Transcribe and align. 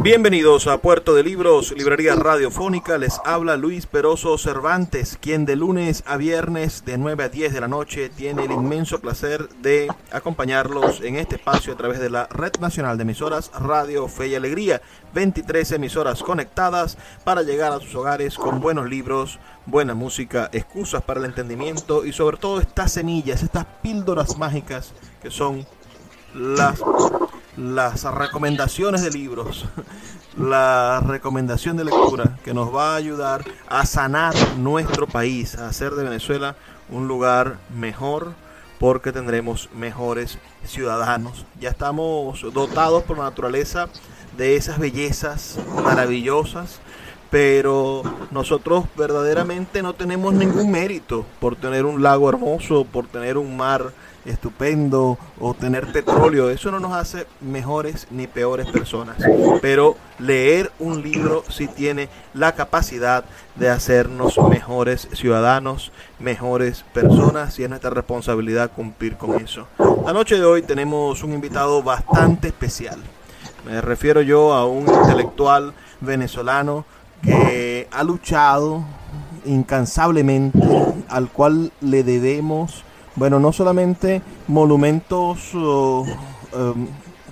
Bienvenidos 0.00 0.68
a 0.68 0.78
Puerto 0.78 1.12
de 1.12 1.24
Libros, 1.24 1.74
Librería 1.76 2.14
Radiofónica. 2.14 2.98
Les 2.98 3.20
habla 3.24 3.56
Luis 3.56 3.86
Peroso 3.86 4.38
Cervantes, 4.38 5.18
quien 5.20 5.44
de 5.44 5.56
lunes 5.56 6.04
a 6.06 6.16
viernes 6.16 6.84
de 6.84 6.96
9 6.98 7.24
a 7.24 7.28
10 7.28 7.52
de 7.52 7.60
la 7.60 7.66
noche 7.66 8.08
tiene 8.08 8.44
el 8.44 8.52
inmenso 8.52 9.00
placer 9.00 9.48
de 9.60 9.88
acompañarlos 10.12 11.00
en 11.00 11.16
este 11.16 11.34
espacio 11.34 11.72
a 11.72 11.76
través 11.76 11.98
de 11.98 12.10
la 12.10 12.28
Red 12.28 12.60
Nacional 12.60 12.96
de 12.96 13.02
Emisoras 13.02 13.50
Radio 13.58 14.06
Fe 14.06 14.28
y 14.28 14.34
Alegría. 14.36 14.80
23 15.14 15.72
emisoras 15.72 16.22
conectadas 16.22 16.96
para 17.24 17.42
llegar 17.42 17.72
a 17.72 17.80
sus 17.80 17.92
hogares 17.96 18.36
con 18.36 18.60
buenos 18.60 18.88
libros, 18.88 19.40
buena 19.66 19.94
música, 19.94 20.48
excusas 20.52 21.02
para 21.02 21.18
el 21.18 21.26
entendimiento 21.26 22.04
y 22.04 22.12
sobre 22.12 22.36
todo 22.36 22.60
estas 22.60 22.92
semillas, 22.92 23.42
estas 23.42 23.66
píldoras 23.82 24.38
mágicas 24.38 24.92
que 25.20 25.32
son 25.32 25.66
las 26.34 26.80
las 27.58 28.04
recomendaciones 28.04 29.02
de 29.02 29.10
libros, 29.10 29.66
la 30.38 31.00
recomendación 31.00 31.76
de 31.76 31.84
lectura 31.84 32.38
que 32.44 32.54
nos 32.54 32.74
va 32.74 32.92
a 32.92 32.96
ayudar 32.96 33.44
a 33.68 33.84
sanar 33.84 34.34
nuestro 34.58 35.06
país, 35.06 35.56
a 35.56 35.68
hacer 35.68 35.92
de 35.92 36.04
Venezuela 36.04 36.54
un 36.88 37.08
lugar 37.08 37.58
mejor 37.74 38.32
porque 38.78 39.10
tendremos 39.10 39.68
mejores 39.74 40.38
ciudadanos. 40.64 41.44
Ya 41.60 41.70
estamos 41.70 42.42
dotados 42.52 43.02
por 43.02 43.18
la 43.18 43.24
naturaleza 43.24 43.88
de 44.36 44.54
esas 44.54 44.78
bellezas 44.78 45.58
maravillosas, 45.82 46.78
pero 47.28 48.02
nosotros 48.30 48.84
verdaderamente 48.96 49.82
no 49.82 49.94
tenemos 49.94 50.32
ningún 50.32 50.70
mérito 50.70 51.26
por 51.40 51.56
tener 51.56 51.84
un 51.86 52.04
lago 52.04 52.28
hermoso, 52.28 52.84
por 52.84 53.08
tener 53.08 53.36
un 53.36 53.56
mar 53.56 53.92
estupendo 54.24 55.18
o 55.40 55.54
tener 55.54 55.90
petróleo, 55.92 56.50
eso 56.50 56.70
no 56.70 56.80
nos 56.80 56.92
hace 56.92 57.26
mejores 57.40 58.06
ni 58.10 58.26
peores 58.26 58.66
personas. 58.66 59.16
Pero 59.62 59.96
leer 60.18 60.70
un 60.78 61.02
libro 61.02 61.44
sí 61.48 61.68
tiene 61.68 62.08
la 62.34 62.52
capacidad 62.52 63.24
de 63.56 63.70
hacernos 63.70 64.38
mejores 64.48 65.08
ciudadanos, 65.12 65.92
mejores 66.18 66.84
personas 66.92 67.58
y 67.58 67.64
es 67.64 67.68
nuestra 67.68 67.90
responsabilidad 67.90 68.70
cumplir 68.74 69.16
con 69.16 69.40
eso. 69.40 69.66
La 70.04 70.12
noche 70.12 70.36
de 70.36 70.44
hoy 70.44 70.62
tenemos 70.62 71.22
un 71.22 71.32
invitado 71.32 71.82
bastante 71.82 72.48
especial. 72.48 72.98
Me 73.66 73.80
refiero 73.80 74.22
yo 74.22 74.54
a 74.54 74.66
un 74.66 74.86
intelectual 74.88 75.74
venezolano 76.00 76.84
que 77.22 77.88
ha 77.90 78.04
luchado 78.04 78.84
incansablemente, 79.44 80.58
al 81.08 81.28
cual 81.28 81.72
le 81.80 82.04
debemos 82.04 82.84
bueno, 83.18 83.40
no 83.40 83.52
solamente 83.52 84.22
monumentos 84.46 85.52
um, 85.54 86.06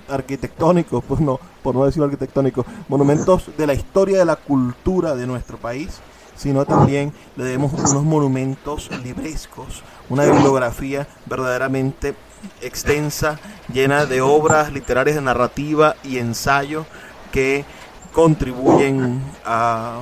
arquitectónicos, 0.09 1.03
pues 1.03 1.21
no, 1.21 1.39
por 1.63 1.75
no 1.75 1.85
decir 1.85 2.03
arquitectónicos, 2.03 2.65
monumentos 2.87 3.49
de 3.57 3.67
la 3.67 3.73
historia 3.73 4.19
de 4.19 4.25
la 4.25 4.35
cultura 4.35 5.15
de 5.15 5.25
nuestro 5.27 5.57
país, 5.57 6.01
sino 6.35 6.65
también 6.65 7.13
le 7.35 7.45
debemos 7.45 7.73
unos 7.73 8.03
monumentos 8.03 8.89
librescos, 9.03 9.81
una 10.09 10.25
bibliografía 10.25 11.07
verdaderamente 11.25 12.15
extensa, 12.61 13.39
llena 13.73 14.05
de 14.05 14.21
obras 14.21 14.71
literarias 14.71 15.15
de 15.15 15.21
narrativa 15.21 15.95
y 16.03 16.19
ensayo 16.19 16.85
que 17.31 17.65
contribuyen 18.13 19.21
a, 19.45 19.99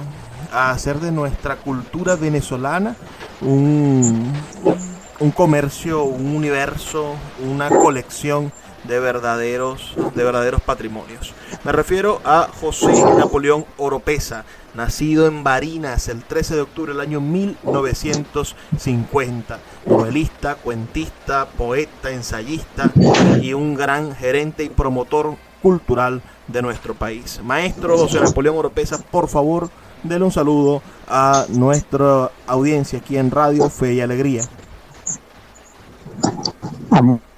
hacer 0.51 0.99
de 0.99 1.11
nuestra 1.11 1.57
cultura 1.57 2.15
venezolana 2.15 2.95
un 3.41 4.31
comercio, 5.31 6.03
un 6.03 6.35
universo, 6.35 7.15
una 7.43 7.69
colección 7.69 8.51
de 8.83 8.99
verdaderos, 8.99 9.95
de 10.13 10.23
verdaderos 10.23 10.61
patrimonios. 10.61 11.33
Me 11.63 11.71
refiero 11.71 12.21
a 12.23 12.47
José 12.59 13.03
Napoleón 13.17 13.65
Oropesa, 13.77 14.45
nacido 14.75 15.25
en 15.27 15.43
Barinas 15.43 16.07
el 16.07 16.23
13 16.23 16.55
de 16.55 16.61
octubre 16.61 16.93
del 16.93 17.01
año 17.01 17.21
1950, 17.21 19.59
novelista, 19.85 20.55
cuentista, 20.55 21.47
poeta, 21.57 22.09
ensayista 22.11 22.91
y 23.41 23.53
un 23.53 23.75
gran 23.75 24.15
gerente 24.15 24.63
y 24.63 24.69
promotor 24.69 25.35
cultural 25.61 26.21
de 26.47 26.61
nuestro 26.61 26.93
país. 26.93 27.41
Maestro 27.43 27.97
José 27.97 28.19
Napoleón 28.19 28.57
Oropesa, 28.57 28.99
por 28.99 29.27
favor, 29.27 29.69
denle 30.03 30.25
un 30.25 30.31
saludo 30.31 30.83
a 31.07 31.45
nuestra 31.49 32.29
audiencia 32.45 32.99
aquí 32.99 33.17
en 33.17 33.31
Radio 33.31 33.67
Fe 33.69 33.93
y 33.93 34.01
Alegría. 34.01 34.43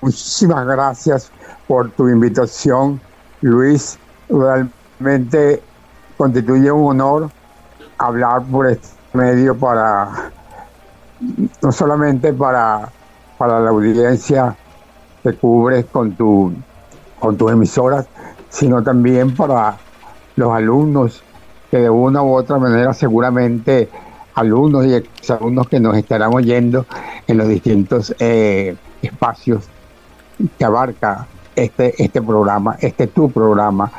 Muchísimas 0.01 0.65
gracias 0.65 1.31
por 1.67 1.89
tu 1.91 2.07
invitación, 2.07 3.01
Luis. 3.41 3.97
Realmente 4.29 5.61
constituye 6.17 6.71
un 6.71 7.01
honor 7.01 7.29
hablar 7.97 8.43
por 8.43 8.67
este 8.67 8.87
medio 9.13 9.57
para, 9.57 10.31
no 11.61 11.71
solamente 11.71 12.33
para, 12.33 12.89
para 13.37 13.59
la 13.59 13.69
audiencia 13.69 14.55
que 15.23 15.33
cubres 15.33 15.85
con, 15.85 16.13
tu, 16.13 16.53
con 17.19 17.37
tus 17.37 17.51
emisoras, 17.51 18.07
sino 18.49 18.83
también 18.83 19.35
para 19.35 19.77
los 20.35 20.53
alumnos 20.53 21.23
que 21.71 21.79
de 21.79 21.89
una 21.89 22.21
u 22.21 22.33
otra 22.33 22.57
manera 22.57 22.93
seguramente 22.93 23.89
alumnos 24.37 24.85
y 24.85 24.93
exalumnos 24.93 25.67
que 25.67 25.79
nos 25.79 25.97
estarán 25.97 26.31
oyendo 26.33 26.85
en 27.25 27.37
los 27.37 27.47
distintos 27.47 28.15
eh, 28.19 28.75
espacios 29.01 29.65
que 30.59 30.63
abarca 30.63 31.25
este, 31.55 31.95
este 32.01 32.21
programa, 32.21 32.77
este 32.79 33.07
tu 33.07 33.31
programa. 33.31 33.91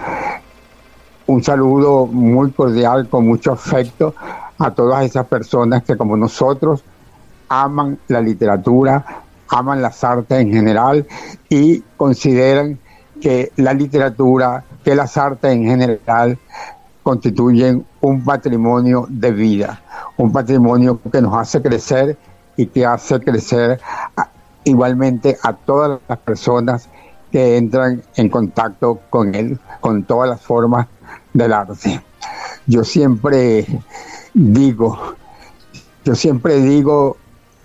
Un 1.27 1.43
saludo 1.43 2.07
muy 2.07 2.53
cordial, 2.53 3.09
con 3.09 3.27
mucho 3.27 3.53
afecto 3.53 4.15
a 4.59 4.71
todas 4.71 5.05
esas 5.05 5.27
personas 5.27 5.83
que 5.83 5.97
como 5.97 6.17
nosotros 6.17 6.85
aman 7.49 7.99
la 8.07 8.21
literatura, 8.21 9.05
aman 9.49 9.83
las 9.83 10.05
artes 10.05 10.39
en 10.39 10.53
general 10.53 11.05
y 11.49 11.81
consideran 11.97 12.79
que 13.21 13.51
la 13.57 13.75
literatura, 13.75 14.63
que 14.85 14.95
las 14.95 15.17
artes 15.17 15.53
en 15.53 15.65
general 15.65 16.39
constituyen 17.03 17.85
un 18.01 18.23
patrimonio 18.23 19.07
de 19.09 19.33
vida, 19.33 19.83
un 20.19 20.33
patrimonio 20.33 21.01
que 21.11 21.23
nos 21.23 21.35
hace 21.35 21.63
crecer 21.63 22.19
y 22.57 22.67
que 22.67 22.85
hace 22.85 23.19
crecer 23.21 23.81
igualmente 24.65 25.39
a 25.43 25.55
todas 25.55 26.01
las 26.09 26.19
personas 26.19 26.89
que 27.33 27.57
entran 27.57 28.03
en 28.17 28.29
contacto 28.29 29.01
con 29.11 29.35
él, 29.35 29.59
con 29.81 30.05
todas 30.05 30.29
las 30.29 30.41
formas 30.41 30.87
del 31.33 31.53
arte. 31.53 32.03
Yo 32.67 32.85
siempre 32.85 33.67
digo, 34.35 34.99
yo 36.05 36.15
siempre 36.15 36.61
digo 36.61 37.17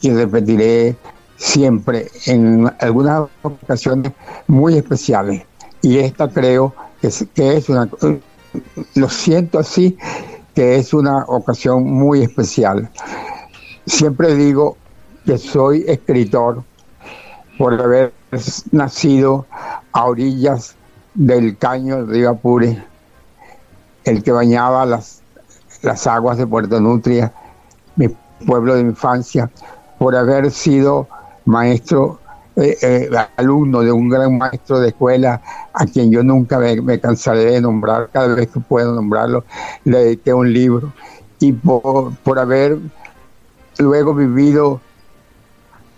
y 0.01 0.11
repetiré 0.11 0.95
siempre 1.37 2.09
en 2.25 2.71
algunas 2.79 3.27
ocasiones 3.41 4.11
muy 4.47 4.77
especiales. 4.77 5.43
Y 5.81 5.97
esta 5.97 6.29
creo 6.29 6.73
que 7.01 7.07
es, 7.07 7.25
que 7.33 7.57
es 7.57 7.67
una, 7.67 7.89
lo 8.95 9.09
siento 9.09 9.59
así, 9.59 9.97
que 10.53 10.75
es 10.75 10.93
una 10.93 11.25
ocasión 11.25 11.83
muy 11.83 12.21
especial. 12.21 12.89
Siempre 13.85 14.35
digo 14.35 14.77
que 15.25 15.37
soy 15.37 15.85
escritor 15.87 16.63
por 17.57 17.79
haber 17.79 18.13
nacido 18.71 19.45
a 19.91 20.05
orillas 20.05 20.75
del 21.13 21.57
caño 21.57 22.05
río 22.05 22.31
Apure, 22.31 22.83
el 24.03 24.23
que 24.23 24.31
bañaba 24.31 24.85
las, 24.85 25.21
las 25.81 26.07
aguas 26.07 26.37
de 26.37 26.47
Puerto 26.47 26.79
Nutria, 26.79 27.31
mi 27.95 28.09
pueblo 28.45 28.75
de 28.75 28.81
infancia, 28.81 29.49
por 29.99 30.15
haber 30.15 30.51
sido 30.51 31.07
maestro, 31.45 32.19
eh, 32.55 32.77
eh, 32.81 33.09
alumno 33.37 33.81
de 33.81 33.91
un 33.91 34.09
gran 34.09 34.37
maestro 34.37 34.79
de 34.79 34.89
escuela, 34.89 35.41
a 35.73 35.85
quien 35.85 36.11
yo 36.11 36.23
nunca 36.23 36.59
me, 36.59 36.99
cansaré 36.99 37.45
de 37.45 37.61
nombrar, 37.61 38.09
cada 38.13 38.35
vez 38.35 38.49
que 38.49 38.59
puedo 38.59 38.93
nombrarlo, 38.93 39.43
le 39.85 39.99
dediqué 39.99 40.33
un 40.33 40.53
libro, 40.53 40.93
y 41.39 41.51
por, 41.51 42.15
por 42.17 42.37
haber 42.37 42.77
luego 43.79 44.13
vivido, 44.13 44.81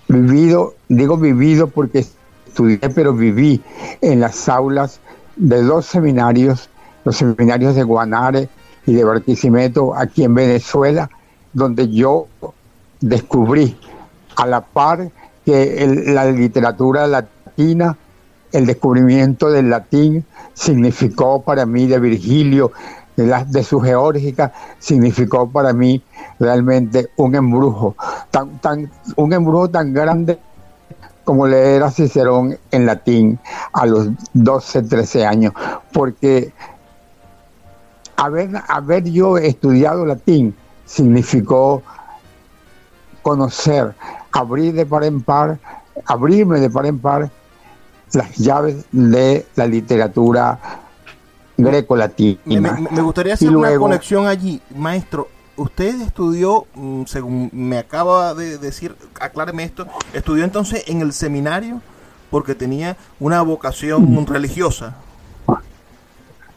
vivido, 0.08 0.76
digo 0.88 1.18
vivido 1.18 1.68
porque 1.68 2.06
estudié, 2.48 2.80
pero 2.90 3.14
viví 3.14 3.62
en 4.02 4.22
las 4.22 4.48
aulas 4.48 5.02
de 5.36 5.62
dos 5.62 5.86
seminarios, 5.86 6.70
los 7.04 7.18
seminarios 7.18 7.76
de 7.76 7.84
Guanare 7.84 8.50
y 8.86 8.94
de 8.94 9.04
Barquisimeto 9.04 9.94
aquí 9.94 10.24
en 10.24 10.34
Venezuela, 10.36 11.10
donde 11.52 11.90
yo 11.90 12.28
descubrí 13.02 13.78
a 14.36 14.48
la 14.48 14.62
par 14.62 15.12
que 15.46 16.04
la 16.08 16.26
literatura 16.26 17.08
latina, 17.08 17.98
el 18.52 18.66
descubrimiento 18.66 19.52
del 19.52 19.70
latín 19.70 20.26
significó 20.54 21.42
para 21.42 21.66
mí 21.66 21.86
de 21.86 22.00
Virgilio, 22.00 22.72
de, 23.16 23.64
su 23.64 23.80
geórgica, 23.80 24.52
significó 24.80 25.50
para 25.50 25.72
mí 25.72 26.04
realmente 26.40 27.10
un 27.16 27.36
embrujo, 27.36 27.96
tan, 28.32 28.60
tan, 28.60 28.92
un 29.16 29.34
embrujo 29.34 29.70
tan 29.70 29.94
grande 29.94 30.40
como 31.24 31.48
leer 31.48 31.84
a 31.84 31.92
Cicerón 31.92 32.58
en 32.72 32.86
latín 32.86 33.40
a 33.74 33.86
los 33.86 34.10
12, 34.34 34.84
13 34.84 35.26
años, 35.26 35.54
porque 35.94 36.54
haber, 38.16 38.50
haber 38.68 39.04
yo 39.04 39.38
estudiado 39.38 40.06
latín 40.06 40.56
significó 40.86 41.82
conocer, 43.22 43.96
abrir 44.36 44.74
de 44.74 44.86
par 44.86 45.04
en 45.04 45.22
par, 45.22 45.58
abrirme 46.06 46.60
de 46.60 46.70
par 46.70 46.86
en 46.86 47.00
par 47.00 47.30
las 48.14 48.36
llaves 48.36 48.86
de 48.92 49.46
la 49.56 49.66
literatura 49.66 50.60
greco-latina. 51.58 52.40
Me, 52.92 53.02
gustaría 53.02 53.34
hacer 53.34 53.56
una 53.56 53.76
conexión 53.78 54.28
allí, 54.28 54.62
maestro 54.76 55.30
usted 55.58 56.02
estudió, 56.02 56.66
mm, 56.76 57.04
según 57.06 57.50
me 57.54 57.78
acaba 57.78 58.34
de 58.34 58.58
decir, 58.58 58.96
acláreme 59.20 59.64
esto, 59.64 59.88
estudió 60.14 60.44
entonces 60.44 60.84
en 60.88 61.02
el 61.02 61.14
seminario 61.14 61.82
porque 62.30 62.56
tenía 62.56 62.98
una 63.20 63.42
vocación 63.42 64.26
religiosa. 64.28 64.96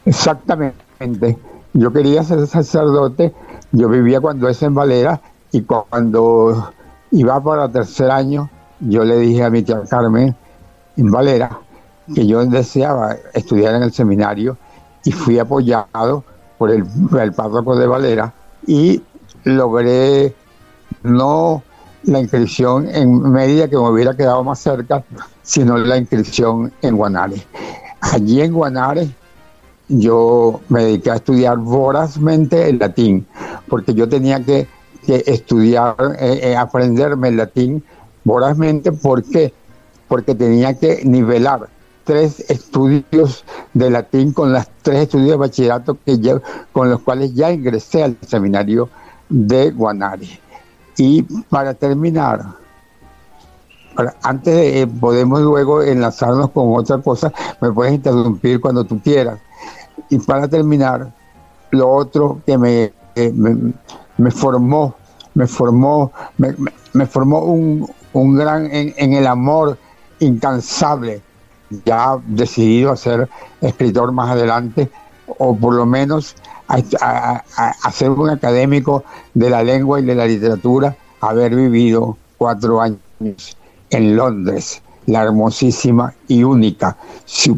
Exactamente. 0.05 1.37
Yo 1.73 1.93
quería 1.93 2.23
ser 2.23 2.45
sacerdote, 2.47 3.33
yo 3.71 3.87
vivía 3.87 4.19
cuando 4.19 4.49
es 4.49 4.61
en 4.63 4.73
Valera 4.73 5.21
y 5.51 5.61
cuando 5.61 6.73
iba 7.11 7.41
para 7.43 7.65
el 7.65 7.71
tercer 7.71 8.11
año, 8.11 8.49
yo 8.79 9.03
le 9.03 9.17
dije 9.17 9.43
a 9.43 9.49
mi 9.49 9.61
tía 9.61 9.81
Carmen 9.89 10.35
en 10.97 11.11
Valera 11.11 11.59
que 12.13 12.25
yo 12.25 12.43
deseaba 12.45 13.15
estudiar 13.33 13.75
en 13.75 13.83
el 13.83 13.91
seminario 13.91 14.57
y 15.03 15.11
fui 15.11 15.37
apoyado 15.39 16.23
por 16.57 16.71
el, 16.71 16.85
el 17.19 17.33
párroco 17.33 17.75
de 17.75 17.87
Valera 17.87 18.33
y 18.65 19.01
logré 19.43 20.33
no 21.03 21.63
la 22.03 22.19
inscripción 22.19 22.87
en 22.87 23.31
Mérida, 23.31 23.67
que 23.67 23.75
me 23.75 23.89
hubiera 23.89 24.15
quedado 24.15 24.43
más 24.43 24.59
cerca, 24.59 25.03
sino 25.41 25.77
la 25.77 25.97
inscripción 25.97 26.71
en 26.81 26.97
Guanare. 26.97 27.45
Allí 28.01 28.41
en 28.41 28.53
Guanare 28.53 29.09
yo 29.89 30.61
me 30.69 30.83
dediqué 30.83 31.11
a 31.11 31.15
estudiar 31.15 31.57
vorazmente 31.57 32.69
el 32.69 32.79
latín, 32.79 33.27
porque 33.67 33.93
yo 33.93 34.07
tenía 34.07 34.43
que, 34.43 34.67
estudiar, 35.07 35.95
eh, 36.19 36.39
eh, 36.43 36.55
aprenderme 36.55 37.29
el 37.29 37.37
latín 37.37 37.83
vorazmente, 38.23 38.91
porque 38.91 39.53
porque 40.07 40.33
tenía 40.33 40.73
que 40.73 41.05
nivelar 41.05 41.69
tres 42.03 42.43
estudios 42.49 43.45
de 43.73 43.91
latín 43.91 44.33
con 44.33 44.51
las 44.51 44.67
tres 44.81 45.03
estudios 45.03 45.29
de 45.29 45.35
bachillerato 45.35 45.97
que 46.03 46.19
con 46.73 46.89
los 46.89 47.01
cuales 47.01 47.35
ya 47.35 47.51
ingresé 47.51 48.03
al 48.03 48.17
seminario 48.27 48.89
de 49.29 49.69
Guanare. 49.69 50.27
Y 50.97 51.21
para 51.21 51.75
terminar, 51.75 52.43
antes 54.23 54.55
de, 54.55 54.81
eh, 54.81 54.87
podemos 54.87 55.41
luego 55.41 55.83
enlazarnos 55.83 56.49
con 56.49 56.75
otra 56.75 56.97
cosa, 56.97 57.31
me 57.61 57.71
puedes 57.71 57.93
interrumpir 57.93 58.59
cuando 58.59 58.83
tú 58.83 58.99
quieras. 58.99 59.39
Y 60.09 60.17
para 60.17 60.47
terminar, 60.47 61.13
lo 61.69 61.89
otro 61.89 62.41
que 62.45 62.57
me, 62.57 62.91
formó, 64.31 64.95
me 65.33 65.47
formó, 65.47 66.11
me, 66.37 67.05
formó 67.05 67.39
un, 67.39 67.89
un 68.13 68.35
gran 68.35 68.65
en, 68.73 68.93
en 68.97 69.13
el 69.13 69.27
amor 69.27 69.77
incansable. 70.19 71.21
Ya 71.85 72.17
decidido 72.25 72.91
a 72.91 72.97
ser 72.97 73.29
escritor 73.61 74.11
más 74.11 74.31
adelante, 74.31 74.89
o 75.37 75.55
por 75.55 75.75
lo 75.75 75.85
menos 75.85 76.35
a, 76.69 77.91
ser 77.91 78.11
un 78.11 78.29
académico 78.29 79.03
de 79.33 79.49
la 79.49 79.63
lengua 79.63 79.99
y 79.99 80.05
de 80.05 80.15
la 80.15 80.25
literatura, 80.25 80.95
haber 81.21 81.55
vivido 81.55 82.17
cuatro 82.37 82.81
años 82.81 82.99
en 83.89 84.15
Londres, 84.15 84.81
la 85.07 85.23
hermosísima 85.23 86.13
y 86.27 86.43
única, 86.43 86.95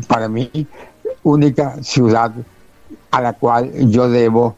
para 0.08 0.28
mí, 0.30 0.50
única 1.24 1.76
ciudad 1.84 2.32
a 3.12 3.22
la 3.22 3.34
cual 3.34 3.72
yo 3.90 4.10
debo 4.10 4.56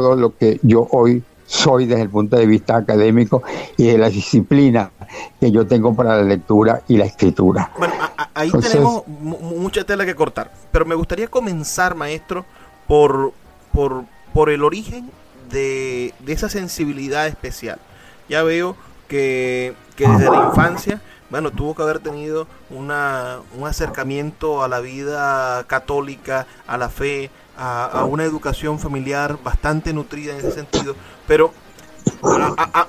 todo 0.00 0.16
lo 0.16 0.36
que 0.36 0.60
yo 0.62 0.86
hoy 0.90 1.22
soy 1.46 1.86
desde 1.86 2.02
el 2.02 2.10
punto 2.10 2.36
de 2.36 2.46
vista 2.46 2.76
académico 2.76 3.42
y 3.76 3.86
de 3.86 3.98
la 3.98 4.08
disciplina 4.08 4.90
que 5.40 5.52
yo 5.52 5.66
tengo 5.66 5.94
para 5.94 6.16
la 6.16 6.22
lectura 6.22 6.82
y 6.88 6.96
la 6.96 7.04
escritura. 7.04 7.70
Bueno, 7.78 7.94
ahí 8.34 8.50
tenemos 8.50 9.06
mucha 9.06 9.84
tela 9.84 10.04
que 10.04 10.14
cortar, 10.14 10.50
pero 10.72 10.84
me 10.84 10.94
gustaría 10.94 11.28
comenzar, 11.28 11.94
maestro, 11.94 12.44
por, 12.86 13.32
por, 13.72 14.04
por 14.32 14.50
el 14.50 14.62
origen 14.64 15.10
de, 15.50 16.14
esa 16.26 16.48
sensibilidad 16.48 17.26
especial. 17.26 17.78
Ya 18.28 18.42
veo 18.42 18.76
que, 19.08 19.74
desde 19.96 20.30
la 20.30 20.48
infancia, 20.48 21.00
bueno, 21.30 21.50
tuvo 21.50 21.74
que 21.74 21.82
haber 21.82 22.00
tenido 22.00 22.46
una, 22.70 23.38
un 23.58 23.66
acercamiento 23.66 24.62
a 24.62 24.68
la 24.68 24.80
vida 24.80 25.64
católica, 25.64 26.46
a 26.66 26.78
la 26.78 26.88
fe, 26.88 27.30
a, 27.56 28.04
una 28.08 28.24
educación 28.24 28.78
familiar 28.78 29.38
bastante 29.42 29.92
nutrida 29.92 30.32
en 30.32 30.38
ese 30.38 30.52
sentido, 30.52 30.94
pero 31.26 31.52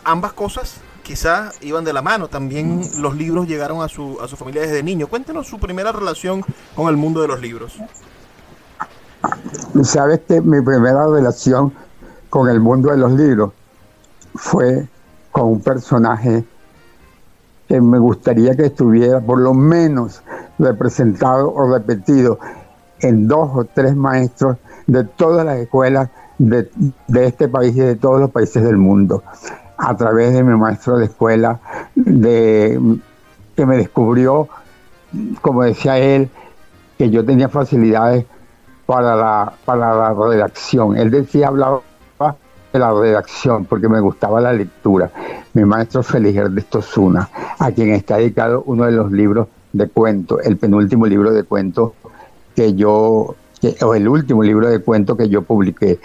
ambas 0.04 0.34
cosas 0.34 0.78
quizá 1.04 1.52
iban 1.62 1.84
de 1.84 1.94
la 1.94 2.02
mano. 2.02 2.28
También 2.28 2.82
los 3.00 3.16
libros 3.16 3.48
llegaron 3.48 3.82
a 3.82 3.88
su, 3.88 4.18
a 4.22 4.28
su 4.28 4.36
familia 4.36 4.62
desde 4.64 4.84
niño. 4.84 5.08
Cuéntenos 5.08 5.48
su 5.48 5.60
primera 5.60 5.92
relación 5.92 6.44
con 6.76 6.90
el 6.90 6.98
mundo 6.98 7.22
de 7.22 7.28
los 7.28 7.40
libros. 7.40 7.78
Sabes 9.84 10.22
que 10.28 10.42
mi 10.42 10.62
primera 10.62 11.08
relación 11.08 11.74
con 12.30 12.50
el 12.50 12.60
mundo 12.60 12.92
de 12.92 12.98
los 12.98 13.12
libros 13.12 13.52
fue 14.36 14.88
con 15.32 15.46
un 15.46 15.62
personaje 15.62 16.46
que 17.68 17.82
me 17.82 17.98
gustaría 17.98 18.56
que 18.56 18.66
estuviera 18.66 19.22
por 19.22 19.40
lo 19.40 19.54
menos 19.54 20.22
representado 20.60 21.54
o 21.54 21.72
repetido 21.72 22.40
en 23.08 23.28
dos 23.28 23.50
o 23.54 23.66
tres 23.66 23.96
maestros 23.96 24.58
de 24.88 25.04
todas 25.04 25.46
las 25.46 25.58
escuelas 25.58 26.10
de, 26.38 26.70
de 27.08 27.26
este 27.26 27.48
país 27.48 27.76
y 27.76 27.80
de 27.80 27.96
todos 27.96 28.20
los 28.20 28.32
países 28.32 28.64
del 28.64 28.78
mundo 28.78 29.24
a 29.78 29.96
través 29.96 30.34
de 30.34 30.44
mi 30.44 30.58
maestro 30.58 30.98
de 30.98 31.06
escuela, 31.06 31.60
de, 31.96 32.80
que 33.56 33.66
me 33.66 33.78
descubrió, 33.78 34.48
como 35.42 35.64
decía 35.64 35.98
él, 35.98 36.30
que 36.98 37.10
yo 37.10 37.26
tenía 37.26 37.50
facilidades 37.50 38.26
para 38.86 39.16
la, 39.16 39.54
para 39.66 39.96
la 39.96 40.14
redacción. 40.14 40.98
Él 40.98 41.12
decía, 41.12 41.48
hablaba 41.48 41.82
de 42.72 42.80
la 42.80 42.94
redacción 42.94 43.66
porque 43.66 43.88
me 43.90 44.00
gustaba 44.00 44.42
la 44.42 44.54
lectura. 44.54 45.12
Mi 45.54 45.66
maestro 45.66 46.04
Félix 46.04 46.38
Ernesto 46.38 46.82
Zuna, 46.82 47.30
a 47.60 47.72
quien 47.72 47.92
está 47.92 48.18
dedicado 48.18 48.64
uno 48.66 48.86
de 48.86 48.92
los 48.92 49.12
libros 49.12 49.48
de 49.74 49.88
cuentos, 49.90 50.40
el 50.44 50.58
penúltimo 50.58 51.06
libro 51.06 51.32
de 51.32 51.44
cuentos 51.44 51.94
que 52.56 52.74
yo, 52.74 53.36
o 53.82 53.96
el 53.96 54.08
último 54.08 54.44
libro 54.44 54.70
de 54.70 54.80
cuentos 54.80 55.18
que 55.18 55.30
yo 55.30 55.42
publiqué, 55.42 56.00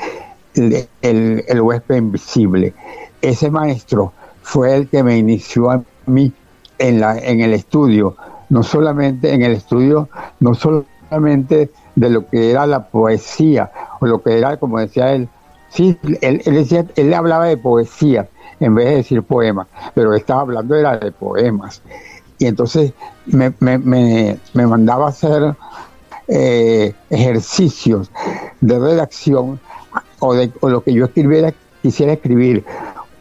el, 0.54 1.44
el, 1.46 1.60
huésped 1.60 1.96
invisible 1.96 2.74
ese 3.22 3.50
maestro 3.50 4.12
fue 4.42 4.74
el 4.74 4.88
que 4.88 5.02
me 5.02 5.16
inició 5.16 5.70
a 5.70 5.82
mí 6.06 6.32
en, 6.78 7.00
la, 7.00 7.18
en 7.18 7.40
el 7.40 7.52
estudio, 7.52 8.16
no 8.48 8.62
solamente 8.62 9.32
en 9.32 9.42
el 9.42 9.52
estudio, 9.52 10.08
no 10.40 10.54
solamente 10.54 11.70
de 11.94 12.10
lo 12.10 12.26
que 12.26 12.50
era 12.50 12.66
la 12.66 12.88
poesía, 12.88 13.70
o 14.00 14.06
lo 14.06 14.22
que 14.22 14.38
era, 14.38 14.56
como 14.56 14.78
decía 14.80 15.12
él, 15.12 15.28
sí, 15.68 15.98
él, 16.20 16.42
decía, 16.44 16.86
él 16.96 17.14
hablaba 17.14 17.46
de 17.46 17.56
poesía 17.56 18.28
en 18.58 18.74
vez 18.74 18.86
de 18.86 18.96
decir 18.96 19.22
poemas, 19.22 19.68
pero 19.94 20.14
estaba 20.14 20.42
hablando 20.42 20.74
era 20.74 20.98
de 20.98 21.12
poemas. 21.12 21.82
Y 22.38 22.46
entonces 22.46 22.92
me, 23.26 23.52
me, 23.60 23.78
me, 23.78 24.66
mandaba 24.66 25.06
a 25.06 25.10
hacer 25.10 25.54
eh, 26.30 26.94
ejercicios 27.10 28.10
de 28.60 28.78
redacción 28.78 29.60
o 30.20 30.34
de 30.34 30.52
lo 30.62 30.82
que 30.82 30.92
yo 30.92 31.06
escribiera, 31.06 31.52
quisiera 31.82 32.12
escribir, 32.12 32.64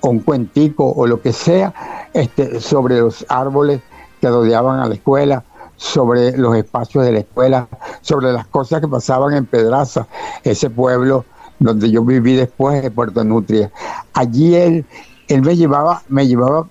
un 0.02 0.20
cuentico 0.20 0.90
o 0.90 1.08
lo 1.08 1.22
que 1.22 1.34
sea, 1.34 1.74
este, 2.14 2.62
sobre 2.62 3.00
los 3.00 3.26
árboles 3.28 3.82
que 4.22 4.30
rodeaban 4.30 4.80
a 4.80 4.88
la 4.88 4.96
escuela, 4.96 5.44
sobre 5.76 6.38
los 6.38 6.56
espacios 6.56 7.06
de 7.06 7.12
la 7.12 7.20
escuela, 7.20 7.68
sobre 8.02 8.32
las 8.32 8.48
cosas 8.48 8.82
que 8.82 8.88
pasaban 8.88 9.34
en 9.34 9.46
Pedraza, 9.46 10.08
ese 10.44 10.70
pueblo 10.70 11.26
donde 11.60 11.92
yo 11.92 12.04
viví 12.04 12.36
después 12.36 12.82
de 12.82 12.92
Puerto 12.92 13.24
Nutria. 13.24 13.72
Allí 14.14 14.56
él, 14.56 14.86
él 15.28 15.42
me 15.42 15.56
llevaba, 15.56 16.04
me 16.08 16.28
llevaba 16.28 16.68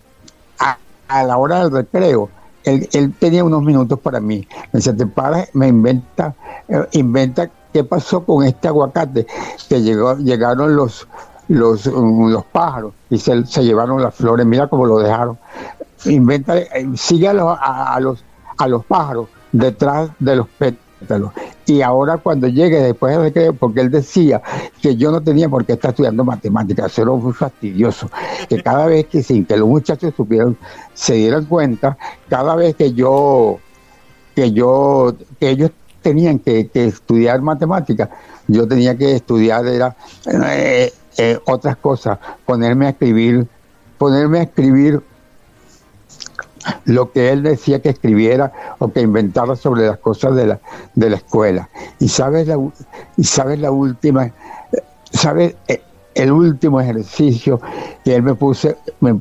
a, 1.08 1.24
la 1.24 1.36
hora 1.38 1.60
del 1.60 1.72
recreo. 1.72 2.28
Él, 2.68 3.14
tenía 3.18 3.44
unos 3.44 3.62
minutos 3.62 3.98
para 4.00 4.20
mí. 4.20 4.46
Me 4.72 4.78
dice, 4.78 4.92
te 4.92 5.06
paras, 5.06 5.48
me 5.54 5.68
inventa, 5.68 6.34
eh, 6.68 6.86
inventa 6.92 7.50
qué 7.72 7.84
pasó 7.84 8.24
con 8.24 8.44
este 8.44 8.68
aguacate, 8.68 9.26
que 9.68 9.80
llegaron 9.80 10.76
los, 10.76 11.06
los, 11.48 11.86
um, 11.86 12.30
los 12.30 12.44
pájaros 12.46 12.92
y 13.10 13.18
se, 13.18 13.46
se, 13.46 13.64
llevaron 13.64 14.02
las 14.02 14.14
flores, 14.14 14.46
mira 14.46 14.68
cómo 14.68 14.86
lo 14.86 14.98
dejaron. 14.98 15.38
Inventa, 16.04 16.56
eh, 16.58 16.88
sigue 16.94 17.28
a 17.28 17.32
los, 17.32 17.58
a, 17.60 17.98
los, 18.00 18.24
a 18.56 18.68
los 18.68 18.84
pájaros 18.84 19.28
detrás 19.52 20.10
de 20.18 20.36
los 20.36 20.46
pétalos. 20.48 21.32
Y 21.68 21.82
ahora 21.82 22.16
cuando 22.16 22.48
llegue 22.48 22.80
después 22.80 23.14
de 23.14 23.24
recreo, 23.24 23.52
porque 23.52 23.82
él 23.82 23.90
decía 23.90 24.40
que 24.80 24.96
yo 24.96 25.12
no 25.12 25.22
tenía 25.22 25.50
por 25.50 25.66
qué 25.66 25.74
estar 25.74 25.90
estudiando 25.90 26.24
matemáticas, 26.24 26.92
eso 26.92 27.02
era 27.02 27.10
muy 27.10 27.34
fastidioso, 27.34 28.10
que 28.48 28.62
cada 28.62 28.86
vez 28.86 29.04
que 29.06 29.22
sin 29.22 29.44
que 29.44 29.54
los 29.54 29.68
muchachos 29.68 30.14
supieran, 30.16 30.56
se 30.94 31.12
dieran 31.16 31.44
cuenta, 31.44 31.98
cada 32.26 32.56
vez 32.56 32.74
que 32.74 32.94
yo, 32.94 33.58
que 34.34 34.50
yo, 34.52 35.14
que 35.38 35.50
ellos 35.50 35.70
tenían 36.00 36.38
que, 36.38 36.68
que 36.68 36.86
estudiar 36.86 37.42
matemáticas, 37.42 38.08
yo 38.46 38.66
tenía 38.66 38.96
que 38.96 39.16
estudiar 39.16 39.66
era 39.66 39.94
eh, 40.26 40.90
eh, 41.18 41.38
otras 41.44 41.76
cosas, 41.76 42.18
ponerme 42.46 42.86
a 42.86 42.90
escribir, 42.90 43.46
ponerme 43.98 44.38
a 44.38 44.42
escribir 44.44 45.02
lo 46.84 47.12
que 47.12 47.30
él 47.30 47.42
decía 47.42 47.80
que 47.80 47.90
escribiera 47.90 48.52
o 48.78 48.92
que 48.92 49.00
inventara 49.00 49.56
sobre 49.56 49.86
las 49.86 49.98
cosas 49.98 50.34
de 50.34 50.46
la, 50.46 50.60
de 50.94 51.10
la 51.10 51.16
escuela. 51.16 51.68
Y 51.98 52.08
sabes 52.08 52.46
la, 52.46 52.58
y 53.16 53.24
sabes 53.24 53.58
la 53.60 53.70
última, 53.70 54.32
sabes 55.10 55.54
eh, 55.68 55.82
el 56.14 56.32
último 56.32 56.80
ejercicio 56.80 57.60
que 58.04 58.16
él 58.16 58.22
me 58.22 58.34
puso, 58.34 58.74
me, 59.00 59.20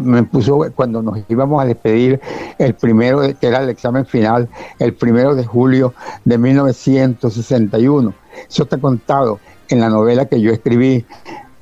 me, 0.00 0.22
puso 0.22 0.60
cuando 0.74 1.02
nos 1.02 1.18
íbamos 1.28 1.60
a 1.60 1.66
despedir, 1.66 2.20
el 2.58 2.74
primero, 2.74 3.20
que 3.38 3.46
era 3.46 3.62
el 3.62 3.68
examen 3.68 4.06
final, 4.06 4.48
el 4.78 4.94
primero 4.94 5.34
de 5.34 5.44
julio 5.44 5.94
de 6.24 6.38
1961. 6.38 8.14
Eso 8.48 8.62
está 8.62 8.78
contado 8.78 9.40
en 9.68 9.80
la 9.80 9.88
novela 9.88 10.26
que 10.26 10.40
yo 10.40 10.52
escribí 10.52 11.04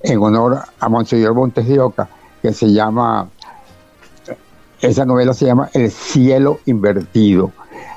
en 0.03 0.23
honor 0.23 0.59
a 0.79 0.89
Monseñor 0.89 1.35
Montes 1.35 1.67
de 1.67 1.81
Oca, 1.81 2.09
que 2.43 2.53
se 2.53 2.71
llama, 2.71 3.31
esa 4.87 5.05
novela 5.05 5.35
se 5.35 5.47
llama 5.47 5.71
El 5.73 5.91
cielo 5.91 6.61
invertido. 6.67 7.53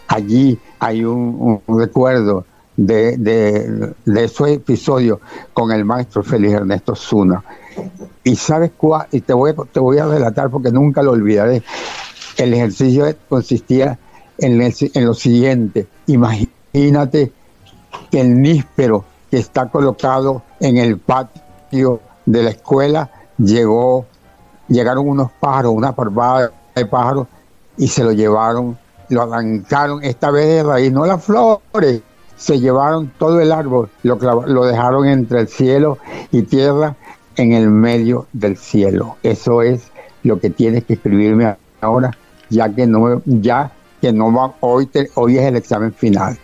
Allí 0.07 0.59
hay 0.79 1.03
un, 1.05 1.61
recuerdo 1.67 2.45
de, 2.75 3.17
de, 3.17 3.93
de, 4.05 4.23
esos 4.23 4.49
episodios 4.49 5.19
con 5.53 5.71
el 5.71 5.85
maestro 5.85 6.23
Félix 6.23 6.53
Ernesto 6.53 6.95
Zuna. 6.95 7.43
Y 8.23 8.35
sabes 8.35 8.71
cuál, 8.75 9.07
y 9.11 9.21
te 9.21 9.33
voy, 9.33 9.53
te 9.71 9.79
voy 9.79 9.99
a 9.99 10.05
relatar 10.05 10.49
porque 10.49 10.71
nunca 10.71 11.03
lo 11.03 11.11
olvidaré. 11.11 11.61
El 12.37 12.53
ejercicio 12.53 13.05
consistía 13.27 13.99
en, 14.37 14.61
en 14.61 15.05
lo 15.05 15.13
siguiente, 15.13 15.87
imagínate 16.07 17.31
que 18.09 18.21
el 18.21 18.41
níspero 18.41 19.05
que 19.29 19.37
está 19.37 19.69
colocado 19.69 20.41
en 20.59 20.77
el 20.77 20.97
patio 20.97 22.01
de 22.25 22.43
la 22.43 22.49
escuela, 22.51 23.11
llegó, 23.37 24.05
llegaron 24.67 25.07
unos 25.07 25.31
pájaros, 25.31 25.73
una 25.73 25.95
parvada 25.95 26.51
de 26.79 26.85
pájaros, 26.85 27.27
y 27.77 27.87
se 27.87 28.03
lo 28.03 28.11
llevaron, 28.11 28.77
lo 29.09 29.21
arrancaron, 29.21 30.03
esta 30.03 30.31
vez 30.31 30.47
de 30.47 30.63
raíz, 30.63 30.91
no 30.91 31.05
las 31.05 31.23
flores, 31.23 32.01
se 32.35 32.59
llevaron 32.59 33.11
todo 33.17 33.39
el 33.39 33.51
árbol, 33.51 33.89
lo, 34.03 34.15
lo 34.45 34.65
dejaron 34.65 35.07
entre 35.07 35.41
el 35.41 35.47
cielo 35.47 35.97
y 36.31 36.43
tierra, 36.43 36.95
en 37.39 37.53
el 37.53 37.69
medio 37.69 38.27
del 38.33 38.57
cielo. 38.57 39.15
Eso 39.23 39.61
es 39.61 39.91
lo 40.23 40.39
que 40.39 40.49
tienes 40.49 40.83
que 40.83 40.93
escribirme 40.93 41.55
ahora, 41.79 42.11
ya 42.49 42.73
que 42.73 42.85
no, 42.85 43.21
ya 43.25 43.71
que 44.01 44.11
no 44.11 44.33
va, 44.33 44.53
hoy, 44.59 44.89
hoy 45.15 45.37
es 45.37 45.45
el 45.45 45.55
examen 45.55 45.93
final. 45.93 46.37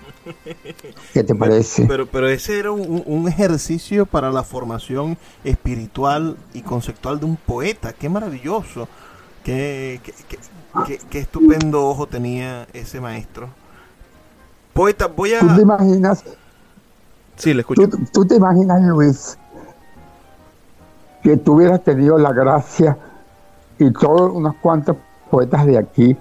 ¿Qué 1.14 1.24
te 1.24 1.36
parece? 1.36 1.86
Pero, 1.86 2.06
pero 2.06 2.30
ese 2.30 2.60
era 2.60 2.72
un, 2.72 3.28
ejercicio 3.28 4.06
para 4.06 4.32
la 4.32 4.44
formación 4.44 5.18
espiritual 5.44 6.38
y 6.54 6.62
conceptual 6.62 7.20
de 7.20 7.26
un 7.26 7.36
poeta. 7.36 7.94
Qué 7.94 8.10
maravilloso. 8.10 8.88
Qué, 9.46 10.02
qué, 11.12 11.20
estupendo 11.20 11.88
ojo 11.88 12.08
tenía 12.08 12.68
ese 12.74 13.00
maestro. 13.00 13.48
Poeta, 14.74 15.06
voy 15.06 15.36
a... 15.36 15.40
¿Tú 15.40 15.56
te 15.56 15.62
imaginas? 15.62 16.24
Sí, 17.36 17.54
le 17.54 17.62
escucho. 17.62 17.84
¿Tú, 18.12 18.26
te 18.26 18.38
imaginas, 18.38 18.82
Luis, 18.82 19.38
que 21.22 21.38
tú 21.38 21.54
hubieras 21.54 21.84
tenido 21.84 22.18
la 22.18 22.34
gracia 22.34 22.98
y 23.78 23.92
todos 23.92 24.32
unos 24.34 24.56
cuantos 24.56 24.98
poetas 25.30 25.68
de 25.68 25.78
aquí 25.78 26.18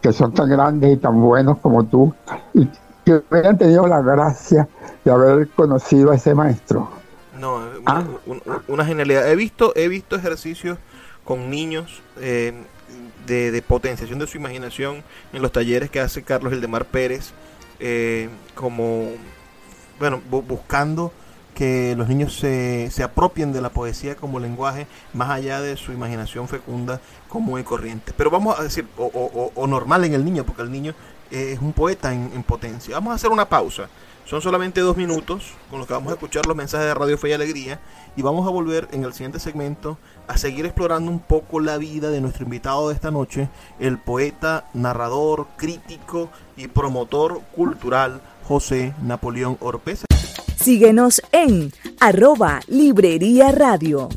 que 0.00 0.14
son 0.14 0.32
tan 0.32 0.48
grandes 0.48 0.94
y 0.94 0.96
tan 0.96 1.20
buenos 1.20 1.58
como 1.58 1.84
tú, 1.84 2.14
y 2.54 2.66
que 3.04 3.22
hubieran 3.30 3.58
tenido 3.58 3.86
la 3.86 4.00
gracia 4.00 4.68
de 5.04 5.10
haber 5.10 5.48
conocido 5.50 6.12
a 6.12 6.14
ese 6.14 6.34
maestro. 6.34 6.88
No, 7.38 7.60
ah. 7.84 8.04
una, 8.68 8.84
genialidad. 8.86 9.28
He 9.28 9.36
visto, 9.36 9.72
he 9.76 9.88
visto 9.88 10.16
ejercicios 10.16 10.78
con 11.24 11.50
niños 11.50 12.02
eh, 12.20 12.52
de, 13.26 13.62
potenciación 13.62 14.18
de 14.18 14.26
su 14.26 14.36
imaginación 14.36 15.02
en 15.32 15.42
los 15.42 15.52
talleres 15.52 15.90
que 15.90 16.00
hace 16.00 16.22
Carlos 16.22 16.52
Eldemar 16.52 16.84
Pérez, 16.84 17.32
eh, 17.80 18.28
como, 18.54 19.10
bueno, 19.98 20.20
buscando 20.28 21.12
que 21.54 21.94
los 21.96 22.08
niños 22.08 22.36
se, 22.36 22.90
se 22.90 23.02
apropien 23.04 23.52
de 23.52 23.60
la 23.60 23.70
poesía 23.70 24.16
como 24.16 24.40
lenguaje 24.40 24.88
más 25.12 25.30
allá 25.30 25.60
de 25.60 25.76
su 25.76 25.92
imaginación 25.92 26.48
fecunda 26.48 27.00
común 27.28 27.60
y 27.60 27.62
corriente. 27.62 28.12
Pero 28.16 28.30
vamos 28.30 28.58
a 28.58 28.62
decir, 28.64 28.86
o, 28.98 29.52
o 29.54 29.66
normal 29.66 30.04
en 30.04 30.14
el 30.14 30.24
niño, 30.24 30.44
porque 30.44 30.62
el 30.62 30.72
niño 30.72 30.94
es 31.30 31.58
un 31.60 31.72
poeta 31.72 32.12
en, 32.12 32.42
potencia. 32.42 32.94
Vamos 32.94 33.12
a 33.12 33.14
hacer 33.14 33.30
una 33.30 33.48
pausa. 33.48 33.88
Son 34.24 34.40
solamente 34.40 34.80
dos 34.80 34.96
minutos 34.96 35.52
con 35.68 35.78
los 35.78 35.86
que 35.86 35.92
vamos 35.92 36.10
a 36.10 36.14
escuchar 36.14 36.46
los 36.46 36.56
mensajes 36.56 36.86
de 36.86 36.94
Radio 36.94 37.18
Fe 37.18 37.28
y 37.28 37.32
Alegría 37.32 37.80
y 38.16 38.22
vamos 38.22 38.46
a 38.46 38.50
volver 38.50 38.88
en 38.92 39.04
el 39.04 39.12
siguiente 39.12 39.38
segmento 39.38 39.98
a 40.26 40.38
seguir 40.38 40.64
explorando 40.64 41.10
un 41.10 41.20
poco 41.20 41.60
la 41.60 41.76
vida 41.76 42.08
de 42.08 42.22
nuestro 42.22 42.44
invitado 42.44 42.88
de 42.88 42.94
esta 42.94 43.10
noche, 43.10 43.50
el 43.78 43.98
poeta, 43.98 44.68
narrador, 44.72 45.48
crítico 45.56 46.30
y 46.56 46.68
promotor 46.68 47.42
cultural 47.54 48.22
José 48.48 48.94
Napoleón 49.02 49.58
Orpeza. 49.60 50.06
Síguenos 50.56 51.20
en 51.30 51.70
arroba 52.00 52.60
Librería 52.66 53.52
Radio. 53.52 54.08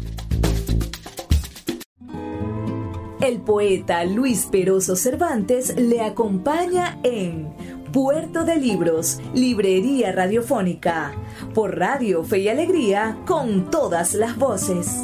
El 3.20 3.42
poeta 3.42 4.06
Luis 4.06 4.48
Peroso 4.50 4.96
Cervantes 4.96 5.76
le 5.76 6.02
acompaña 6.02 6.98
en 7.04 7.57
Puerto 7.92 8.44
de 8.44 8.58
Libros, 8.58 9.20
Librería 9.34 10.12
Radiofónica, 10.12 11.14
por 11.54 11.78
Radio 11.78 12.24
Fe 12.24 12.40
y 12.40 12.50
Alegría, 12.50 13.18
con 13.26 13.72
todas 13.72 14.14
las 14.14 14.38
voces. 14.38 15.04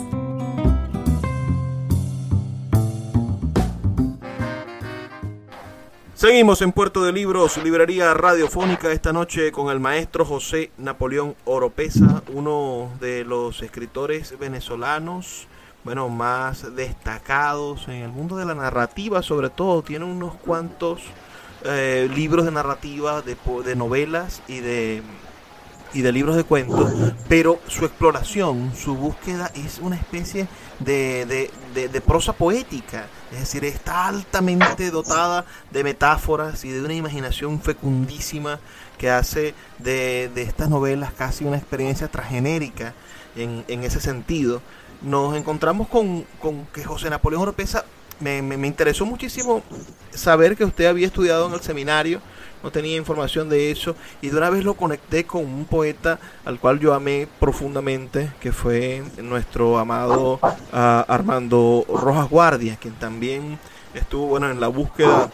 Seguimos 6.14 6.62
en 6.62 6.74
Puerto 6.74 7.04
de 7.04 7.14
Libros, 7.14 7.58
Librería 7.64 8.14
Radiofónica, 8.14 8.92
esta 8.92 9.14
noche 9.14 9.52
con 9.54 9.70
el 9.70 9.80
maestro 9.80 10.26
José 10.26 10.72
Napoleón 10.78 11.36
Oropesa, 11.46 12.22
uno 12.34 12.92
de 13.00 13.24
los 13.24 13.62
escritores 13.62 14.38
venezolanos 14.38 15.48
bueno, 15.84 16.08
más 16.08 16.76
destacados 16.76 17.88
en 17.90 17.96
el 17.96 18.10
mundo 18.10 18.38
de 18.38 18.46
la 18.46 18.56
narrativa, 18.56 19.22
sobre 19.22 19.50
todo, 19.50 19.82
tiene 19.82 20.06
unos 20.06 20.36
cuantos 20.36 21.02
eh, 21.66 22.10
libros 22.14 22.46
de 22.46 22.52
narrativa, 22.52 23.22
de, 23.22 23.38
de 23.66 23.76
novelas 23.76 24.42
y 24.48 24.60
de, 24.60 25.02
y 25.94 26.02
de 26.02 26.12
libros 26.12 26.36
de 26.36 26.44
cuentos, 26.44 26.92
pero 27.30 27.60
su 27.68 27.86
exploración, 27.86 28.74
su 28.76 28.96
búsqueda 28.96 29.52
es 29.54 29.80
una 29.80 29.96
especie 29.96 30.48
de, 30.80 31.50
de, 31.74 31.88
de, 31.88 32.02
prosa 32.02 32.34
poética, 32.34 33.08
es 33.32 33.40
decir, 33.40 33.64
está 33.66 34.08
altamente 34.08 34.90
dotada 34.92 35.46
de 35.72 35.84
metáforas 35.84 36.66
y 36.66 36.70
de 36.70 36.82
una 36.82 36.94
imaginación 36.94 37.62
fecundísima 37.62 38.60
que 38.98 39.10
hace 39.10 39.54
de, 39.80 40.32
estas 40.36 40.70
novelas 40.70 41.14
casi 41.14 41.46
una 41.46 41.58
experiencia 41.58 42.08
transgenérica 42.08 42.94
en, 43.36 43.64
en 43.68 43.84
ese 43.84 44.00
sentido. 44.00 44.62
Nos 45.02 45.36
encontramos 45.36 45.88
con, 45.90 46.26
que 46.74 46.84
José 46.84 47.10
Napoleón 47.10 47.44
Oropesa 47.44 47.86
me, 48.20 48.42
me, 48.42 48.68
interesó 48.68 49.06
muchísimo 49.06 49.64
saber 50.12 50.56
que 50.56 50.66
usted 50.66 50.86
había 50.86 51.08
estudiado 51.08 51.48
en 51.48 51.54
el 51.54 51.62
seminario, 51.62 52.22
no 52.64 52.72
tenía 52.72 52.96
información 52.96 53.50
de 53.50 53.72
eso, 53.72 53.96
y 54.22 54.30
de 54.30 54.38
una 54.38 54.50
vez 54.50 54.64
lo 54.64 54.76
conecté 54.76 55.26
con 55.26 55.46
un 55.46 55.66
poeta 55.66 56.20
al 56.46 56.60
cual 56.60 56.80
yo 56.80 56.94
amé 56.94 57.28
profundamente, 57.40 58.32
que 58.40 58.52
fue 58.52 59.04
nuestro 59.18 59.78
amado 59.78 60.40
ah, 60.72 61.06
Armando 61.08 61.86
Rojas 61.90 62.30
Guardia, 62.30 62.78
quien 62.80 62.94
también 62.94 63.60
estuvo 63.94 64.28
bueno 64.28 64.50
en 64.50 64.60
la 64.60 64.70
búsqueda 64.70 65.30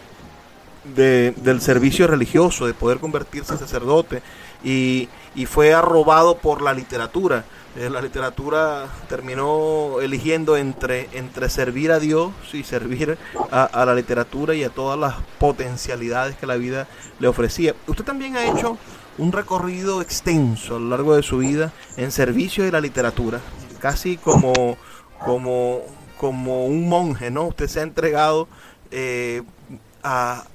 de, 0.95 1.33
del 1.37 1.61
servicio 1.61 2.07
religioso, 2.07 2.65
de 2.65 2.73
poder 2.73 2.99
convertirse 2.99 3.53
en 3.53 3.59
sacerdote, 3.59 4.23
y, 4.63 5.07
y 5.35 5.45
fue 5.45 5.73
arrobado 5.73 6.37
por 6.37 6.61
la 6.61 6.73
literatura. 6.73 7.45
Eh, 7.75 7.89
la 7.89 8.01
literatura 8.01 8.87
terminó 9.07 10.01
eligiendo 10.01 10.57
entre, 10.57 11.07
entre 11.13 11.49
servir 11.49 11.91
a 11.91 11.99
Dios 11.99 12.31
y 12.51 12.63
servir 12.63 13.17
a, 13.51 13.85
la 13.85 13.93
literatura 13.93 14.55
y 14.55 14.63
a 14.63 14.69
todas 14.69 14.97
las 14.97 15.15
potencialidades 15.37 16.35
que 16.35 16.47
la 16.47 16.55
vida 16.55 16.87
le 17.19 17.27
ofrecía. 17.27 17.75
Usted 17.85 18.03
también 18.03 18.37
ha 18.37 18.45
hecho 18.45 18.77
un 19.19 19.31
recorrido 19.31 20.01
extenso 20.01 20.77
a 20.77 20.79
lo 20.79 20.89
largo 20.89 21.15
de 21.15 21.21
su 21.21 21.37
vida 21.37 21.71
en 21.95 22.11
servicio 22.11 22.63
de 22.63 22.71
la 22.71 22.81
literatura, 22.81 23.39
casi 23.79 24.17
como, 24.17 24.77
como, 25.23 25.81
como 26.17 26.65
un 26.65 26.89
monje, 26.89 27.29
¿no? 27.29 27.47
Usted 27.47 27.67
se 27.67 27.81
ha 27.81 27.83
entregado 27.83 28.47
eh, 28.89 29.43
a, 30.01 30.45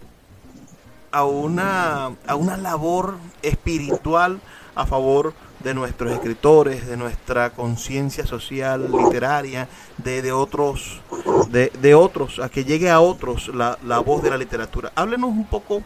a, 1.12 1.24
una, 1.24 2.06
a 2.26 2.34
una 2.34 2.56
labor 2.56 3.18
espiritual 3.42 4.40
a 4.74 4.84
favor 4.84 5.32
de 5.64 5.74
nuestros 5.74 6.12
escritores, 6.12 6.86
de 6.86 6.96
nuestra 6.96 7.50
conciencia 7.50 8.26
social, 8.26 8.92
literaria, 8.92 9.68
de, 9.98 10.22
de 10.22 10.30
otros, 10.30 11.00
de, 11.48 11.72
de, 11.80 11.94
otros, 11.94 12.38
a 12.38 12.50
que 12.50 12.64
llegue 12.64 12.90
a 12.90 13.00
otros 13.00 13.48
la, 13.48 13.78
la, 13.84 13.98
voz 14.00 14.22
de 14.22 14.30
la 14.30 14.36
literatura. 14.36 14.92
Háblenos 14.94 15.30
un 15.30 15.46
poco 15.46 15.82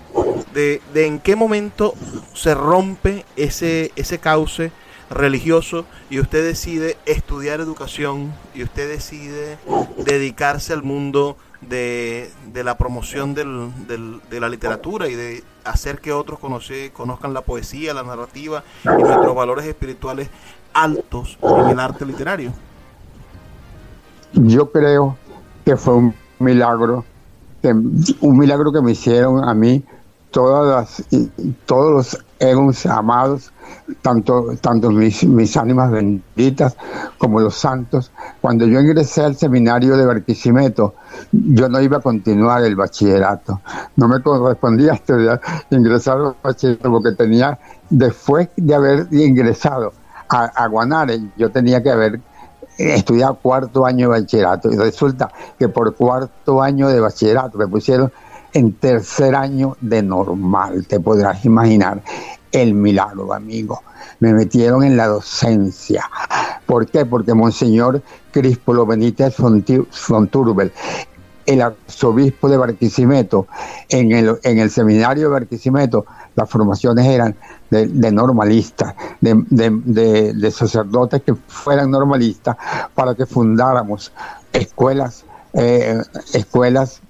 de, 0.52 0.82
de 0.92 1.06
en 1.06 1.20
qué 1.20 1.36
momento 1.36 1.94
se 2.34 2.54
rompe 2.54 3.24
ese, 3.36 3.92
ese 3.94 4.18
cauce 4.18 4.72
religioso 5.10 5.86
y 6.10 6.20
usted 6.20 6.44
decide 6.44 6.96
estudiar 7.06 7.60
educación 7.60 8.34
y 8.54 8.62
usted 8.62 8.88
decide 8.88 9.58
dedicarse 10.04 10.72
al 10.72 10.82
mundo 10.82 11.36
de, 11.60 12.30
de 12.52 12.64
la 12.64 12.78
promoción 12.78 13.34
del, 13.34 13.70
del, 13.86 14.20
de 14.30 14.40
la 14.40 14.48
literatura 14.48 15.08
y 15.08 15.14
de 15.14 15.42
hacer 15.64 16.00
que 16.00 16.12
otros 16.12 16.38
conoce, 16.38 16.92
conozcan 16.92 17.34
la 17.34 17.42
poesía, 17.42 17.94
la 17.94 18.02
narrativa 18.02 18.62
y 18.84 19.02
nuestros 19.02 19.34
valores 19.34 19.66
espirituales 19.66 20.28
altos 20.72 21.38
en 21.42 21.70
el 21.70 21.80
arte 21.80 22.06
literario? 22.06 22.52
Yo 24.32 24.70
creo 24.70 25.16
que 25.64 25.76
fue 25.76 25.94
un 25.94 26.14
milagro, 26.38 27.04
un 28.20 28.38
milagro 28.38 28.72
que 28.72 28.80
me 28.80 28.92
hicieron 28.92 29.42
a 29.46 29.54
mí 29.54 29.82
todas 30.30 31.00
las, 31.10 31.20
todos 31.66 31.92
los 31.92 32.24
egos 32.38 32.86
amados 32.86 33.52
tanto, 34.02 34.54
tanto 34.60 34.90
mis, 34.90 35.56
ánimas 35.56 35.90
benditas 35.90 36.76
como 37.18 37.40
los 37.40 37.54
santos. 37.54 38.10
Cuando 38.40 38.66
yo 38.66 38.80
ingresé 38.80 39.24
al 39.24 39.36
seminario 39.36 39.96
de 39.96 40.06
Barquisimeto, 40.06 40.94
yo 41.32 41.68
no 41.68 41.80
iba 41.80 41.98
a 41.98 42.00
continuar 42.00 42.64
el 42.64 42.76
bachillerato. 42.76 43.60
No 43.96 44.08
me 44.08 44.22
correspondía 44.22 44.94
estudiar, 44.94 45.40
ingresar 45.70 46.18
al 46.18 46.36
bachillerato 46.42 46.90
porque 46.90 47.12
tenía, 47.12 47.58
después 47.90 48.48
de 48.56 48.74
haber 48.74 49.08
ingresado 49.10 49.92
a 50.28 50.66
Guanare, 50.68 51.20
yo 51.36 51.50
tenía 51.50 51.82
que 51.82 51.90
haber 51.90 52.20
estudiado 52.78 53.34
cuarto 53.36 53.84
año 53.84 54.10
de 54.10 54.20
bachillerato. 54.20 54.70
Y 54.70 54.76
resulta 54.76 55.30
que 55.58 55.68
por 55.68 55.94
cuarto 55.96 56.62
año 56.62 56.88
de 56.88 57.00
bachillerato 57.00 57.58
me 57.58 57.66
pusieron 57.66 58.12
en 58.52 58.72
tercer 58.74 59.34
año 59.34 59.76
de 59.80 60.02
normal, 60.02 60.86
te 60.86 61.00
podrás 61.00 61.44
imaginar 61.44 62.02
el 62.52 62.74
milagro, 62.74 63.32
amigo. 63.32 63.82
Me 64.20 64.32
metieron 64.32 64.82
en 64.84 64.96
la 64.96 65.06
docencia. 65.06 66.04
¿Por 66.66 66.86
qué? 66.86 67.04
Porque 67.04 67.34
Monseñor 67.34 68.02
Crispolo 68.32 68.86
Benítez 68.86 69.34
Fonturbel, 69.36 70.72
el 71.46 71.62
arzobispo 71.62 72.48
de 72.48 72.56
Barquisimeto, 72.58 73.46
en 73.88 74.12
el, 74.12 74.38
en 74.42 74.58
el 74.58 74.70
seminario 74.70 75.24
de 75.28 75.32
Barquisimeto, 75.32 76.04
las 76.36 76.48
formaciones 76.48 77.06
eran 77.06 77.36
de, 77.70 78.12
normalistas, 78.12 78.94
de, 79.20 79.44
de, 79.50 80.50
sacerdotes 80.50 81.22
que 81.22 81.34
fueran 81.34 81.90
normalistas, 81.90 82.56
para 82.94 83.14
que 83.14 83.24
fundáramos 83.24 84.12
escuelas, 84.52 85.24
eh, 85.54 86.02
escuelas 86.34 87.00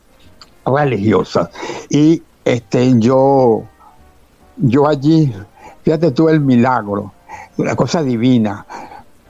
religiosas. 0.75 1.51
Y 1.91 2.23
este, 2.45 2.99
yo 2.99 3.65
yo 4.61 4.89
allí, 4.89 5.33
fíjate 5.83 6.11
tú 6.11 6.29
el 6.29 6.41
milagro, 6.41 7.13
una 7.57 7.77
cosa 7.77 8.03
divina. 8.03 8.67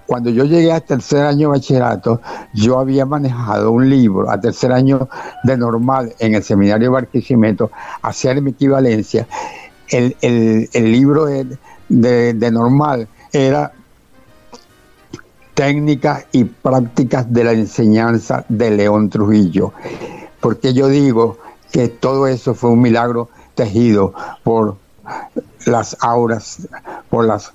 Cuando 0.06 0.30
yo 0.30 0.44
llegué 0.44 0.72
al 0.72 0.82
tercer 0.82 1.26
año 1.26 1.48
de 1.48 1.58
bachillerato, 1.58 2.22
yo 2.54 2.78
había 2.78 3.04
manejado 3.04 3.72
un 3.72 3.90
libro 3.90 4.30
a 4.30 4.40
tercer 4.40 4.72
año 4.72 5.08
de 5.44 5.56
normal 5.58 6.14
en 6.18 6.34
el 6.34 6.42
seminario 6.42 6.88
de 6.88 6.94
Barquisimeto, 6.94 7.70
hacer 8.00 8.40
mi 8.40 8.52
equivalencia. 8.52 9.26
El, 9.90 10.16
libro 10.72 11.26
de, 11.26 11.58
de 11.88 12.50
normal 12.50 13.06
era 13.32 13.72
técnicas 15.52 16.26
y 16.32 16.44
prácticas 16.44 17.30
de 17.30 17.44
la 17.44 17.52
enseñanza 17.52 18.46
de 18.48 18.70
León 18.70 19.10
Trujillo. 19.10 19.74
Porque 20.40 20.72
yo 20.72 20.88
digo 20.88 21.38
que 21.72 21.88
todo 21.88 22.26
eso 22.26 22.54
fue 22.54 22.70
un 22.70 22.80
milagro 22.80 23.28
tejido 23.54 24.14
por 24.44 24.76
las 25.66 25.96
auras, 26.00 26.68
por 27.10 27.24
las 27.24 27.52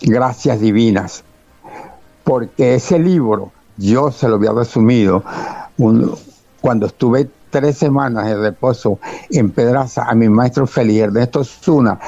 gracias 0.00 0.60
divinas, 0.60 1.24
porque 2.24 2.74
ese 2.74 2.98
libro 2.98 3.52
yo 3.76 4.10
se 4.10 4.28
lo 4.28 4.36
había 4.36 4.52
resumido 4.52 5.22
cuando 6.60 6.86
estuve 6.86 7.30
tres 7.50 7.78
semanas 7.78 8.26
de 8.26 8.36
reposo 8.36 8.98
en 9.30 9.50
Pedraza 9.50 10.04
a 10.04 10.14
mi 10.14 10.28
maestro 10.28 10.66
Félix 10.66 11.04
Ernesto 11.04 11.44
Zuna, 11.44 11.98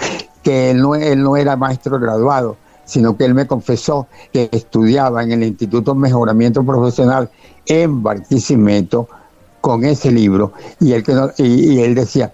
que 0.43 0.71
él 0.71 0.83
no, 0.83 0.95
él 0.95 1.23
no 1.23 1.37
era 1.37 1.57
maestro 1.57 1.99
graduado, 1.99 2.57
sino 2.85 3.17
que 3.17 3.25
él 3.25 3.35
me 3.35 3.47
confesó 3.47 4.07
que 4.33 4.49
estudiaba 4.53 5.23
en 5.23 5.33
el 5.33 5.43
Instituto 5.45 5.95
de 5.95 6.01
Mejoramiento 6.01 6.65
Profesional 6.65 7.31
en 7.67 8.03
Barquisimeto 8.03 9.09
con 9.69 9.85
ese 9.85 10.11
libro 10.11 10.55
y 10.81 10.93
él, 10.93 11.03
que 11.03 11.13
y 11.37 11.81
él 11.81 11.95
decía, 11.95 12.33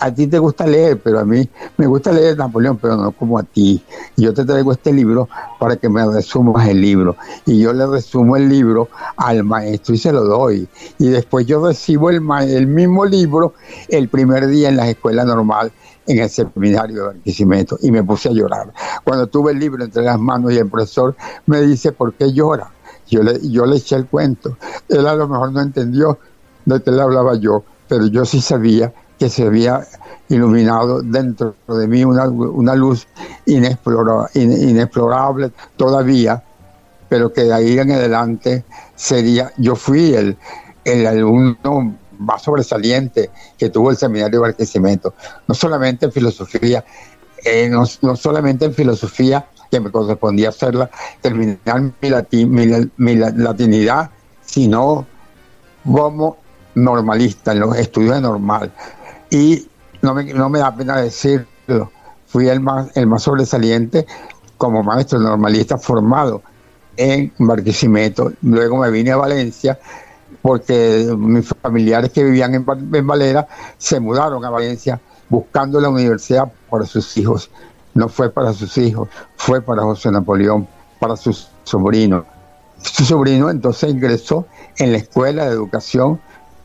a 0.00 0.12
ti 0.12 0.26
te 0.26 0.38
gusta 0.38 0.66
leer, 0.66 1.00
pero 1.00 1.20
a 1.20 1.24
mí 1.24 1.48
me 1.76 1.86
gusta 1.86 2.12
leer 2.12 2.36
Napoleón, 2.36 2.78
pero 2.78 2.96
no 2.96 3.12
como 3.12 3.38
a 3.38 3.44
ti. 3.44 3.82
Yo 4.16 4.34
te 4.34 4.44
traigo 4.44 4.72
este 4.72 4.92
libro 4.92 5.28
para 5.60 5.76
que 5.76 5.88
me 5.88 6.04
resumas 6.04 6.68
el 6.68 6.80
libro. 6.80 7.16
Y 7.46 7.60
yo 7.60 7.72
le 7.72 7.86
resumo 7.86 8.36
el 8.36 8.48
libro 8.48 8.88
al 9.16 9.44
maestro 9.44 9.94
y 9.94 9.98
se 9.98 10.12
lo 10.12 10.24
doy. 10.24 10.68
Y 10.98 11.08
después 11.08 11.46
yo 11.46 11.64
recibo 11.64 12.10
el, 12.10 12.20
el 12.48 12.66
mismo 12.66 13.04
libro 13.04 13.54
el 13.88 14.08
primer 14.08 14.46
día 14.48 14.68
en 14.68 14.76
la 14.76 14.88
escuela 14.88 15.24
normal 15.24 15.72
en 16.06 16.18
el 16.18 16.30
seminario 16.30 16.96
de 16.96 17.02
Barquisimeto 17.02 17.78
y 17.80 17.92
me 17.92 18.02
puse 18.02 18.28
a 18.28 18.32
llorar. 18.32 18.72
Cuando 19.04 19.28
tuve 19.28 19.52
el 19.52 19.58
libro 19.58 19.84
entre 19.84 20.02
las 20.02 20.18
manos 20.18 20.52
y 20.52 20.58
el 20.58 20.68
profesor 20.68 21.14
me 21.46 21.60
dice, 21.60 21.92
¿por 21.92 22.14
qué 22.14 22.32
llora? 22.32 22.72
Yo 23.08 23.22
le, 23.22 23.38
yo 23.48 23.66
le 23.66 23.76
eché 23.76 23.96
el 23.96 24.06
cuento. 24.06 24.56
Él 24.88 25.06
a 25.06 25.14
lo 25.14 25.28
mejor 25.28 25.52
no 25.52 25.60
entendió 25.60 26.18
de 26.64 26.82
qué 26.82 26.90
le 26.90 27.02
hablaba 27.02 27.36
yo, 27.36 27.64
pero 27.88 28.06
yo 28.06 28.24
sí 28.24 28.40
sabía 28.40 28.92
que 29.18 29.28
se 29.28 29.44
había 29.44 29.86
iluminado 30.28 31.02
dentro 31.02 31.54
de 31.68 31.86
mí 31.86 32.04
una, 32.04 32.74
luz 32.74 33.06
inexplorable, 33.46 35.52
todavía, 35.76 36.42
pero 37.08 37.32
que 37.32 37.44
de 37.44 37.52
ahí 37.52 37.78
en 37.78 37.92
adelante 37.92 38.64
sería, 38.94 39.52
yo 39.58 39.76
fui 39.76 40.14
el, 40.14 40.36
el 40.84 41.06
alumno 41.06 41.96
más 42.18 42.42
sobresaliente 42.42 43.30
que 43.58 43.70
tuvo 43.70 43.90
el 43.90 43.96
seminario 43.96 44.40
de 44.40 44.48
Barquisimeto, 44.48 45.14
no 45.46 45.54
solamente 45.54 46.06
en 46.06 46.12
filosofía, 46.12 46.84
eh, 47.44 47.68
no, 47.68 47.86
solamente 48.16 48.64
en 48.64 48.74
filosofía, 48.74 49.46
que 49.70 49.80
me 49.80 49.90
correspondía 49.90 50.50
hacerla, 50.50 50.90
terminar 51.20 51.92
mi, 52.00 52.10
latin, 52.10 52.92
mi 52.96 53.16
latinidad, 53.16 54.10
sino 54.44 55.06
como 55.84 56.41
normalista, 56.74 57.52
en 57.52 57.60
los 57.60 57.76
estudios 57.76 58.14
de 58.14 58.20
normal 58.20 58.72
y 59.30 59.66
no 60.02 60.14
me, 60.14 60.24
no 60.34 60.50
me 60.50 60.58
da 60.58 60.74
pena 60.74 60.96
decirlo, 60.96 61.90
fui 62.26 62.48
el 62.48 62.60
más, 62.60 62.94
el 62.94 63.06
más 63.06 63.22
sobresaliente 63.22 64.06
como 64.58 64.82
maestro 64.82 65.18
normalista 65.18 65.78
formado 65.78 66.42
en 66.96 67.32
Barquisimeto. 67.38 68.32
Luego 68.42 68.76
me 68.76 68.90
vine 68.90 69.12
a 69.12 69.16
Valencia 69.16 69.78
porque 70.42 71.14
mis 71.16 71.48
familiares 71.62 72.12
que 72.12 72.24
vivían 72.24 72.54
en, 72.54 72.66
en, 72.92 73.06
Valera 73.06 73.48
se 73.78 74.00
mudaron 74.00 74.44
a 74.44 74.50
Valencia 74.50 75.00
buscando 75.28 75.80
la 75.80 75.88
universidad 75.88 76.52
para 76.68 76.84
sus 76.84 77.16
hijos. 77.16 77.50
No 77.94 78.08
fue 78.08 78.30
para 78.30 78.52
sus 78.52 78.76
hijos, 78.78 79.08
fue 79.36 79.62
para 79.62 79.82
José 79.82 80.10
Napoleón, 80.10 80.68
para 80.98 81.16
su 81.16 81.36
sobrino. 81.64 82.26
Su 82.82 83.04
sobrino 83.04 83.48
entonces 83.48 83.90
ingresó 83.90 84.46
en 84.76 84.92
la 84.92 84.98
escuela 84.98 85.46
de 85.46 85.52
educación 85.52 86.20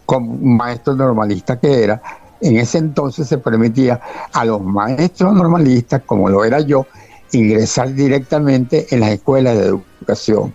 como 0.07 0.35
maestro 0.37 0.95
normalista 0.95 1.59
que 1.59 1.83
era, 1.83 2.01
en 2.41 2.57
ese 2.57 2.79
entonces 2.79 3.27
se 3.27 3.37
permitía 3.37 3.99
a 4.33 4.45
los 4.45 4.61
maestros 4.61 5.33
normalistas, 5.33 6.01
como 6.05 6.29
lo 6.29 6.43
era 6.45 6.61
yo, 6.61 6.87
ingresar 7.33 7.93
directamente 7.93 8.87
en 8.89 9.01
las 9.01 9.09
escuelas 9.11 9.57
de 9.57 9.65
educación. 9.65 10.53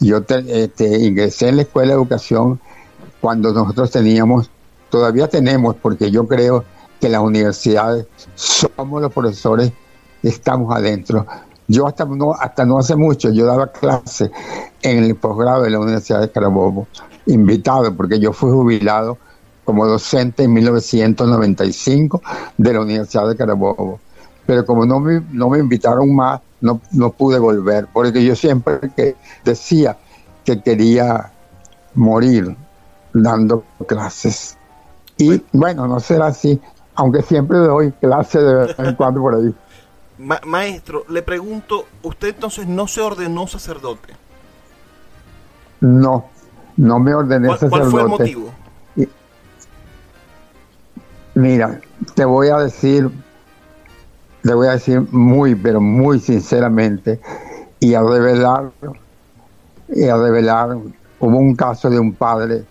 Yo 0.00 0.22
este, 0.28 0.98
ingresé 0.98 1.48
en 1.48 1.56
la 1.56 1.62
escuela 1.62 1.88
de 1.88 1.98
educación 1.98 2.60
cuando 3.20 3.52
nosotros 3.52 3.90
teníamos, 3.90 4.50
todavía 4.90 5.28
tenemos, 5.28 5.76
porque 5.76 6.10
yo 6.10 6.26
creo 6.26 6.64
que 7.00 7.08
las 7.08 7.20
universidades 7.20 8.06
somos 8.34 9.02
los 9.02 9.12
profesores 9.12 9.72
estamos 10.22 10.74
adentro. 10.74 11.26
Yo 11.66 11.86
hasta 11.86 12.06
no, 12.06 12.32
hasta 12.32 12.64
no 12.64 12.78
hace 12.78 12.96
mucho, 12.96 13.30
yo 13.30 13.44
daba 13.44 13.70
clase 13.70 14.30
en 14.82 15.04
el 15.04 15.16
posgrado 15.16 15.62
de 15.64 15.70
la 15.70 15.78
Universidad 15.78 16.20
de 16.20 16.30
Carabobo, 16.30 16.86
invitado, 17.28 17.94
porque 17.94 18.18
yo 18.18 18.32
fui 18.32 18.50
jubilado 18.50 19.18
como 19.64 19.86
docente 19.86 20.44
en 20.44 20.52
1995 20.54 22.22
de 22.56 22.72
la 22.72 22.80
Universidad 22.80 23.28
de 23.28 23.36
Carabobo. 23.36 24.00
Pero 24.46 24.64
como 24.64 24.86
no 24.86 24.98
me, 24.98 25.22
no 25.30 25.50
me 25.50 25.58
invitaron 25.58 26.14
más, 26.14 26.40
no, 26.60 26.80
no 26.92 27.10
pude 27.10 27.38
volver, 27.38 27.86
porque 27.92 28.24
yo 28.24 28.34
siempre 28.34 28.80
que 28.96 29.16
decía 29.44 29.98
que 30.44 30.62
quería 30.62 31.30
morir 31.94 32.56
dando 33.12 33.64
clases. 33.86 34.56
Y 35.18 35.42
bueno, 35.52 35.86
no 35.86 36.00
será 36.00 36.28
así, 36.28 36.60
aunque 36.94 37.22
siempre 37.22 37.58
doy 37.58 37.92
clases 37.92 38.42
de 38.42 38.54
vez 38.54 38.78
en 38.78 38.94
cuando 38.94 39.20
por 39.20 39.34
ahí. 39.34 39.54
maestro, 40.46 41.04
le 41.08 41.22
pregunto, 41.22 41.86
¿usted 42.02 42.28
entonces 42.28 42.66
no 42.66 42.88
se 42.88 43.00
ordenó 43.00 43.46
sacerdote? 43.46 44.14
No, 45.80 46.30
no 46.78 46.98
me 46.98 47.12
ordené 47.12 47.48
sacerdote. 47.48 47.70
¿Cuál 47.70 47.90
fue 47.90 48.02
el 48.02 48.08
motivo? 48.08 48.52
Mira, 51.34 51.80
te 52.14 52.24
voy 52.24 52.48
a 52.48 52.56
decir, 52.56 53.10
te 54.42 54.54
voy 54.54 54.66
a 54.66 54.72
decir 54.72 55.06
muy, 55.12 55.54
pero 55.54 55.80
muy 55.80 56.18
sinceramente, 56.18 57.20
y 57.78 57.94
a 57.94 58.02
revelar, 58.02 58.72
y 59.88 60.08
a 60.08 60.16
revelar, 60.16 60.76
hubo 61.20 61.38
un 61.38 61.54
caso 61.54 61.90
de 61.90 61.98
un 61.98 62.12
padre, 62.14 62.64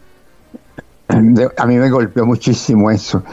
a 1.08 1.66
mí 1.66 1.78
me 1.78 1.90
golpeó 1.90 2.26
muchísimo 2.26 2.92
eso, 2.92 3.24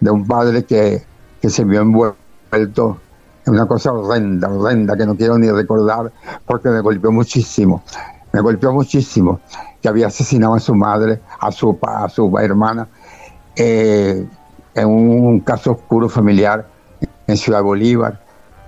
de 0.00 0.10
un 0.10 0.26
padre 0.26 0.64
que, 0.64 1.02
que 1.42 1.50
se 1.50 1.64
vio 1.64 1.82
envuelto 1.82 2.98
en 3.46 3.52
una 3.52 3.66
cosa 3.66 3.92
horrenda, 3.92 4.48
horrenda, 4.48 4.96
que 4.96 5.04
no 5.04 5.16
quiero 5.16 5.36
ni 5.36 5.50
recordar, 5.50 6.12
porque 6.46 6.70
me 6.70 6.80
golpeó 6.80 7.12
muchísimo, 7.12 7.82
me 8.32 8.40
golpeó 8.40 8.72
muchísimo, 8.72 9.40
que 9.80 9.88
había 9.88 10.08
asesinado 10.08 10.54
a 10.54 10.60
su 10.60 10.74
madre, 10.74 11.20
a 11.40 11.50
su, 11.50 11.78
a 11.82 12.08
su 12.08 12.36
hermana, 12.38 12.88
eh, 13.56 14.26
en 14.74 14.88
un 14.88 15.40
caso 15.40 15.72
oscuro 15.72 16.08
familiar 16.08 16.68
en 17.26 17.36
Ciudad 17.36 17.62
Bolívar. 17.62 18.20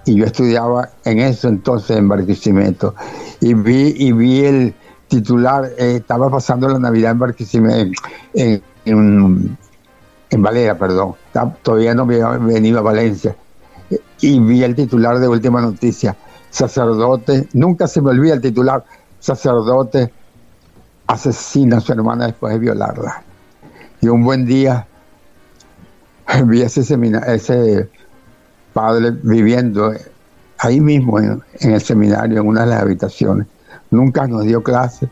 Y 0.07 0.17
yo 0.17 0.25
estudiaba 0.25 0.89
en 1.05 1.21
eso 1.21 1.49
entonces 1.49 1.97
en 1.97 2.09
Barquisimeto. 2.09 2.95
Y 3.41 3.55
vi 3.55 3.95
y 3.97 4.13
vi 4.13 4.45
el 4.45 4.75
titular 5.09 5.71
eh, 5.79 5.97
estaba 5.97 6.31
pasando 6.31 6.69
la 6.69 6.79
Navidad 6.79 7.13
en 7.13 7.19
Barquisimeto 7.19 7.93
en, 8.35 8.63
en, 8.85 10.43
Valera 10.43 10.79
perdón. 10.79 11.15
Todavía 11.63 11.95
no 11.95 12.03
había 12.03 12.29
venido 12.31 12.79
a 12.79 12.83
Valencia. 12.83 13.37
Y 14.21 14.39
vi 14.39 14.63
el 14.63 14.75
titular 14.75 15.19
de 15.19 15.29
última 15.29 15.61
noticia 15.61 16.17
sacerdote 16.51 17.49
nunca 17.53 17.87
se 17.87 18.03
me 18.03 18.11
olvida 18.11 18.35
el 18.35 18.41
titular 18.41 18.85
sacerdote 19.21 20.13
asesina 21.07 21.77
a 21.77 21.81
su 21.81 21.93
hermana 21.93 22.27
después 22.27 22.53
de 22.53 22.59
violarla 22.59 23.23
y 24.01 24.09
un 24.09 24.25
buen 24.25 24.47
día 24.47 24.87
vi 26.45 26.63
ese, 26.63 26.81
ese 27.27 27.89
padre 28.73 29.13
viviendo 29.23 29.93
ahí 30.59 30.81
mismo 30.81 31.19
en, 31.19 31.43
el 31.61 31.81
seminario, 31.81 32.41
en 32.41 32.47
una 32.47 32.63
de 32.63 32.67
las 32.69 32.83
habitaciones. 32.83 33.47
Nunca 33.91 34.27
nos 34.27 34.45
dio 34.45 34.63
clase, 34.63 35.09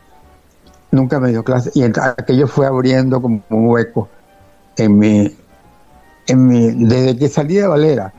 nunca 0.90 1.20
me 1.20 1.30
dio 1.30 1.42
clase. 1.42 1.70
Y 1.74 1.82
aquello 1.82 2.46
fue 2.46 2.66
abriendo 2.66 3.20
como 3.20 3.42
un 3.50 3.68
hueco 3.68 4.08
en 4.76 4.98
mi, 4.98 5.36
en 6.26 6.46
mi, 6.46 6.86
desde 6.86 7.18
que 7.18 7.28
salí 7.28 7.56
de 7.56 7.66
Valera. 7.66 8.12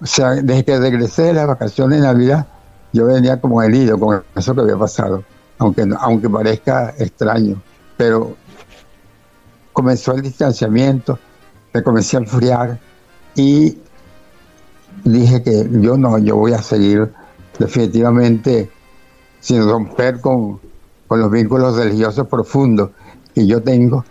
O 0.00 0.06
sea, 0.06 0.30
desde 0.30 0.64
que 0.64 0.78
regresé 0.78 1.22
de 1.22 1.32
las 1.34 1.46
vacaciones 1.46 2.00
de 2.00 2.06
Navidad, 2.06 2.46
yo 2.92 3.06
venía 3.06 3.40
como 3.40 3.62
herido 3.62 3.98
con 3.98 4.22
eso 4.34 4.54
que 4.54 4.60
había 4.60 4.76
pasado, 4.76 5.24
aunque, 5.58 5.86
aunque 6.00 6.28
parezca 6.28 6.94
extraño. 6.98 7.60
Pero 7.96 8.36
comenzó 9.72 10.14
el 10.14 10.22
distanciamiento, 10.22 11.18
me 11.72 11.82
comencé 11.82 12.16
a 12.16 12.20
enfriar 12.20 12.78
y 13.34 13.78
dije 15.04 15.42
que 15.42 15.68
yo 15.80 15.96
no, 15.96 16.18
yo 16.18 16.36
voy 16.36 16.52
a 16.52 16.62
seguir 16.62 17.12
definitivamente 17.58 18.70
sin 19.40 19.62
romper 19.68 20.20
con, 20.20 20.60
los 21.10 21.30
vínculos 21.30 21.76
religiosos 21.76 22.26
profundos 22.26 22.90
que 23.34 23.46
yo 23.46 23.62
tengo. 23.62 24.04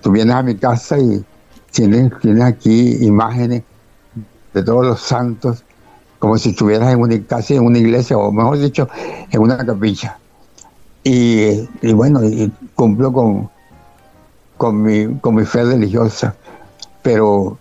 Tú 0.00 0.10
vienes 0.10 0.34
a 0.34 0.42
mi 0.42 0.54
casa 0.54 0.98
y 0.98 1.24
tienes, 1.70 2.12
tienes 2.20 2.44
aquí 2.44 3.04
imágenes 3.04 3.62
de 4.54 4.62
todos 4.62 4.86
los 4.86 5.00
santos, 5.00 5.63
como 6.24 6.38
si 6.38 6.50
estuvieras 6.50 6.90
en 6.90 7.00
una, 7.00 7.22
casi 7.26 7.54
en 7.54 7.66
una 7.66 7.76
iglesia, 7.76 8.16
o 8.16 8.32
mejor 8.32 8.58
dicho, 8.58 8.88
en 9.30 9.42
una 9.42 9.58
capilla. 9.58 10.18
Y, 11.02 11.66
bueno, 11.92 12.24
y 12.24 12.50
cumplo 12.74 13.12
con, 13.12 13.50
con, 14.56 14.82
mi, 14.82 15.18
con 15.20 15.34
mi 15.34 15.44
fe 15.44 15.64
religiosa 15.64 16.34
pero 17.02 17.58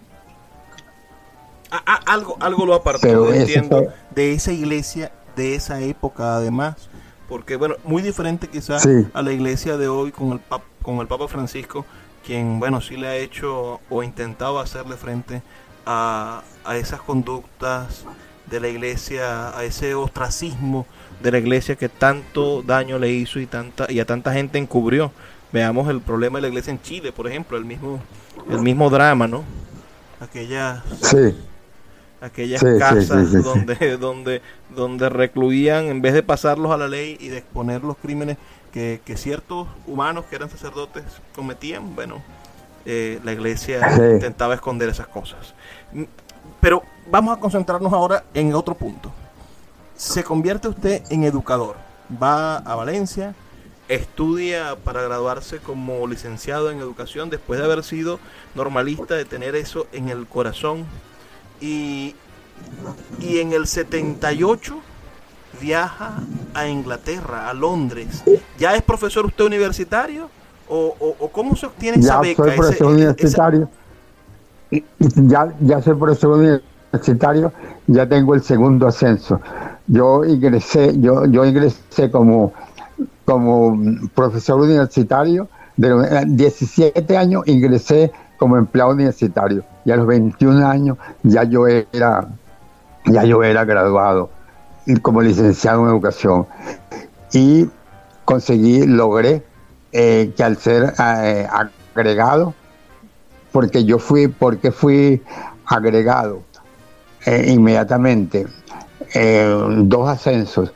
algo 2.05 2.37
algo 2.39 2.65
lo 2.65 2.75
apartó 2.75 3.33
entiendo 3.33 3.91
de 4.15 4.31
esa 4.31 4.53
iglesia 4.53 5.11
de 5.35 5.55
esa 5.55 5.81
época 5.81 6.37
además 6.37 6.87
porque 7.27 7.57
bueno 7.57 7.75
muy 7.83 8.01
diferente 8.01 8.47
quizás 8.47 8.87
a 9.13 9.21
la 9.21 9.33
iglesia 9.33 9.75
de 9.75 9.89
hoy 9.89 10.13
con 10.13 10.31
el 10.31 10.39
con 10.81 10.99
el 10.99 11.07
Papa 11.07 11.27
Francisco 11.27 11.85
quien 12.25 12.61
bueno 12.61 12.79
sí 12.79 12.95
le 12.95 13.07
ha 13.07 13.17
hecho 13.17 13.81
o 13.89 14.03
intentado 14.03 14.61
hacerle 14.61 14.95
frente 14.95 15.41
a, 15.85 16.43
a 16.63 16.77
esas 16.77 17.01
conductas 17.01 18.05
de 18.53 18.59
la 18.61 18.69
iglesia 18.69 19.57
a 19.57 19.63
ese 19.65 19.95
ostracismo 19.95 20.85
de 21.21 21.31
la 21.31 21.39
iglesia 21.39 21.75
que 21.75 21.89
tanto 21.89 22.61
daño 22.61 22.99
le 22.99 23.09
hizo 23.09 23.39
y 23.39 23.45
tanta 23.45 23.91
y 23.91 23.99
a 23.99 24.05
tanta 24.05 24.31
gente 24.33 24.57
encubrió 24.57 25.11
veamos 25.51 25.89
el 25.89 25.99
problema 25.99 26.37
de 26.37 26.43
la 26.43 26.47
iglesia 26.47 26.71
en 26.71 26.81
Chile 26.81 27.11
por 27.11 27.27
ejemplo 27.27 27.57
el 27.57 27.65
mismo 27.65 27.99
el 28.49 28.59
mismo 28.59 28.89
drama, 28.89 29.27
¿no? 29.27 29.43
Aquellas, 30.19 30.83
aquellas 32.21 32.63
casas 32.79 33.31
donde, 33.43 33.97
donde, 33.97 34.41
donde 34.75 35.09
recluían, 35.09 35.85
en 35.85 36.01
vez 36.01 36.13
de 36.13 36.23
pasarlos 36.23 36.71
a 36.71 36.77
la 36.77 36.87
ley 36.87 37.17
y 37.19 37.27
de 37.27 37.39
exponer 37.39 37.83
los 37.83 37.97
crímenes 37.97 38.37
que, 38.71 39.01
ciertos 39.15 39.67
humanos 39.85 40.25
que 40.29 40.35
eran 40.35 40.49
sacerdotes 40.49 41.03
cometían, 41.35 41.95
bueno, 41.95 42.23
eh, 42.85 43.19
la 43.23 43.33
iglesia 43.33 43.81
intentaba 44.13 44.55
esconder 44.55 44.89
esas 44.89 45.07
cosas. 45.07 45.53
Pero 46.59 46.83
vamos 47.09 47.37
a 47.37 47.39
concentrarnos 47.39 47.91
ahora 47.93 48.23
en 48.33 48.53
otro 48.53 48.75
punto. 48.75 49.11
Se 49.95 50.23
convierte 50.23 50.67
usted 50.67 51.03
en 51.09 51.23
educador, 51.23 51.75
va 52.21 52.57
a 52.57 52.75
Valencia, 52.75 53.35
estudia 53.87 54.75
para 54.83 55.01
graduarse 55.01 55.57
como 55.57 56.07
licenciado 56.07 56.71
en 56.71 56.79
educación 56.79 57.29
después 57.29 57.59
de 57.59 57.65
haber 57.65 57.83
sido 57.83 58.19
normalista, 58.55 59.15
de 59.15 59.25
tener 59.25 59.55
eso 59.55 59.87
en 59.91 60.09
el 60.09 60.25
corazón. 60.27 60.85
Y, 61.61 62.15
y 63.19 63.39
en 63.39 63.53
el 63.53 63.67
78 63.67 64.79
viaja 65.61 66.17
a 66.53 66.67
Inglaterra, 66.67 67.49
a 67.49 67.53
Londres. 67.53 68.23
¿Ya 68.57 68.75
es 68.75 68.81
profesor 68.81 69.25
usted 69.25 69.45
universitario? 69.45 70.29
¿O, 70.67 70.95
o, 71.19 71.29
cómo 71.29 71.55
se 71.55 71.65
obtiene 71.65 71.99
esa 71.99 72.19
beca? 72.19 72.43
Soy 72.43 72.55
profesor 72.55 72.87
universitario. 72.87 73.69
Ya, 74.99 75.53
ya 75.59 75.81
soy 75.81 75.93
profesor 75.93 76.31
universitario, 76.31 76.72
ya 77.87 78.07
tengo 78.07 78.35
el 78.35 78.43
segundo 78.43 78.87
ascenso. 78.87 79.39
Yo 79.87 80.23
ingresé, 80.25 80.99
yo, 80.99 81.25
yo 81.25 81.45
ingresé 81.45 82.11
como 82.11 82.53
como 83.25 83.77
profesor 84.13 84.61
universitario. 84.61 85.47
De 85.75 86.25
17 86.27 87.17
años 87.17 87.43
ingresé 87.47 88.11
como 88.37 88.57
empleado 88.57 88.91
universitario 88.91 89.63
y 89.85 89.91
a 89.91 89.95
los 89.95 90.05
21 90.05 90.67
años 90.67 90.97
ya 91.23 91.43
yo 91.43 91.67
era, 91.67 92.27
ya 93.05 93.23
yo 93.23 93.41
era 93.41 93.65
graduado 93.65 94.29
como 95.01 95.21
licenciado 95.21 95.83
en 95.83 95.89
educación. 95.89 96.45
Y 97.31 97.69
conseguí, 98.25 98.85
logré 98.85 99.43
eh, 99.91 100.31
que 100.37 100.43
al 100.43 100.57
ser 100.57 100.93
eh, 100.99 101.47
agregado, 101.95 102.53
porque 103.51 103.83
yo 103.83 103.97
fui, 103.97 104.27
porque 104.27 104.71
fui 104.71 105.23
agregado 105.65 106.43
eh, 107.25 107.45
inmediatamente, 107.47 108.47
dos 109.85 110.09
ascensos 110.09 110.73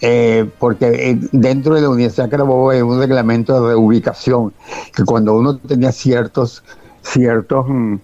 eh, 0.00 0.50
porque 0.58 0.86
eh, 1.10 1.18
dentro 1.32 1.74
de 1.74 1.80
la 1.80 1.88
Universidad 1.88 2.28
Carabobo 2.28 2.70
hay 2.70 2.82
un 2.82 2.98
reglamento 2.98 3.54
de 3.54 3.68
reubicación, 3.68 4.52
que 4.94 5.04
cuando 5.04 5.34
uno 5.34 5.56
tenía 5.56 5.90
ciertos, 5.90 6.62
ciertos 7.00 7.66
mm, 7.66 7.96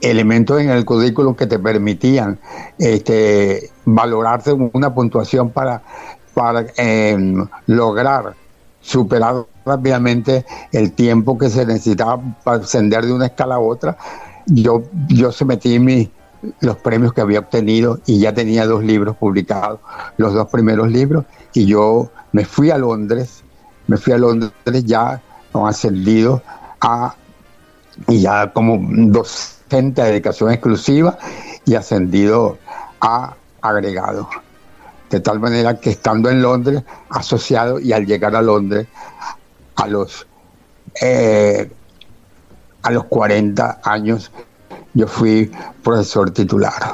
elementos 0.00 0.60
en 0.60 0.70
el 0.70 0.84
currículum 0.84 1.34
que 1.34 1.46
te 1.46 1.58
permitían 1.58 2.38
este, 2.78 3.70
valorarse 3.84 4.52
una 4.52 4.94
puntuación 4.94 5.50
para, 5.50 5.82
para 6.32 6.66
em, 6.76 7.46
lograr 7.66 8.34
superar 8.80 9.46
rápidamente 9.64 10.44
el 10.72 10.92
tiempo 10.92 11.36
que 11.38 11.50
se 11.50 11.66
necesitaba 11.66 12.20
para 12.42 12.58
ascender 12.58 13.04
de 13.04 13.12
una 13.12 13.26
escala 13.26 13.56
a 13.56 13.58
otra, 13.58 13.96
yo, 14.46 14.82
yo 15.08 15.32
sometí 15.32 15.78
mis 15.78 16.08
los 16.60 16.76
premios 16.76 17.12
que 17.12 17.20
había 17.20 17.40
obtenido 17.40 18.00
y 18.06 18.18
ya 18.18 18.34
tenía 18.34 18.66
dos 18.66 18.84
libros 18.84 19.16
publicados, 19.16 19.80
los 20.16 20.34
dos 20.34 20.48
primeros 20.48 20.90
libros, 20.90 21.24
y 21.52 21.66
yo 21.66 22.10
me 22.32 22.44
fui 22.44 22.70
a 22.70 22.78
Londres, 22.78 23.42
me 23.86 23.96
fui 23.96 24.12
a 24.12 24.18
Londres 24.18 24.84
ya 24.84 25.22
ascendido 25.52 26.42
a, 26.80 27.14
y 28.08 28.20
ya 28.20 28.52
como 28.52 28.78
docente 29.10 30.02
de 30.02 30.08
dedicación 30.08 30.50
exclusiva 30.50 31.16
y 31.64 31.74
ascendido 31.74 32.58
a 33.00 33.36
agregado. 33.60 34.28
De 35.10 35.20
tal 35.20 35.38
manera 35.38 35.78
que 35.78 35.90
estando 35.90 36.28
en 36.28 36.42
Londres, 36.42 36.82
asociado 37.08 37.78
y 37.78 37.92
al 37.92 38.04
llegar 38.04 38.34
a 38.34 38.42
Londres, 38.42 38.88
a 39.76 39.86
los, 39.86 40.26
eh, 41.00 41.70
a 42.84 42.90
los 42.90 43.04
40 43.04 43.80
años, 43.82 44.30
yo 44.92 45.08
fui 45.08 45.50
profesor 45.82 46.30
titular. 46.30 46.92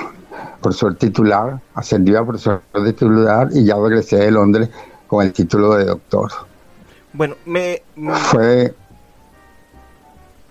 Profesor 0.63 0.95
titular, 0.95 1.61
ascendí 1.75 2.15
a 2.15 2.25
profesor 2.25 2.63
titular 2.85 3.49
y 3.53 3.65
ya 3.65 3.75
regresé 3.77 4.17
de 4.17 4.31
Londres 4.31 4.71
con 5.07 5.27
el 5.27 5.33
título 5.33 5.75
de 5.75 5.87
doctor. 5.87 6.31
Bueno, 7.13 7.35
me... 7.45 7.83
Fue... 8.31 8.75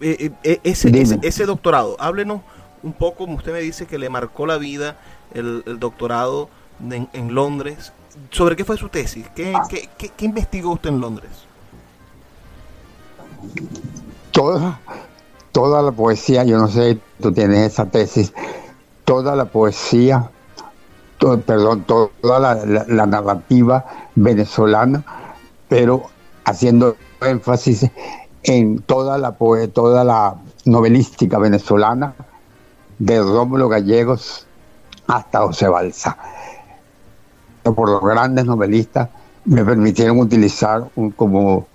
Eh, 0.01 0.31
eh, 0.43 0.59
ese, 0.63 0.91
ese, 1.23 1.45
doctorado, 1.45 1.97
háblenos 1.99 2.41
un 2.83 2.93
poco, 2.93 3.25
como 3.25 3.35
usted 3.35 3.51
me 3.51 3.59
dice 3.59 3.85
que 3.85 3.97
le 3.97 4.09
marcó 4.09 4.45
la 4.45 4.57
vida 4.57 4.97
el, 5.33 5.63
doctorado 5.79 6.49
en, 6.81 7.33
Londres. 7.33 7.91
¿Sobre 8.31 8.55
qué 8.55 8.65
fue 8.65 8.77
su 8.77 8.89
tesis? 8.89 9.25
¿Qué, 9.35 9.53
qué, 9.69 10.11
qué 10.15 10.25
investigó 10.25 10.71
usted 10.71 10.89
en 10.89 11.01
Londres? 11.01 11.31
Todo, 14.31 14.77
toda 15.51 15.81
la 15.81 15.91
poesía, 15.91 16.43
yo 16.43 16.57
no 16.57 16.67
sé, 16.67 16.99
tú 17.21 17.31
tienes 17.31 17.71
esa 17.71 17.85
tesis, 17.85 18.33
toda 19.05 19.35
la 19.35 19.45
poesía, 19.45 20.29
perdón, 21.45 21.85
toda 21.85 22.39
la, 22.39 23.05
narrativa 23.05 23.85
venezolana, 24.15 25.03
pero 25.67 26.03
haciendo 26.45 26.95
énfasis 27.21 27.89
en 28.43 28.79
toda 28.79 29.17
la 29.17 29.35
toda 29.73 30.03
la 30.03 30.35
novelística 30.65 31.37
venezolana, 31.37 32.15
de 32.99 33.21
Rómulo 33.21 33.69
Gallegos 33.69 34.45
hasta 35.07 35.39
José 35.39 35.67
Balsa. 35.67 36.17
Por 37.63 37.89
los 37.89 38.01
grandes 38.01 38.45
novelistas 38.45 39.09
me 39.45 39.63
permitieron 39.65 40.19
utilizar 40.19 40.89
como 41.15 41.67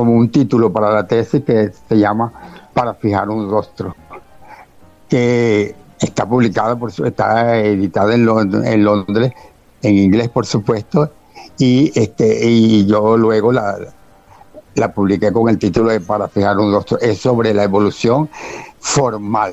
como 0.00 0.14
un 0.14 0.30
título 0.30 0.72
para 0.72 0.90
la 0.90 1.06
tesis 1.06 1.44
que 1.44 1.70
se 1.86 1.98
llama 1.98 2.32
Para 2.72 2.94
fijar 2.94 3.28
un 3.28 3.50
rostro, 3.50 3.94
que 5.10 5.74
está 6.00 6.26
publicada, 6.26 6.74
por, 6.74 6.90
está 6.90 7.58
editada 7.58 8.14
en, 8.14 8.24
Londres, 8.24 9.32
en 9.82 9.98
inglés 9.98 10.30
por 10.30 10.46
supuesto, 10.46 11.10
y, 11.58 11.92
este, 11.94 12.48
y 12.48 12.86
yo 12.86 13.18
luego 13.18 13.52
la, 13.52 13.76
la 14.74 14.90
publiqué 14.90 15.30
con 15.30 15.50
el 15.50 15.58
título 15.58 15.90
de 15.90 16.00
Para 16.00 16.28
fijar 16.28 16.56
un 16.56 16.72
rostro. 16.72 16.98
Es 16.98 17.18
sobre 17.18 17.52
la 17.52 17.64
evolución 17.64 18.30
formal 18.78 19.52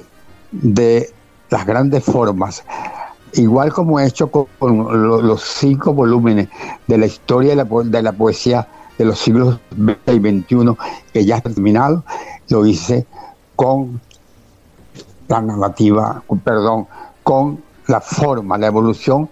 de 0.54 1.10
las 1.50 1.66
grandes 1.66 2.06
formas 2.06 2.64
igual 3.34 3.74
como 3.74 4.00
he 4.00 4.08
hecho 4.08 4.32
con, 4.32 4.48
los 5.28 5.44
cinco 5.44 5.94
volúmenes 5.94 6.48
de 6.88 6.98
la 6.98 7.06
historia 7.06 7.50
de 7.50 7.58
la, 7.58 7.68
de 7.84 8.02
la 8.02 8.14
poesía 8.14 8.66
de 8.98 9.06
los 9.06 9.20
siglos 9.20 9.60
XX 9.72 10.14
y 10.14 10.42
XXI 10.42 10.78
que 11.14 11.26
ya 11.26 11.38
está 11.38 11.50
terminado, 11.50 12.04
lo 12.50 12.66
hice 12.66 13.06
con 13.56 14.02
la 15.28 15.42
narrativa, 15.42 16.24
perdón, 16.44 16.88
con 17.24 17.62
la 17.88 18.02
forma, 18.02 18.58
la 18.58 18.68
evolución 18.68 19.30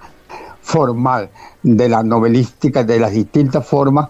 formal 0.61 1.29
de 1.63 1.89
la 1.89 2.03
novelística, 2.03 2.83
de 2.83 2.99
las 2.99 3.11
distintas 3.11 3.65
formas 3.65 4.07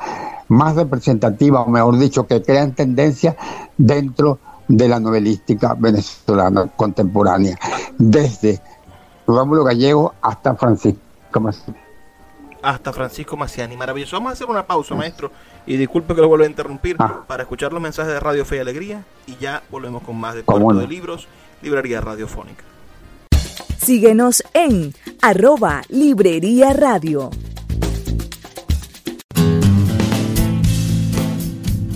más 0.47 0.75
representativas, 0.75 1.67
o 1.67 1.69
mejor 1.69 1.97
dicho, 1.97 2.25
que 2.27 2.41
crean 2.41 2.73
tendencia 2.73 3.35
dentro 3.77 4.39
de 4.67 4.87
la 4.87 4.99
novelística 4.99 5.75
venezolana 5.77 6.67
contemporánea, 6.75 7.57
desde 7.97 8.61
Rómulo 9.27 9.63
Gallego 9.63 10.13
hasta 10.21 10.55
Francisco 10.55 10.99
hasta 12.65 12.91
Francisco 12.91 13.37
Maciani. 13.37 13.77
Maravilloso. 13.77 14.15
Vamos 14.15 14.31
a 14.31 14.33
hacer 14.33 14.47
una 14.47 14.65
pausa, 14.65 14.95
maestro. 14.95 15.31
Y 15.65 15.77
disculpe 15.77 16.15
que 16.15 16.21
lo 16.21 16.27
vuelva 16.27 16.45
a 16.45 16.49
interrumpir 16.49 16.95
ah. 16.99 17.23
para 17.27 17.43
escuchar 17.43 17.71
los 17.71 17.81
mensajes 17.81 18.13
de 18.13 18.19
Radio 18.19 18.43
Fe 18.45 18.57
y 18.57 18.59
Alegría. 18.59 19.03
Y 19.27 19.35
ya 19.37 19.63
volvemos 19.69 20.03
con 20.03 20.19
más 20.19 20.35
de 20.35 20.43
Puerto 20.43 20.73
de 20.73 20.87
Libros, 20.87 21.27
Librería 21.61 22.01
Radiofónica. 22.01 22.63
Síguenos 23.77 24.43
en 24.53 24.93
arroba 25.21 25.83
Librería 25.89 26.73
Radio. 26.73 27.29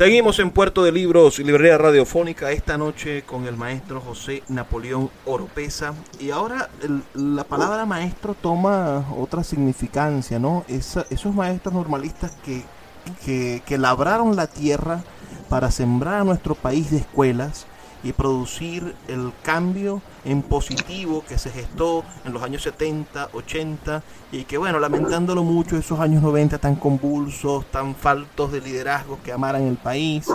Seguimos 0.00 0.38
en 0.38 0.50
Puerto 0.50 0.82
de 0.82 0.92
Libros, 0.92 1.38
Librería 1.40 1.76
Radiofónica, 1.76 2.52
esta 2.52 2.78
noche 2.78 3.22
con 3.24 3.46
el 3.46 3.58
maestro 3.58 4.00
José 4.00 4.42
Napoleón 4.48 5.10
Oropesa. 5.26 5.92
Y 6.18 6.30
ahora 6.30 6.70
la 7.12 7.44
palabra 7.44 7.84
maestro 7.84 8.32
toma 8.32 9.04
otra 9.14 9.44
significancia, 9.44 10.38
¿no? 10.38 10.64
esos 10.68 11.34
maestros 11.34 11.74
normalistas 11.74 12.32
que, 12.42 13.62
que 13.62 13.76
labraron 13.76 14.36
la 14.36 14.46
tierra 14.46 15.04
para 15.50 15.70
sembrar 15.70 16.22
a 16.22 16.24
nuestro 16.24 16.54
país 16.54 16.90
de 16.90 16.96
escuelas 16.96 17.66
y 18.02 18.12
producir 18.12 18.94
el 19.08 19.32
cambio 19.42 20.00
en 20.24 20.42
positivo 20.42 21.24
que 21.28 21.38
se 21.38 21.50
gestó 21.50 22.04
en 22.24 22.32
los 22.32 22.42
años 22.42 22.62
70, 22.62 23.30
80 23.32 24.02
y 24.32 24.44
que 24.44 24.58
bueno, 24.58 24.78
lamentándolo 24.78 25.44
mucho 25.44 25.76
esos 25.76 26.00
años 26.00 26.22
90 26.22 26.58
tan 26.58 26.76
convulsos, 26.76 27.64
tan 27.66 27.94
faltos 27.94 28.52
de 28.52 28.60
liderazgo 28.60 29.18
que 29.24 29.32
amaran 29.32 29.62
el 29.62 29.76
país 29.76 30.26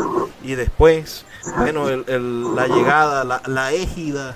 y 0.43 0.56
después, 0.56 1.25
bueno, 1.58 1.89
la 1.89 2.67
llegada, 2.67 3.23
la, 3.23 3.41
la 3.45 3.73
égida 3.73 4.36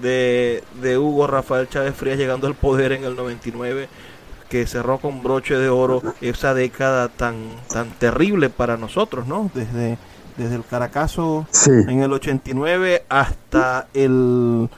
de, 0.00 0.64
de 0.80 0.98
Hugo 0.98 1.26
Rafael 1.26 1.68
Chávez 1.68 1.94
Frías 1.94 2.18
llegando 2.18 2.46
al 2.46 2.54
poder 2.54 2.92
en 2.92 3.04
el 3.04 3.16
99 3.16 3.88
que 4.50 4.66
cerró 4.66 4.98
con 4.98 5.22
broche 5.22 5.56
de 5.56 5.68
oro 5.68 6.02
esa 6.20 6.54
década 6.54 7.08
tan, 7.08 7.36
tan 7.68 7.88
terrible 7.90 8.50
para 8.50 8.76
nosotros, 8.76 9.26
¿no? 9.28 9.48
Desde, 9.54 9.96
desde 10.40 10.56
el 10.56 10.64
Caracazo 10.64 11.46
en 11.66 12.02
el 12.02 12.12
89 12.12 13.04
hasta 13.10 13.88
el, 13.92 14.70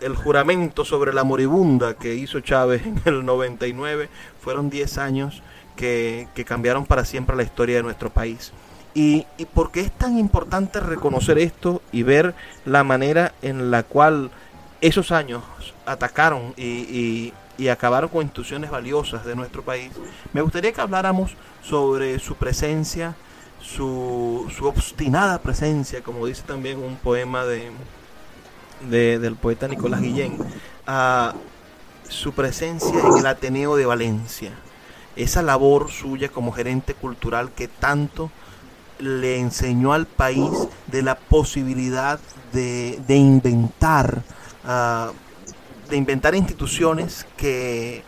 el, 0.00 0.16
juramento 0.16 0.86
sobre 0.86 1.12
la 1.12 1.22
moribunda 1.22 1.94
que 1.94 2.14
hizo 2.14 2.40
Chávez 2.40 2.86
en 2.86 3.02
el 3.04 3.24
99. 3.26 4.08
Fueron 4.40 4.70
10 4.70 4.98
años 4.98 5.42
que, 5.76 6.28
que 6.34 6.46
cambiaron 6.46 6.86
para 6.86 7.04
siempre 7.04 7.36
la 7.36 7.42
historia 7.42 7.76
de 7.76 7.82
nuestro 7.82 8.08
país. 8.08 8.52
Y, 8.94 9.26
y 9.36 9.44
por 9.44 9.70
qué 9.70 9.80
es 9.80 9.92
tan 9.92 10.16
importante 10.18 10.80
reconocer 10.80 11.38
esto 11.38 11.82
y 11.92 12.02
ver 12.02 12.34
la 12.64 12.82
manera 12.82 13.34
en 13.42 13.70
la 13.70 13.82
cual 13.82 14.30
esos 14.80 15.12
años 15.12 15.42
atacaron 15.84 16.54
y, 16.56 17.32
y, 17.58 17.68
acabaron 17.68 18.08
con 18.08 18.22
instituciones 18.22 18.70
valiosas 18.70 19.24
de 19.24 19.34
nuestro 19.34 19.62
país, 19.62 19.90
me 20.32 20.42
gustaría 20.42 20.72
que 20.72 20.80
habláramos 20.80 21.32
sobre 21.62 22.18
su 22.18 22.36
presencia, 22.36 23.16
su, 23.66 24.50
su 24.56 24.66
obstinada 24.66 25.38
presencia, 25.40 26.02
como 26.02 26.26
dice 26.26 26.42
también 26.42 26.78
un 26.78 26.96
poema 26.96 27.44
de, 27.44 27.70
de 28.88 29.18
del 29.18 29.34
poeta 29.36 29.66
Nicolás 29.66 30.00
Guillén, 30.00 30.38
su 32.08 32.32
presencia 32.32 33.00
en 33.00 33.18
el 33.18 33.26
Ateneo 33.26 33.76
de 33.76 33.86
Valencia, 33.86 34.52
esa 35.16 35.42
labor 35.42 35.90
suya 35.90 36.28
como 36.28 36.52
gerente 36.52 36.94
cultural 36.94 37.50
que 37.52 37.68
tanto 37.68 38.30
le 38.98 39.38
enseñó 39.38 39.92
al 39.92 40.06
país 40.06 40.68
de 40.86 41.02
la 41.02 41.16
posibilidad 41.16 42.20
de, 42.52 43.00
de 43.06 43.16
inventar 43.16 44.22
uh, 44.64 45.12
de 45.88 45.96
inventar 45.96 46.34
instituciones 46.34 47.26
que, 47.36 48.02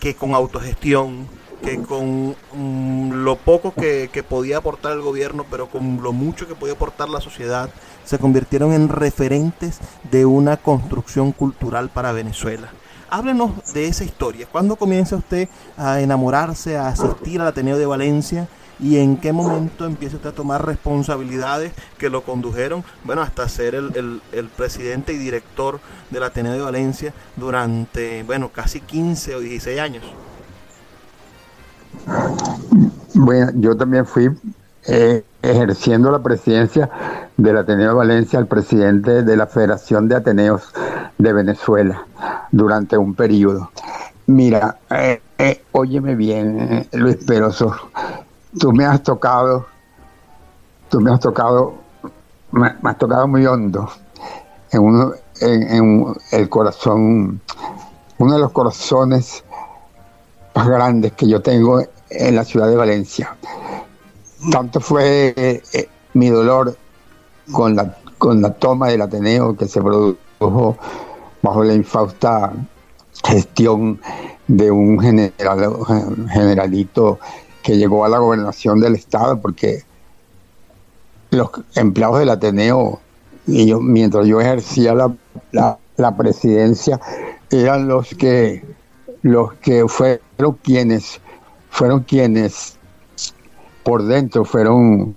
que 0.00 0.14
con 0.14 0.34
autogestión, 0.34 1.28
que 1.62 1.82
con 1.82 2.36
mm, 2.54 3.12
lo 3.12 3.36
poco 3.36 3.72
que, 3.72 4.08
que, 4.12 4.22
podía 4.22 4.58
aportar 4.58 4.92
el 4.92 5.02
gobierno, 5.02 5.44
pero 5.50 5.68
con 5.68 6.02
lo 6.02 6.12
mucho 6.12 6.46
que 6.46 6.54
podía 6.54 6.74
aportar 6.74 7.08
la 7.08 7.20
sociedad, 7.20 7.70
se 8.04 8.18
convirtieron 8.18 8.72
en 8.72 8.88
referentes 8.88 9.78
de 10.10 10.26
una 10.26 10.56
construcción 10.56 11.32
cultural 11.32 11.88
para 11.90 12.12
Venezuela. 12.12 12.70
Háblenos 13.10 13.72
de 13.72 13.88
esa 13.88 14.04
historia. 14.04 14.46
¿Cuándo 14.50 14.76
comienza 14.76 15.16
usted 15.16 15.48
a 15.76 16.00
enamorarse, 16.00 16.76
a 16.76 16.88
asistir 16.88 17.40
al 17.40 17.48
Ateneo 17.48 17.76
de 17.76 17.86
Valencia? 17.86 18.48
y 18.82 18.96
en 18.96 19.16
qué 19.18 19.32
momento 19.32 19.84
empieza 19.84 20.16
usted 20.16 20.30
a 20.30 20.34
tomar 20.34 20.64
responsabilidades 20.64 21.72
que 21.98 22.08
lo 22.08 22.22
condujeron, 22.22 22.82
bueno, 23.04 23.22
hasta 23.22 23.48
ser 23.48 23.74
el, 23.74 24.22
el, 24.32 24.48
presidente 24.48 25.12
y 25.12 25.18
director 25.18 25.80
del 26.10 26.22
Ateneo 26.22 26.52
de 26.52 26.60
Valencia 26.60 27.12
durante, 27.36 28.22
bueno, 28.22 28.50
casi 28.50 28.80
15 28.80 29.34
o 29.34 29.40
16 29.40 29.78
años. 29.78 30.04
Bueno, 33.14 33.50
yo 33.56 33.76
también 33.76 34.06
fui 34.06 34.30
eh, 34.86 35.24
ejerciendo 35.42 36.10
la 36.10 36.20
presidencia 36.20 36.90
del 37.36 37.58
Ateneo 37.58 37.88
de 37.88 37.94
Valencia 37.94 38.38
el 38.38 38.46
presidente 38.46 39.22
de 39.22 39.36
la 39.36 39.46
Federación 39.46 40.08
de 40.08 40.16
Ateneos 40.16 40.72
de 41.18 41.32
Venezuela 41.32 42.06
durante 42.50 42.96
un 42.96 43.14
periodo. 43.14 43.70
Mira, 44.26 44.78
eh, 44.90 45.20
eh, 45.38 45.64
óyeme 45.72 46.14
bien, 46.14 46.86
Luis 46.92 47.16
Peroso, 47.16 47.74
tú 48.58 48.72
me 48.72 48.84
has 48.84 49.02
tocado, 49.02 49.66
tú 50.88 51.00
me 51.00 51.10
has 51.10 51.20
tocado, 51.20 51.74
me, 52.52 52.72
has 52.82 52.98
tocado 52.98 53.26
muy 53.26 53.44
hondo 53.46 53.90
en, 54.70 54.82
uno, 54.82 55.12
en, 55.40 56.14
el 56.32 56.48
corazón, 56.48 57.40
uno 58.18 58.34
de 58.34 58.40
los 58.40 58.52
corazones 58.52 59.44
más 60.54 60.68
grandes 60.68 61.12
que 61.12 61.28
yo 61.28 61.40
tengo 61.40 61.82
en 62.08 62.36
la 62.36 62.44
ciudad 62.44 62.68
de 62.68 62.76
Valencia. 62.76 63.36
Tanto 64.50 64.80
fue 64.80 65.34
eh, 65.36 65.88
mi 66.14 66.28
dolor 66.28 66.76
con 67.52 67.76
la, 67.76 67.96
con 68.18 68.40
la 68.40 68.54
toma 68.54 68.88
del 68.88 69.02
Ateneo 69.02 69.56
que 69.56 69.66
se 69.66 69.80
produjo 69.80 70.76
bajo 71.42 71.64
la 71.64 71.74
infausta 71.74 72.52
gestión 73.24 74.00
de 74.48 74.70
un 74.70 74.98
general, 74.98 75.76
generalito 76.30 77.18
que 77.62 77.76
llegó 77.76 78.04
a 78.04 78.08
la 78.08 78.18
gobernación 78.18 78.80
del 78.80 78.94
estado, 78.94 79.40
porque 79.40 79.84
los 81.30 81.50
empleados 81.74 82.20
del 82.20 82.30
Ateneo, 82.30 83.00
y 83.46 83.66
yo, 83.66 83.80
mientras 83.80 84.26
yo 84.26 84.40
ejercía 84.40 84.94
la, 84.94 85.78
la, 85.96 86.16
presidencia, 86.16 87.00
eran 87.50 87.88
los 87.88 88.08
que 88.10 88.64
los 89.22 89.52
que 89.54 89.86
fueron 89.86 90.20
quienes 90.62 91.20
fueron 91.70 92.00
quienes 92.00 92.76
por 93.82 94.04
dentro 94.04 94.44
fueron 94.44 95.16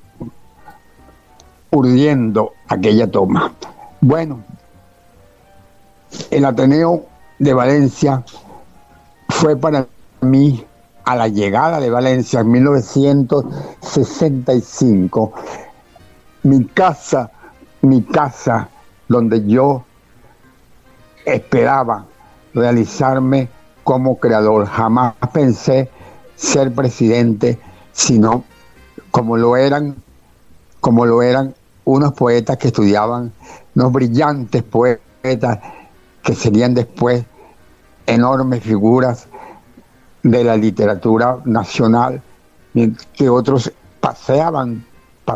urdiendo 1.71 2.53
aquella 2.67 3.09
toma. 3.09 3.53
Bueno, 4.01 4.43
el 6.29 6.43
Ateneo 6.45 7.05
de 7.39 7.53
Valencia 7.53 8.23
fue 9.29 9.55
para 9.57 9.87
mí 10.21 10.63
a 11.05 11.15
la 11.15 11.27
llegada 11.27 11.79
de 11.79 11.89
Valencia 11.89 12.41
en 12.41 12.51
1965, 12.51 15.33
mi 16.43 16.65
casa, 16.65 17.31
mi 17.81 18.03
casa 18.03 18.69
donde 19.07 19.43
yo 19.45 19.83
esperaba 21.25 22.05
realizarme 22.53 23.49
como 23.83 24.19
creador. 24.19 24.65
Jamás 24.65 25.13
pensé 25.33 25.89
ser 26.35 26.73
presidente, 26.73 27.59
sino 27.91 28.43
como 29.11 29.37
lo 29.37 29.55
eran, 29.55 29.95
como 30.79 31.05
lo 31.05 31.21
eran 31.21 31.55
unos 31.85 32.13
poetas 32.13 32.57
que 32.57 32.67
estudiaban, 32.67 33.31
unos 33.75 33.91
brillantes 33.91 34.63
poetas 34.63 35.59
que 36.23 36.35
serían 36.35 36.73
después 36.73 37.25
enormes 38.05 38.63
figuras 38.63 39.27
de 40.23 40.43
la 40.43 40.55
literatura 40.55 41.39
nacional, 41.45 42.21
que 43.13 43.29
otros 43.29 43.71
paseaban, 43.99 44.85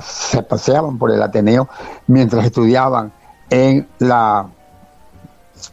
se 0.01 0.41
paseaban 0.43 0.97
por 0.97 1.11
el 1.11 1.21
Ateneo 1.21 1.69
mientras 2.07 2.45
estudiaban 2.45 3.11
en 3.49 3.87
la 3.99 4.47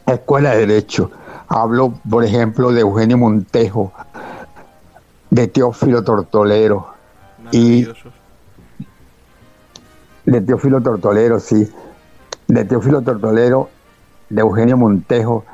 Escuela 0.05 0.51
de 0.51 0.65
Derecho. 0.65 1.11
Hablo, 1.47 1.93
por 2.09 2.23
ejemplo, 2.23 2.71
de 2.71 2.81
Eugenio 2.81 3.17
Montejo, 3.17 3.91
de 5.29 5.47
Teófilo 5.47 6.03
Tortolero. 6.03 6.87
Y 7.51 7.87
de 10.25 10.41
Teófilo 10.41 10.81
Tortolero, 10.81 11.39
sí, 11.39 11.69
de 12.47 12.65
Teófilo 12.65 13.01
Tortolero, 13.01 13.69
de 14.29 14.41
Eugenio 14.41 14.77
Montejo. 14.77 15.45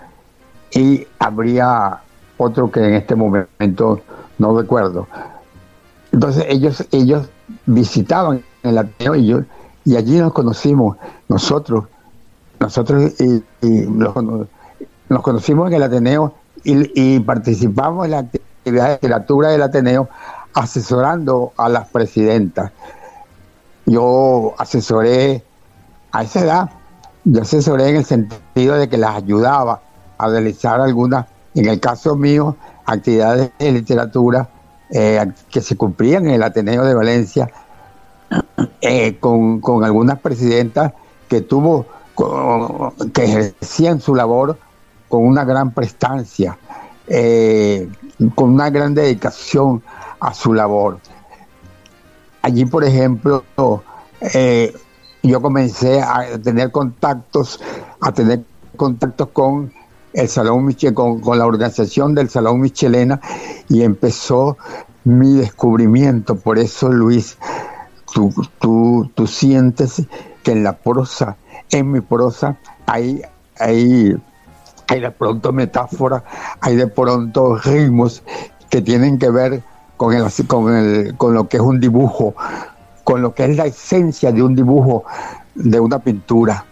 Y 0.71 1.05
habría 1.19 2.01
otro 2.37 2.71
que 2.71 2.79
en 2.79 2.93
este 2.93 3.15
momento 3.15 4.01
no 4.37 4.57
recuerdo. 4.57 5.07
Entonces 6.11 6.45
ellos, 6.47 6.85
ellos 6.91 7.29
visitaban 7.65 8.43
el 8.63 8.77
Ateneo 8.77 9.15
y, 9.15 9.27
yo, 9.27 9.41
y 9.85 9.95
allí 9.95 10.17
nos 10.19 10.33
conocimos, 10.33 10.97
nosotros, 11.27 11.85
nosotros 12.59 13.13
y, 13.19 13.43
nos 15.11 15.23
conocimos 15.23 15.67
en 15.67 15.73
el 15.73 15.83
Ateneo 15.83 16.35
y, 16.63 17.19
participamos 17.19 18.05
en 18.05 18.11
la 18.11 18.19
actividad 18.19 18.87
de 18.87 18.93
literatura 18.93 19.49
del 19.49 19.61
Ateneo 19.61 20.07
asesorando 20.53 21.51
a 21.57 21.67
las 21.67 21.89
presidentas. 21.89 22.71
Yo 23.85 24.53
asesoré 24.57 25.43
a 26.13 26.23
esa 26.23 26.39
edad, 26.39 26.69
yo 27.25 27.41
asesoré 27.41 27.89
en 27.89 27.97
el 27.97 28.05
sentido 28.05 28.77
de 28.77 28.87
que 28.87 28.97
las 28.97 29.17
ayudaba 29.17 29.81
a 30.17 30.29
realizar 30.29 30.79
algunas 30.79 31.25
en 31.55 31.65
el 31.65 31.81
caso 31.81 32.15
mío, 32.15 32.55
actividades 32.85 33.51
de 33.59 33.71
literatura 33.73 34.47
eh, 34.91 35.29
que 35.49 35.59
se 35.59 35.75
cumplían 35.75 36.25
en 36.27 36.35
el 36.35 36.43
Ateneo 36.43 36.85
de 36.85 36.93
Valencia 36.93 37.51
eh, 38.81 39.17
con, 39.19 39.83
algunas 39.83 40.21
presidentas 40.21 40.93
que 41.27 41.41
tuvo, 41.41 41.85
que 43.13 43.23
ejercían 43.25 43.99
su 43.99 44.15
labor 44.15 44.57
con 45.11 45.23
una 45.23 45.45
gran 45.45 45.71
prestancia, 45.71 46.57
eh, 47.07 47.87
con 48.33 48.53
una 48.53 48.71
gran 48.71 48.95
dedicación 48.95 49.83
a 50.19 50.33
su 50.33 50.55
labor. 50.55 50.99
Allí, 52.41 52.65
por 52.65 52.83
ejemplo, 52.83 53.43
yo 55.21 55.41
comencé 55.41 56.01
a 56.01 56.39
tener 56.41 56.71
contactos, 56.71 57.59
a 57.99 58.11
tener 58.11 58.43
contactos 58.75 59.27
con 59.29 59.71
el 60.13 60.27
Salón 60.27 60.65
Michel, 60.65 60.93
con, 60.93 61.21
la 61.37 61.45
organización 61.45 62.15
del 62.15 62.29
Salón 62.29 62.59
Michelena 62.59 63.21
y 63.69 63.83
empezó 63.83 64.57
mi 65.03 65.35
descubrimiento. 65.35 66.35
Por 66.35 66.59
eso, 66.59 66.89
Luis, 66.91 67.37
tú, 68.13 68.33
tú, 68.59 69.09
tú 69.15 69.27
sientes 69.27 70.03
que 70.43 70.51
en 70.51 70.63
la 70.63 70.77
prosa, 70.77 71.37
en 71.69 71.91
mi 71.91 72.01
prosa, 72.01 72.57
hay, 72.85 73.21
hay, 73.59 74.15
hay 74.91 74.99
de 74.99 75.11
pronto 75.11 75.53
metáfora, 75.53 76.21
hay 76.59 76.75
de 76.75 76.87
pronto 76.87 77.55
ritmos 77.55 78.23
que 78.69 78.81
tienen 78.81 79.17
que 79.17 79.29
ver 79.29 79.63
con, 79.95 80.13
el, 80.13 80.25
con, 80.47 80.75
el, 80.75 81.15
con 81.15 81.33
lo 81.33 81.47
que 81.47 81.57
es 81.57 81.63
un 81.63 81.79
dibujo, 81.79 82.35
con 83.05 83.21
lo 83.21 83.33
que 83.33 83.45
es 83.45 83.55
la 83.55 83.67
esencia 83.67 84.33
de 84.33 84.43
un 84.43 84.53
dibujo, 84.53 85.05
de 85.55 85.79
una 85.79 85.99
pintura. 85.99 86.65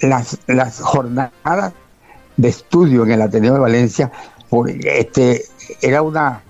Las, 0.00 0.38
las 0.46 0.80
jornadas 0.80 1.72
de 2.36 2.48
estudio 2.48 3.02
en 3.02 3.10
el 3.10 3.22
Ateneo 3.22 3.54
de 3.54 3.60
Valencia 3.60 4.12
este, 4.84 5.42
era, 5.82 6.02
una, 6.02 6.42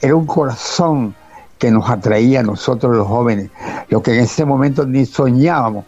era 0.00 0.14
un 0.14 0.26
corazón 0.26 1.16
que 1.58 1.72
nos 1.72 1.90
atraía 1.90 2.40
a 2.40 2.42
nosotros 2.44 2.96
los 2.96 3.08
jóvenes, 3.08 3.50
lo 3.88 4.04
que 4.04 4.14
en 4.14 4.20
ese 4.20 4.44
momento 4.44 4.86
ni 4.86 5.04
soñábamos 5.04 5.84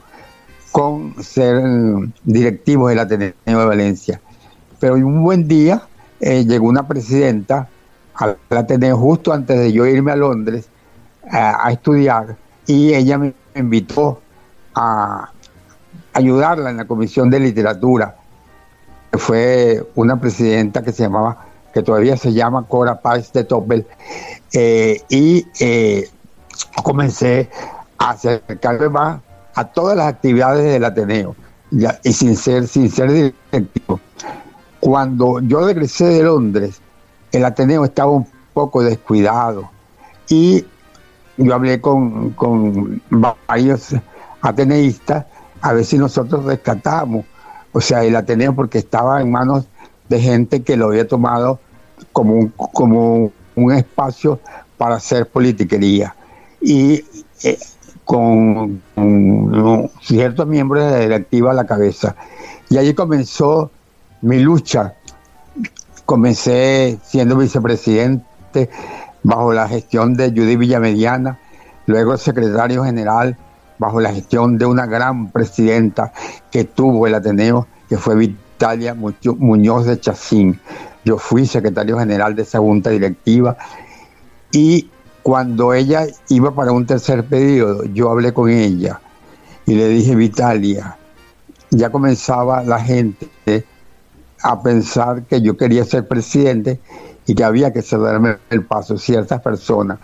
con 0.72 1.14
ser 1.22 1.62
directivos 2.24 2.88
del 2.90 2.98
Ateneo 2.98 3.32
de 3.44 3.64
Valencia. 3.64 4.20
Pero 4.82 4.94
un 4.94 5.22
buen 5.22 5.46
día 5.46 5.80
eh, 6.18 6.44
llegó 6.44 6.66
una 6.66 6.88
presidenta 6.88 7.68
al 8.14 8.36
Ateneo 8.50 8.96
justo 8.96 9.32
antes 9.32 9.56
de 9.56 9.72
yo 9.72 9.86
irme 9.86 10.10
a 10.10 10.16
Londres 10.16 10.68
a, 11.30 11.70
estudiar 11.70 12.34
y 12.66 12.92
ella 12.92 13.16
me 13.16 13.32
invitó 13.54 14.20
a 14.74 15.30
ayudarla 16.14 16.70
en 16.70 16.78
la 16.78 16.84
comisión 16.84 17.30
de 17.30 17.38
literatura. 17.38 18.16
Fue 19.12 19.86
una 19.94 20.20
presidenta 20.20 20.82
que 20.82 20.90
se 20.90 21.04
llamaba, 21.04 21.46
que 21.72 21.84
todavía 21.84 22.16
se 22.16 22.32
llama 22.32 22.66
Cora 22.66 23.00
Paz 23.00 23.32
de 23.32 23.44
Topel, 23.44 23.86
eh, 24.52 25.00
y 25.08 25.46
eh, 25.60 26.10
comencé 26.82 27.48
a 27.98 28.10
acercarme 28.10 28.88
más 28.88 29.20
a 29.54 29.64
todas 29.64 29.96
las 29.96 30.08
actividades 30.08 30.64
del 30.64 30.84
Ateneo, 30.84 31.36
y 32.02 32.12
sin 32.12 32.36
ser, 32.36 32.66
sin 32.66 32.90
ser 32.90 33.12
directivo. 33.12 34.00
Cuando 34.82 35.38
yo 35.38 35.64
regresé 35.64 36.06
de 36.06 36.24
Londres, 36.24 36.80
el 37.30 37.44
Ateneo 37.44 37.84
estaba 37.84 38.10
un 38.10 38.26
poco 38.52 38.82
descuidado 38.82 39.70
y 40.28 40.64
yo 41.36 41.54
hablé 41.54 41.80
con, 41.80 42.30
con 42.30 43.00
varios 43.08 43.94
ateneístas 44.40 45.26
a 45.60 45.72
ver 45.72 45.84
si 45.84 45.98
nosotros 45.98 46.44
rescatamos, 46.46 47.24
o 47.70 47.80
sea, 47.80 48.02
el 48.02 48.16
Ateneo 48.16 48.56
porque 48.56 48.78
estaba 48.78 49.22
en 49.22 49.30
manos 49.30 49.66
de 50.08 50.20
gente 50.20 50.64
que 50.64 50.76
lo 50.76 50.86
había 50.86 51.06
tomado 51.06 51.60
como 52.10 52.34
un, 52.34 52.48
como 52.48 53.30
un 53.54 53.72
espacio 53.72 54.40
para 54.76 54.96
hacer 54.96 55.28
politiquería. 55.28 56.16
Y 56.60 57.04
eh, 57.44 57.56
con, 58.04 58.82
ciertos 60.02 60.48
miembros 60.48 60.84
de 60.84 60.90
la 60.90 60.98
directiva 60.98 61.52
a 61.52 61.54
la 61.54 61.66
cabeza. 61.66 62.16
Y 62.68 62.78
allí 62.78 62.94
comenzó 62.94 63.70
mi 64.22 64.38
lucha. 64.40 64.94
Comencé 66.06 66.98
siendo 67.04 67.36
vicepresidente 67.36 68.70
bajo 69.22 69.52
la 69.52 69.68
gestión 69.68 70.14
de 70.14 70.30
Judy 70.30 70.56
Villamediana, 70.56 71.38
luego 71.86 72.16
secretario 72.16 72.84
general 72.84 73.36
bajo 73.78 74.00
la 74.00 74.12
gestión 74.12 74.58
de 74.58 74.66
una 74.66 74.86
gran 74.86 75.30
presidenta 75.30 76.12
que 76.50 76.64
tuvo 76.64 77.06
el 77.06 77.14
Ateneo, 77.14 77.66
que 77.88 77.98
fue 77.98 78.16
Vitalia 78.16 78.94
Muñoz 78.94 79.86
de 79.86 79.98
Chacín. 80.00 80.60
Yo 81.04 81.18
fui 81.18 81.46
secretario 81.46 81.98
general 81.98 82.34
de 82.34 82.42
esa 82.42 82.58
junta 82.58 82.90
directiva 82.90 83.56
y 84.52 84.88
cuando 85.22 85.72
ella 85.72 86.06
iba 86.28 86.54
para 86.54 86.72
un 86.72 86.86
tercer 86.86 87.24
periodo, 87.24 87.84
yo 87.84 88.10
hablé 88.10 88.32
con 88.32 88.50
ella 88.50 89.00
y 89.66 89.74
le 89.74 89.88
dije, 89.88 90.14
Vitalia, 90.14 90.96
ya 91.70 91.90
comenzaba 91.90 92.62
la 92.62 92.78
gente 92.80 93.64
a 94.42 94.62
pensar 94.62 95.24
que 95.24 95.40
yo 95.40 95.56
quería 95.56 95.84
ser 95.84 96.06
presidente 96.08 96.80
y 97.26 97.34
que 97.34 97.44
había 97.44 97.72
que 97.72 97.82
cederme 97.82 98.38
el 98.50 98.64
paso 98.64 98.98
ciertas 98.98 99.40
personas. 99.40 99.98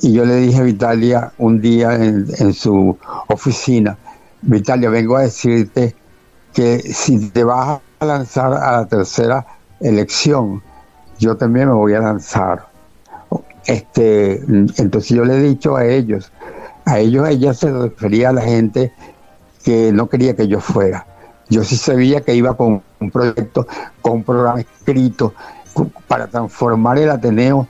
Y 0.00 0.12
yo 0.12 0.24
le 0.24 0.36
dije 0.36 0.60
a 0.60 0.64
Vitalia 0.64 1.32
un 1.38 1.60
día 1.60 1.94
en, 1.94 2.26
en 2.38 2.52
su 2.54 2.96
oficina, 3.28 3.98
Vitalia, 4.42 4.90
vengo 4.90 5.16
a 5.16 5.22
decirte 5.22 5.94
que 6.52 6.80
si 6.80 7.30
te 7.30 7.44
vas 7.44 7.80
a 7.98 8.04
lanzar 8.04 8.52
a 8.52 8.80
la 8.80 8.86
tercera 8.86 9.46
elección, 9.80 10.62
yo 11.18 11.36
también 11.36 11.68
me 11.68 11.74
voy 11.74 11.94
a 11.94 12.00
lanzar 12.00 12.74
este, 13.66 14.42
entonces 14.76 15.08
yo 15.10 15.24
le 15.24 15.34
he 15.34 15.40
dicho 15.40 15.76
a 15.76 15.86
ellos, 15.86 16.32
a 16.84 16.98
ellos 16.98 17.28
ella 17.28 17.54
se 17.54 17.72
refería 17.72 18.28
a 18.28 18.32
la 18.32 18.42
gente 18.42 18.92
que 19.64 19.90
no 19.92 20.08
quería 20.08 20.36
que 20.36 20.46
yo 20.46 20.60
fuera. 20.60 21.06
Yo 21.48 21.64
sí 21.64 21.76
sabía 21.76 22.22
que 22.22 22.34
iba 22.34 22.56
con 22.56 22.82
un 23.00 23.10
proyecto, 23.10 23.66
con 24.00 24.12
un 24.12 24.24
programa 24.24 24.60
escrito 24.60 25.34
para 26.08 26.26
transformar 26.26 26.98
el 26.98 27.10
Ateneo, 27.10 27.66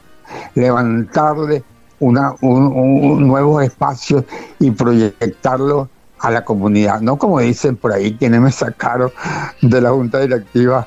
levantarle 0.54 1.64
una, 2.00 2.34
un, 2.40 3.26
nuevo 3.26 3.60
espacio 3.60 4.24
y 4.58 4.70
proyectarlo 4.70 5.88
a 6.18 6.30
la 6.30 6.44
comunidad. 6.44 7.00
No 7.00 7.16
como 7.16 7.40
dicen 7.40 7.76
por 7.76 7.92
ahí 7.92 8.16
quienes 8.16 8.40
me 8.40 8.52
sacaron 8.52 9.10
de 9.62 9.80
la 9.80 9.90
Junta 9.90 10.20
Directiva 10.20 10.86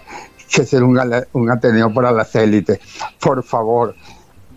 que 0.50 0.66
ser 0.66 0.84
un, 0.84 1.00
un 1.34 1.52
Ateneo 1.52 1.94
para 1.94 2.12
las 2.12 2.34
élites. 2.36 2.80
Por 3.20 3.44
favor, 3.44 3.96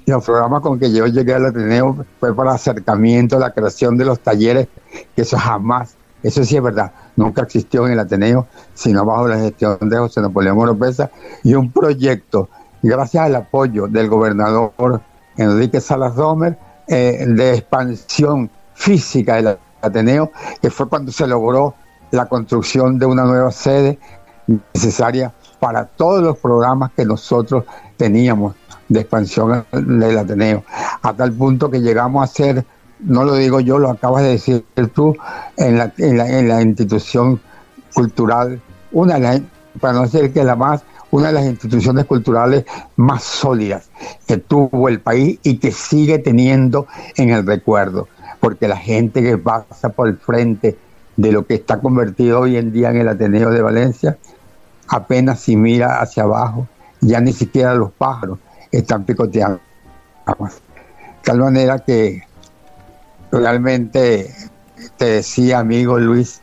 los 0.06 0.24
programas 0.24 0.62
con 0.62 0.78
que 0.78 0.92
yo 0.92 1.06
llegué 1.06 1.34
al 1.34 1.46
Ateneo 1.46 2.04
fue 2.18 2.34
para 2.34 2.52
acercamiento, 2.52 3.38
la 3.38 3.52
creación 3.52 3.96
de 3.96 4.04
los 4.04 4.20
talleres, 4.20 4.68
que 5.14 5.22
eso 5.22 5.38
jamás, 5.38 5.96
eso 6.22 6.44
sí 6.44 6.56
es 6.56 6.62
verdad, 6.62 6.92
nunca 7.20 7.42
existió 7.42 7.86
en 7.86 7.92
el 7.92 8.00
Ateneo, 8.00 8.46
sino 8.74 9.04
bajo 9.04 9.28
la 9.28 9.38
gestión 9.38 9.78
de 9.80 9.98
José 9.98 10.20
Napoleón 10.20 10.58
Oropesa, 10.58 11.10
y 11.44 11.54
un 11.54 11.70
proyecto, 11.70 12.48
gracias 12.82 13.24
al 13.26 13.36
apoyo 13.36 13.86
del 13.86 14.08
gobernador 14.08 15.02
Enrique 15.36 15.80
Salas 15.80 16.16
Domer, 16.16 16.58
eh, 16.88 17.24
de 17.28 17.54
expansión 17.54 18.50
física 18.74 19.36
del 19.36 19.58
Ateneo, 19.82 20.32
que 20.60 20.70
fue 20.70 20.88
cuando 20.88 21.12
se 21.12 21.26
logró 21.26 21.74
la 22.10 22.26
construcción 22.26 22.98
de 22.98 23.06
una 23.06 23.24
nueva 23.24 23.52
sede 23.52 23.98
necesaria 24.74 25.32
para 25.60 25.84
todos 25.84 26.22
los 26.22 26.38
programas 26.38 26.90
que 26.92 27.04
nosotros 27.04 27.64
teníamos 27.96 28.54
de 28.88 29.00
expansión 29.00 29.64
del 29.70 30.18
Ateneo, 30.18 30.64
a 31.02 31.12
tal 31.12 31.32
punto 31.32 31.70
que 31.70 31.80
llegamos 31.80 32.24
a 32.24 32.26
ser, 32.26 32.64
no 33.02 33.24
lo 33.24 33.34
digo 33.34 33.60
yo, 33.60 33.78
lo 33.78 33.90
acabas 33.90 34.22
de 34.22 34.30
decir 34.30 34.64
tú, 34.94 35.16
en 35.56 35.78
la, 35.78 35.92
en 35.98 36.48
la, 36.48 36.62
institución 36.62 37.40
cultural, 37.94 38.60
una 38.92 39.14
de 39.14 39.20
las, 39.20 39.40
para 39.80 39.94
no 39.94 40.02
decir 40.02 40.32
que 40.32 40.44
la 40.44 40.56
más, 40.56 40.82
una 41.10 41.28
de 41.28 41.32
las 41.34 41.44
instituciones 41.46 42.04
culturales 42.04 42.64
más 42.96 43.22
sólidas 43.22 43.90
que 44.26 44.36
tuvo 44.36 44.88
el 44.88 45.00
país 45.00 45.38
y 45.42 45.58
que 45.58 45.72
sigue 45.72 46.18
teniendo 46.18 46.86
en 47.16 47.30
el 47.30 47.46
recuerdo, 47.46 48.08
porque 48.38 48.68
la 48.68 48.76
gente 48.76 49.22
que 49.22 49.38
pasa 49.38 49.88
por 49.90 50.08
el 50.08 50.16
frente 50.18 50.78
de 51.16 51.32
lo 51.32 51.46
que 51.46 51.54
está 51.54 51.80
convertido 51.80 52.40
hoy 52.40 52.56
en 52.56 52.72
día 52.72 52.90
en 52.90 52.98
el 52.98 53.08
Ateneo 53.08 53.50
de 53.50 53.62
Valencia, 53.62 54.18
apenas 54.88 55.40
si 55.40 55.56
mira 55.56 56.00
hacia 56.00 56.22
abajo, 56.22 56.66
ya 57.00 57.20
ni 57.20 57.32
siquiera 57.32 57.74
los 57.74 57.92
pájaros 57.92 58.38
están 58.70 59.04
picoteando. 59.04 59.60
Tal 61.22 61.38
manera 61.38 61.78
que 61.80 62.22
realmente 63.32 64.34
te 64.96 65.04
decía, 65.04 65.60
amigo 65.60 65.98
Luis, 65.98 66.42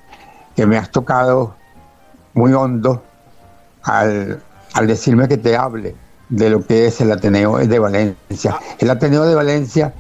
que 0.56 0.66
me 0.66 0.78
has 0.78 0.90
tocado 0.92 1.56
muy 2.34 2.54
hondo 2.54 3.04
al, 3.84 4.42
decirme 4.86 5.28
que 5.28 5.38
te 5.38 5.58
hable 5.58 5.96
de 6.30 6.50
lo 6.50 6.66
que 6.66 6.88
es 6.88 7.02
el 7.02 7.12
Ateneo 7.12 7.58
de 7.58 7.80
Valencia. 7.80 8.60
El 8.80 8.90
Ateneo 8.90 9.26
de 9.26 9.36
Valencia 9.36 9.94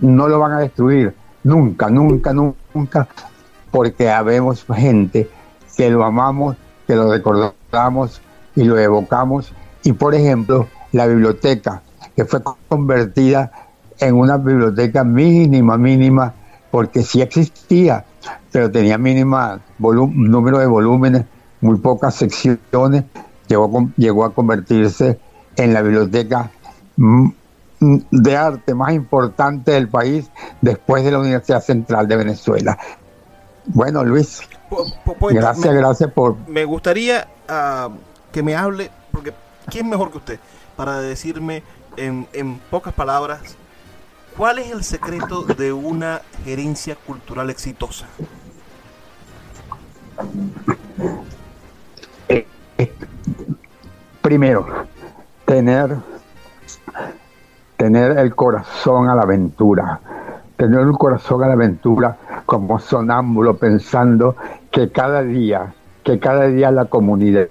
no 0.00 0.28
lo 0.28 0.38
van 0.38 0.52
a 0.52 0.60
destruir 0.60 1.14
nunca, 1.44 1.88
nunca, 1.88 2.32
nunca, 2.32 3.08
porque 3.70 4.10
habemos 4.10 4.64
gente 4.74 5.30
que 5.76 5.90
lo 5.90 6.04
amamos, 6.04 6.56
que 6.86 6.96
lo 6.96 7.12
recordamos 7.12 8.20
y 8.56 8.64
lo 8.64 8.78
evocamos. 8.78 9.52
Y 9.84 9.92
por 9.92 10.14
ejemplo, 10.14 10.66
la 10.92 11.06
biblioteca, 11.06 11.82
que 12.16 12.24
fue 12.24 12.40
convertida 12.68 13.67
en 14.00 14.14
una 14.14 14.36
biblioteca 14.36 15.04
mínima, 15.04 15.76
mínima, 15.76 16.34
porque 16.70 17.02
sí 17.02 17.20
existía, 17.20 18.04
pero 18.52 18.70
tenía 18.70 18.98
mínima 18.98 19.60
número 19.78 20.58
de 20.58 20.66
volúmenes, 20.66 21.24
muy 21.60 21.78
pocas 21.78 22.14
secciones, 22.14 23.04
llegó, 23.48 23.88
llegó 23.96 24.24
a 24.24 24.34
convertirse 24.34 25.18
en 25.56 25.74
la 25.74 25.82
biblioteca 25.82 26.50
mm, 26.96 27.28
mm, 27.80 27.96
de 28.10 28.36
arte 28.36 28.74
más 28.74 28.92
importante 28.92 29.72
del 29.72 29.88
país 29.88 30.30
después 30.60 31.04
de 31.04 31.10
la 31.10 31.18
Universidad 31.18 31.62
Central 31.62 32.06
de 32.06 32.16
Venezuela. 32.16 32.78
Bueno, 33.66 34.04
Luis, 34.04 34.42
gracias, 35.30 35.74
gracias 35.74 36.12
por... 36.12 36.36
Me 36.48 36.64
gustaría 36.64 37.28
ah, 37.48 37.88
que 38.30 38.42
me 38.42 38.54
hable, 38.54 38.90
porque 39.10 39.32
¿quién 39.70 39.88
mejor 39.88 40.10
que 40.10 40.18
usted? 40.18 40.40
para 40.78 41.00
decirme 41.00 41.64
en, 41.96 42.28
en 42.32 42.56
pocas 42.70 42.94
palabras 42.94 43.40
cuál 44.38 44.60
es 44.60 44.70
el 44.70 44.84
secreto 44.84 45.42
de 45.42 45.72
una 45.72 46.22
gerencia 46.44 46.94
cultural 46.94 47.50
exitosa. 47.50 48.06
Primero, 54.22 54.86
tener, 55.44 55.96
tener 57.76 58.16
el 58.16 58.32
corazón 58.36 59.08
a 59.08 59.16
la 59.16 59.22
aventura, 59.22 60.00
tener 60.56 60.86
un 60.86 60.94
corazón 60.94 61.42
a 61.42 61.48
la 61.48 61.54
aventura 61.54 62.16
como 62.46 62.78
sonámbulo 62.78 63.56
pensando 63.56 64.36
que 64.70 64.92
cada 64.92 65.24
día, 65.24 65.74
que 66.04 66.20
cada 66.20 66.46
día 66.46 66.70
la 66.70 66.84
comunidad 66.84 67.48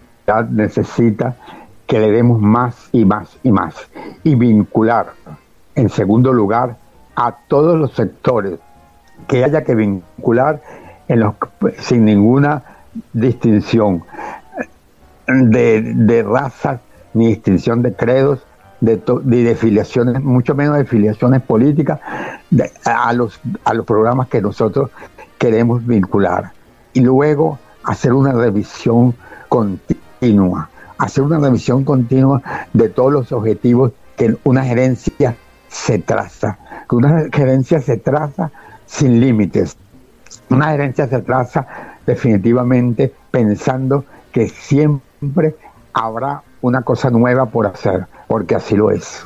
necesita 0.51 1.35
que 1.85 1.99
le 1.99 2.11
demos 2.11 2.39
más 2.39 2.89
y 2.93 3.03
más 3.03 3.37
y 3.43 3.51
más 3.51 3.75
y 4.23 4.35
vincular 4.35 5.07
en 5.77 5.89
segundo 5.89 6.33
lugar 6.33 6.75
a 7.15 7.31
todos 7.47 7.79
los 7.79 7.93
sectores 7.93 8.59
que 9.27 9.43
haya 9.43 9.63
que 9.63 9.75
vincular 9.75 10.61
sin 11.79 12.03
ninguna 12.03 12.63
distinción 13.13 14.03
de, 15.27 15.81
de 15.81 16.23
razas 16.23 16.81
ni 17.13 17.27
distinción 17.27 17.83
de 17.83 17.93
credos 17.93 18.43
de 18.81 19.01
ni 19.23 19.43
de 19.43 19.55
filiaciones, 19.55 20.21
mucho 20.21 20.55
menos 20.55 20.77
de 20.77 20.85
filiaciones 20.85 21.41
políticas, 21.41 21.99
a, 22.85 23.13
los, 23.13 23.39
a 23.63 23.73
los 23.73 23.85
programas 23.85 24.27
que 24.27 24.41
nosotros 24.41 24.91
queremos 25.37 25.85
vincular. 25.85 26.51
Y 26.93 27.01
luego 27.01 27.57
hacer 27.83 28.13
una 28.13 28.33
revisión 28.33 29.15
continua, 29.49 30.69
hacer 30.97 31.23
una 31.23 31.39
revisión 31.39 31.83
continua 31.83 32.41
de 32.73 32.89
todos 32.89 33.11
los 33.11 33.31
objetivos 33.31 33.93
que 34.15 34.37
una 34.43 34.63
gerencia 34.63 35.35
se 35.67 35.99
traza, 35.99 36.57
una 36.89 37.25
gerencia 37.31 37.81
se 37.81 37.97
traza 37.97 38.51
sin 38.85 39.19
límites. 39.19 39.77
Una 40.49 40.71
gerencia 40.71 41.07
se 41.07 41.21
traza 41.21 41.67
definitivamente 42.05 43.13
pensando 43.31 44.05
que 44.31 44.47
siempre 44.47 45.55
habrá 45.93 46.43
una 46.61 46.81
cosa 46.81 47.09
nueva 47.09 47.47
por 47.47 47.67
hacer, 47.67 48.07
porque 48.27 48.55
así 48.55 48.75
lo 48.75 48.91
es. 48.91 49.25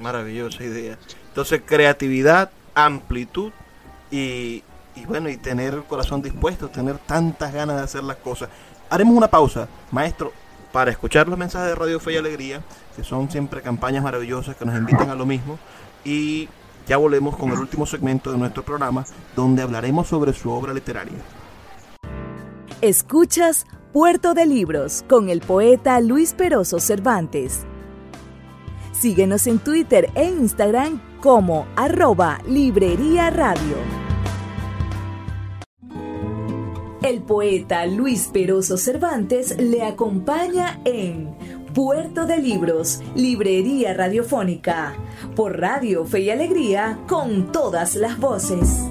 Maravillosa 0.00 0.64
idea. 0.64 0.98
Entonces, 1.28 1.62
creatividad, 1.64 2.50
amplitud 2.74 3.52
y, 4.10 4.62
y 4.96 5.04
bueno, 5.06 5.28
y 5.28 5.36
tener 5.36 5.74
el 5.74 5.84
corazón 5.84 6.22
dispuesto, 6.22 6.68
tener 6.68 6.98
tantas 6.98 7.52
ganas 7.52 7.76
de 7.76 7.82
hacer 7.82 8.04
las 8.04 8.16
cosas. 8.16 8.48
Haremos 8.90 9.16
una 9.16 9.28
pausa, 9.28 9.68
maestro, 9.90 10.32
para 10.74 10.90
escuchar 10.90 11.28
los 11.28 11.38
mensajes 11.38 11.68
de 11.68 11.76
Radio 11.76 12.00
Fe 12.00 12.14
y 12.14 12.16
Alegría, 12.16 12.60
que 12.96 13.04
son 13.04 13.30
siempre 13.30 13.62
campañas 13.62 14.02
maravillosas 14.02 14.56
que 14.56 14.64
nos 14.64 14.76
invitan 14.76 15.08
a 15.08 15.14
lo 15.14 15.24
mismo. 15.24 15.56
Y 16.04 16.48
ya 16.88 16.96
volvemos 16.96 17.36
con 17.36 17.52
el 17.52 17.60
último 17.60 17.86
segmento 17.86 18.32
de 18.32 18.38
nuestro 18.38 18.64
programa, 18.64 19.04
donde 19.36 19.62
hablaremos 19.62 20.08
sobre 20.08 20.32
su 20.32 20.50
obra 20.50 20.74
literaria. 20.74 21.14
Escuchas 22.80 23.66
Puerto 23.92 24.34
de 24.34 24.46
Libros 24.46 25.04
con 25.08 25.28
el 25.28 25.42
poeta 25.42 26.00
Luis 26.00 26.32
Peroso 26.32 26.80
Cervantes. 26.80 27.60
Síguenos 28.90 29.46
en 29.46 29.60
Twitter 29.60 30.10
e 30.16 30.24
Instagram 30.24 31.00
como 31.20 31.68
arroba 31.76 32.40
Librería 32.48 33.30
Radio. 33.30 34.03
El 37.04 37.20
poeta 37.20 37.84
Luis 37.84 38.30
Peroso 38.32 38.78
Cervantes 38.78 39.58
le 39.58 39.82
acompaña 39.82 40.80
en 40.86 41.36
Puerto 41.74 42.24
de 42.24 42.38
Libros, 42.38 43.02
Librería 43.14 43.92
Radiofónica, 43.92 44.94
por 45.36 45.60
Radio 45.60 46.06
Fe 46.06 46.20
y 46.20 46.30
Alegría, 46.30 46.98
con 47.06 47.52
todas 47.52 47.94
las 47.96 48.18
voces. 48.18 48.86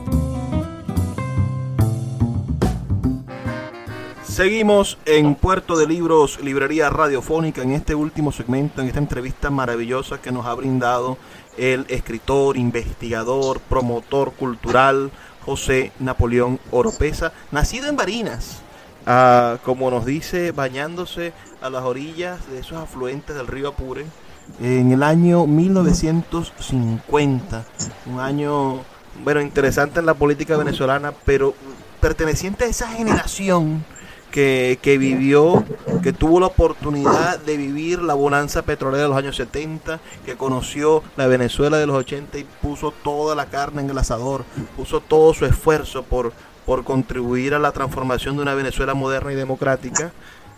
Seguimos 4.24 5.00
en 5.06 5.34
Puerto 5.34 5.76
de 5.76 5.88
Libros, 5.88 6.40
Librería 6.40 6.92
Radiofónica, 6.92 7.64
en 7.64 7.72
este 7.72 7.96
último 7.96 8.32
segmento, 8.32 8.82
en 8.82 8.90
esta 8.90 9.00
entrevista 9.00 9.50
maravillosa 9.50 10.22
que 10.22 10.32
nos 10.32 10.46
ha 10.46 10.54
brindado 10.54 11.18
el 11.58 11.88
escritor, 11.90 12.58
investigador, 12.58 13.60
promotor 13.60 14.34
cultural 14.34 15.12
José 15.46 15.92
Napoleón 16.00 16.60
Oropesa, 16.72 17.34
nacido 17.52 17.90
en 17.90 17.98
Barinas, 17.98 18.62
ah, 19.06 19.58
como 19.64 19.92
nos 19.92 20.06
dice, 20.06 20.52
bañándose 20.52 21.34
a 21.62 21.70
las 21.70 21.84
orillas 21.84 22.50
de 22.50 22.60
esos 22.60 22.78
afluentes 22.78 23.36
del 23.36 23.48
río 23.48 23.70
Apure 23.70 24.06
en 24.62 24.92
el 24.92 25.02
año 25.04 25.48
1950, 25.48 27.66
un 28.06 28.20
año, 28.20 28.82
bueno, 29.24 29.40
interesante 29.42 30.00
en 30.00 30.06
la 30.06 30.14
política 30.14 30.56
venezolana, 30.58 31.12
pero 31.26 31.56
perteneciente 32.00 32.66
a 32.66 32.68
esa 32.68 32.88
generación 32.90 33.84
que, 34.34 34.98
vivió, 35.00 35.64
que 36.02 36.12
tuvo 36.12 36.40
la 36.40 36.48
oportunidad 36.48 37.38
de 37.38 37.56
vivir 37.56 38.02
la 38.02 38.16
bonanza 38.16 38.64
petrolera 38.64 39.04
de 39.04 39.10
los 39.10 39.18
años 39.18 39.36
70, 39.36 40.00
que 40.26 40.36
conoció 40.36 41.04
la 41.18 41.28
Venezuela 41.28 41.78
de 41.78 41.86
los 41.86 41.96
80 41.98 42.40
y 42.40 42.44
puso 42.44 42.92
toda 43.04 43.36
la 43.36 43.46
carne 43.46 43.84
en 43.84 43.92
el 43.92 43.98
asador, 43.98 44.44
puso 44.76 45.02
todo 45.02 45.36
su 45.36 45.46
esfuerzo 45.46 46.02
por, 46.02 46.34
por 46.66 46.84
contribuir 46.84 47.54
a 47.54 47.60
la 47.60 47.74
transformación 47.74 48.36
de 48.36 48.42
una 48.42 48.56
Venezuela 48.56 48.96
moderna 48.96 49.34
y 49.34 49.36
democrática 49.36 50.12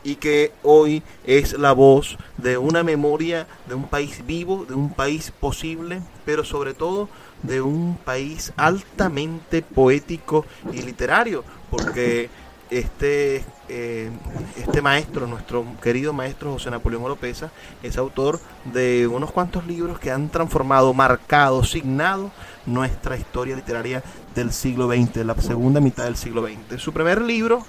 y 0.05 0.15
que 0.15 0.53
hoy 0.63 1.03
es 1.25 1.57
la 1.59 1.73
voz 1.73 2.17
de 2.37 2.57
una 2.57 2.81
memoria 2.81 3.45
de 3.67 3.75
un 3.75 3.87
país 3.89 4.25
vivo, 4.25 4.65
de 4.65 4.75
un 4.75 4.93
país 4.93 5.33
posible, 5.37 6.01
pero 6.23 6.45
sobre 6.45 6.73
todo 6.73 7.09
de 7.43 7.59
un 7.61 7.97
país 7.97 8.53
altamente 8.55 9.63
poético 9.63 10.45
y 10.71 10.81
literario, 10.83 11.43
porque 11.69 12.29
este, 12.69 13.43
eh, 13.69 14.09
este 14.57 14.81
maestro, 14.81 15.27
nuestro 15.27 15.65
querido 15.81 16.13
maestro 16.13 16.53
José 16.53 16.71
Napoleón 16.71 17.03
Oropesa, 17.03 17.51
es 17.83 17.97
autor 17.97 18.39
de 18.65 19.07
unos 19.07 19.31
cuantos 19.31 19.65
libros 19.67 19.99
que 19.99 20.11
han 20.11 20.29
transformado, 20.29 20.93
marcado, 20.93 21.63
signado 21.63 22.31
nuestra 22.65 23.17
historia 23.17 23.55
literaria 23.55 24.03
del 24.33 24.51
siglo 24.51 24.87
XX, 24.87 25.25
la 25.25 25.35
segunda 25.35 25.79
mitad 25.79 26.05
del 26.05 26.17
siglo 26.17 26.45
XX. 26.45 26.81
Su 26.81 26.93
primer 26.93 27.21
libro, 27.21 27.63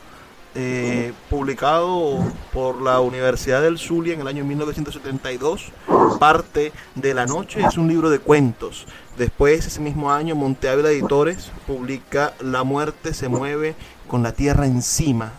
eh, 0.55 1.13
publicado 1.29 2.19
por 2.53 2.81
la 2.81 3.01
Universidad 3.01 3.61
del 3.61 3.79
Zulia 3.79 4.15
en 4.15 4.23
el 4.23 4.29
año 4.29 4.45
1972, 4.45 5.71
Parte 6.19 6.73
de 6.95 7.13
la 7.13 7.27
Noche, 7.27 7.61
es 7.61 7.77
un 7.77 7.89
libro 7.89 8.09
de 8.09 8.19
cuentos. 8.21 8.87
Después, 9.19 9.67
ese 9.67 9.81
mismo 9.81 10.13
año, 10.13 10.35
Monte 10.35 10.69
Editores 10.69 11.51
publica 11.67 12.35
La 12.41 12.65
muerte 12.65 13.15
se 13.15 13.29
mueve 13.29 13.75
con 14.07 14.23
la 14.23 14.33
tierra 14.33 14.67
encima. 14.67 15.33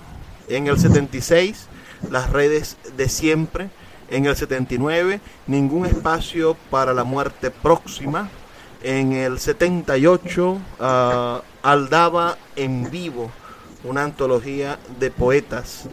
En 0.47 0.67
el 0.67 0.79
76, 0.79 1.67
las 2.09 2.29
redes 2.29 2.77
de 2.95 3.09
siempre. 3.09 3.69
En 4.09 4.25
el 4.25 4.35
79, 4.35 5.19
ningún 5.47 5.85
espacio 5.85 6.55
para 6.69 6.93
la 6.93 7.03
muerte 7.03 7.51
próxima. 7.51 8.29
En 8.81 9.11
el 9.13 9.39
78, 9.39 10.51
uh, 10.51 10.59
ah, 10.79 11.41
Aldaba 11.63 12.37
en 12.55 12.89
vivo, 12.89 13.29
una 13.83 14.03
antología 14.03 14.79
de 14.99 15.11
poetas 15.11 15.89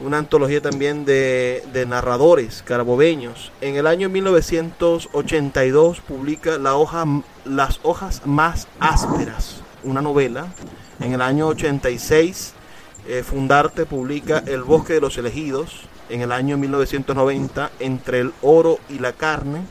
una 0.00 0.18
antología 0.18 0.60
también 0.62 1.04
de, 1.04 1.62
de, 1.74 1.84
narradores 1.84 2.62
carabobeños. 2.62 3.52
En 3.60 3.76
el 3.76 3.86
año 3.86 4.08
1982 4.08 6.00
publica 6.00 6.56
la 6.56 6.74
hoja, 6.74 7.04
Las 7.44 7.80
hojas 7.82 8.22
más 8.24 8.66
ásperas, 8.80 9.60
una 9.84 10.00
novela 10.00 10.46
en 11.00 11.14
el 11.14 11.22
año 11.22 11.48
86, 11.48 12.54
eh, 13.08 13.22
Fundarte 13.22 13.86
publica 13.86 14.42
El 14.46 14.62
bosque 14.62 14.92
de 14.94 15.00
los 15.00 15.16
elegidos. 15.18 15.82
En 16.08 16.20
el 16.20 16.30
año 16.32 16.58
1990, 16.58 17.70
Entre 17.80 18.20
el 18.20 18.32
oro 18.42 18.78
y 18.88 18.98
la 18.98 19.12
carne. 19.12 19.62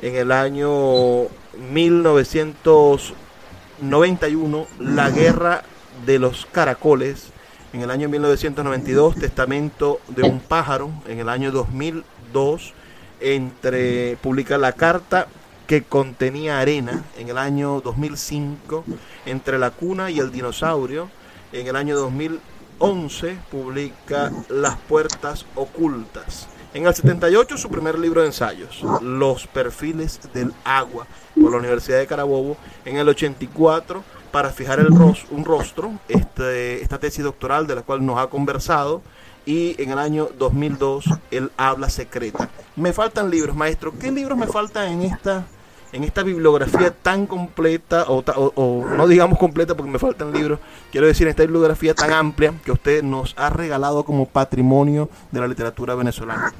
En 0.00 0.14
el 0.14 0.32
año 0.32 1.26
1991, 1.72 4.66
La 4.78 5.10
guerra 5.10 5.62
de 6.06 6.18
los 6.18 6.46
caracoles. 6.46 7.26
En 7.72 7.82
el 7.82 7.90
año 7.90 8.08
1992, 8.08 9.16
Testamento 9.16 10.00
de 10.08 10.22
un 10.22 10.40
pájaro. 10.40 10.90
En 11.06 11.18
el 11.18 11.28
año 11.28 11.50
2002, 11.50 12.72
entre, 13.20 14.16
publica 14.22 14.56
La 14.56 14.72
carta 14.72 15.26
que 15.70 15.84
contenía 15.84 16.58
arena 16.58 17.04
en 17.16 17.28
el 17.28 17.38
año 17.38 17.80
2005, 17.80 18.82
Entre 19.24 19.56
la 19.56 19.70
cuna 19.70 20.10
y 20.10 20.18
el 20.18 20.32
dinosaurio. 20.32 21.08
En 21.52 21.64
el 21.68 21.76
año 21.76 21.96
2011 21.96 23.38
publica 23.52 24.32
Las 24.48 24.76
puertas 24.78 25.46
ocultas. 25.54 26.48
En 26.74 26.88
el 26.88 26.92
78 26.96 27.56
su 27.56 27.68
primer 27.68 28.00
libro 28.00 28.22
de 28.22 28.26
ensayos, 28.26 28.82
Los 29.00 29.46
perfiles 29.46 30.18
del 30.34 30.52
agua, 30.64 31.06
por 31.40 31.52
la 31.52 31.58
Universidad 31.58 31.98
de 31.98 32.08
Carabobo. 32.08 32.56
En 32.84 32.96
el 32.96 33.08
84, 33.08 34.02
para 34.32 34.50
fijar 34.50 34.80
el 34.80 34.88
un 34.90 35.44
rostro, 35.44 35.92
este, 36.08 36.82
esta 36.82 36.98
tesis 36.98 37.22
doctoral 37.22 37.68
de 37.68 37.76
la 37.76 37.82
cual 37.82 38.04
nos 38.04 38.18
ha 38.18 38.26
conversado 38.26 39.02
y 39.46 39.80
en 39.80 39.92
el 39.92 40.00
año 40.00 40.30
2002 40.36 41.04
el 41.30 41.52
habla 41.56 41.88
secreta. 41.90 42.50
Me 42.74 42.92
faltan 42.92 43.30
libros, 43.30 43.54
maestro. 43.54 43.96
¿Qué 43.96 44.10
libros 44.10 44.36
me 44.36 44.48
faltan 44.48 44.94
en 44.94 45.02
esta 45.02 45.46
en 45.92 46.04
esta 46.04 46.22
bibliografía 46.22 46.92
tan 47.02 47.26
completa, 47.26 48.04
o, 48.08 48.84
no 48.96 49.08
digamos 49.08 49.38
completa 49.38 49.74
porque 49.74 49.90
me 49.90 49.98
faltan 49.98 50.32
libros, 50.32 50.60
quiero 50.92 51.06
decir, 51.06 51.26
en 51.26 51.30
esta 51.30 51.42
bibliografía 51.42 51.94
tan 51.94 52.12
amplia 52.12 52.54
que 52.64 52.72
usted 52.72 53.02
nos 53.02 53.34
ha 53.36 53.50
regalado 53.50 54.04
como 54.04 54.26
patrimonio 54.26 55.08
de 55.30 55.40
la 55.40 55.48
literatura 55.48 55.94
venezolana? 55.94 56.52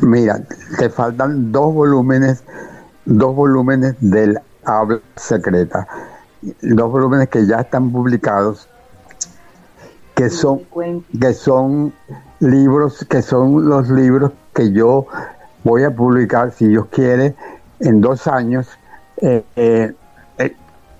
Mira, 0.00 0.42
te 0.78 0.88
faltan 0.88 1.52
dos 1.52 1.74
volúmenes, 1.74 2.42
dos 3.04 3.34
volúmenes 3.34 3.94
del 4.00 4.38
Habla 4.64 5.00
Secreta. 5.16 5.86
Dos 6.62 6.90
volúmenes 6.90 7.28
que 7.28 7.46
ya 7.46 7.60
están 7.60 7.92
publicados, 7.92 8.66
que 10.14 10.30
son, 10.30 10.62
que 11.20 11.34
son 11.34 11.92
libros, 12.40 13.04
que 13.08 13.20
son 13.20 13.68
los 13.68 13.90
libros 13.90 14.32
que 14.54 14.72
yo 14.72 15.06
voy 15.64 15.84
a 15.84 15.90
publicar, 15.90 16.52
si 16.52 16.68
Dios 16.68 16.86
quiere, 16.90 17.34
en 17.80 18.00
dos 18.00 18.26
años. 18.26 18.68
Eh, 19.18 19.44
eh, 19.56 19.94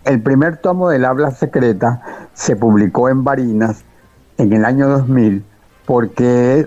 el 0.05 0.23
primer 0.23 0.57
tomo 0.59 0.89
del 0.89 1.05
Habla 1.05 1.31
Secreta 1.31 2.03
se 2.33 2.57
publicó 2.57 3.09
en 3.09 3.23
Barinas 3.23 3.85
en 4.39 4.53
el 4.53 4.65
año 4.65 4.89
2000 4.89 5.45
porque 5.85 6.67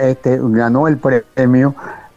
este, 0.00 0.38
ganó 0.40 0.88
el 0.88 0.98
premio 0.98 1.74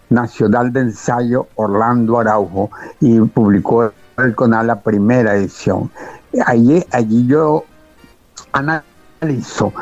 nacional 0.10 0.74
de 0.74 0.82
ensayo 0.82 1.48
Orlando 1.56 2.20
Araujo 2.20 2.70
y 3.00 3.20
publicó 3.22 3.92
el 4.18 4.36
CONAL 4.36 4.68
la 4.68 4.82
primera 4.82 5.36
edición. 5.36 5.90
Allí, 6.46 6.86
allí 6.92 7.26
yo 7.26 7.64
analizo 8.52 9.74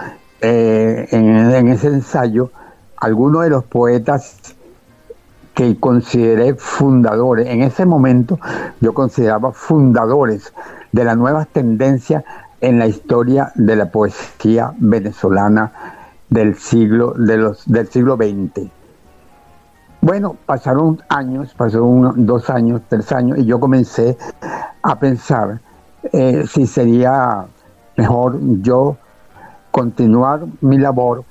eh, 0.42 1.08
en, 1.12 1.68
ese 1.70 1.88
ensayo 1.88 2.52
algunos 2.98 3.44
de 3.44 3.50
los 3.50 3.64
poetas 3.64 4.56
que 5.60 5.78
consideré 5.78 6.56
fundadores. 6.56 7.48
En 7.48 7.62
ese 7.62 7.86
momento 7.86 8.40
yo 8.80 8.94
consideraba 8.94 9.52
fundadores 9.52 10.54
de 10.94 11.04
las 11.04 11.18
nuevas 11.18 11.50
tendencias 11.50 12.24
en 12.62 12.80
la 12.80 12.88
historia 12.88 13.52
de 13.56 13.76
la 13.76 13.92
poesía 13.92 14.72
venezolana 14.78 15.74
del 16.30 16.56
siglo, 16.56 17.14
del 17.18 17.88
siglo 17.90 18.16
XX. 18.16 18.70
Bueno, 20.00 20.38
pasaron 20.46 21.02
años, 21.10 21.54
pasaron 21.58 22.26
dos 22.26 22.50
años, 22.50 22.80
tres 22.88 23.12
años, 23.12 23.38
y 23.40 23.44
yo 23.44 23.60
comencé 23.60 24.18
a 24.82 24.98
pensar 24.98 25.60
eh, 26.14 26.46
si 26.50 26.68
sería 26.68 27.48
mejor 27.98 28.40
yo 28.62 28.96
continuar 29.72 30.46
mi 30.62 30.78
labor 30.78 31.26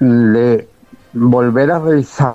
de 0.00 0.68
volver 1.12 1.70
a 1.70 1.78
revisar 1.78 2.34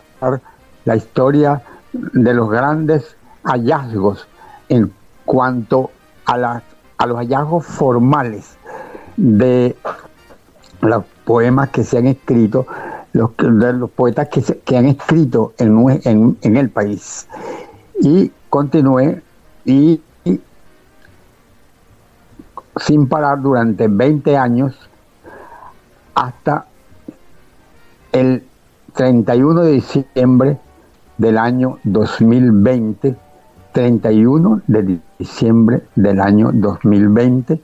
la 0.86 0.96
historia 0.96 1.62
de 1.94 2.34
los 2.34 2.50
grandes 2.50 3.16
hallazgos 3.44 4.28
en 4.70 4.92
cuanto 5.26 5.92
a, 6.26 6.38
las, 6.38 6.64
a 6.98 7.06
los 7.06 7.18
hallazgos 7.18 7.66
formales 7.66 8.58
de 9.18 9.76
los 10.82 11.06
poemas 11.26 11.70
que 11.70 11.84
se 11.84 11.98
han 11.98 12.08
escrito, 12.08 12.66
los, 13.14 13.32
de 13.38 13.74
los 13.74 13.90
poetas 13.92 14.28
que, 14.30 14.42
que 14.42 14.78
han 14.78 14.86
escrito 14.86 15.54
en, 15.58 16.02
en, 16.04 16.38
en, 16.42 16.58
el 16.58 16.70
país. 16.70 17.28
Y 18.00 18.32
continué 18.50 19.22
y, 19.66 20.02
y 20.26 20.42
sin 22.78 23.08
parar 23.08 23.42
durante 23.42 23.88
20 23.88 24.36
años 24.38 24.76
hasta 26.16 26.66
el 28.12 28.44
31 28.94 29.62
de 29.62 29.72
diciembre 29.72 30.58
del 31.18 31.38
año 31.38 31.78
2020, 31.84 33.16
31 33.72 34.62
de 34.68 35.00
diciembre 35.18 35.84
del 35.96 36.20
año 36.20 36.52
2020, 36.54 37.62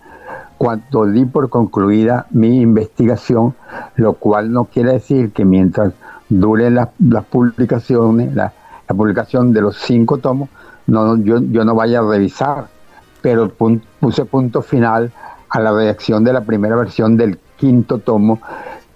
cuando 0.57 1.05
di 1.05 1.25
por 1.25 1.49
concluida 1.49 2.27
mi 2.31 2.61
investigación, 2.61 3.55
lo 3.95 4.13
cual 4.13 4.51
no 4.51 4.65
quiere 4.65 4.93
decir 4.93 5.31
que 5.31 5.45
mientras 5.45 5.93
dure 6.27 6.69
las 6.69 6.89
publicaciones, 7.29 8.33
la, 8.35 8.53
publicación 8.87 9.53
de 9.53 9.61
los 9.61 9.77
cinco 9.77 10.17
tomos, 10.17 10.49
no, 10.87 11.15
yo, 11.17 11.39
yo 11.39 11.63
no 11.63 11.75
vaya 11.75 11.99
a 11.99 12.09
revisar, 12.09 12.67
pero 13.21 13.51
puse 13.99 14.25
punto 14.25 14.61
final 14.61 15.11
a 15.49 15.59
la 15.59 15.71
redacción 15.71 16.23
de 16.23 16.33
la 16.33 16.41
primera 16.41 16.75
versión 16.75 17.17
del 17.17 17.39
quinto 17.57 17.99
tomo 17.99 18.39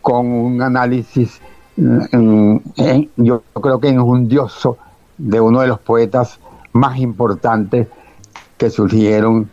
con 0.01 0.27
un 0.27 0.61
análisis, 0.61 1.41
yo 1.77 3.43
creo 3.61 3.79
que 3.79 3.89
injundioso, 3.89 4.77
de 5.17 5.39
uno 5.39 5.61
de 5.61 5.67
los 5.67 5.79
poetas 5.79 6.39
más 6.73 6.97
importantes 6.99 7.87
que 8.57 8.69
surgieron 8.69 9.49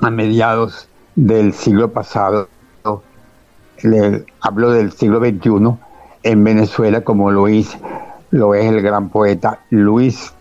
a 0.00 0.10
mediados 0.10 0.88
del 1.14 1.52
siglo 1.52 1.92
pasado. 1.92 2.48
Le 3.82 4.24
hablo 4.40 4.72
del 4.72 4.92
siglo 4.92 5.20
XXI 5.20 5.76
en 6.24 6.44
Venezuela, 6.44 7.02
como 7.02 7.30
Luis 7.30 7.78
lo 8.30 8.54
es 8.54 8.66
el 8.66 8.82
gran 8.82 9.08
poeta 9.08 9.60
Luis 9.70 10.34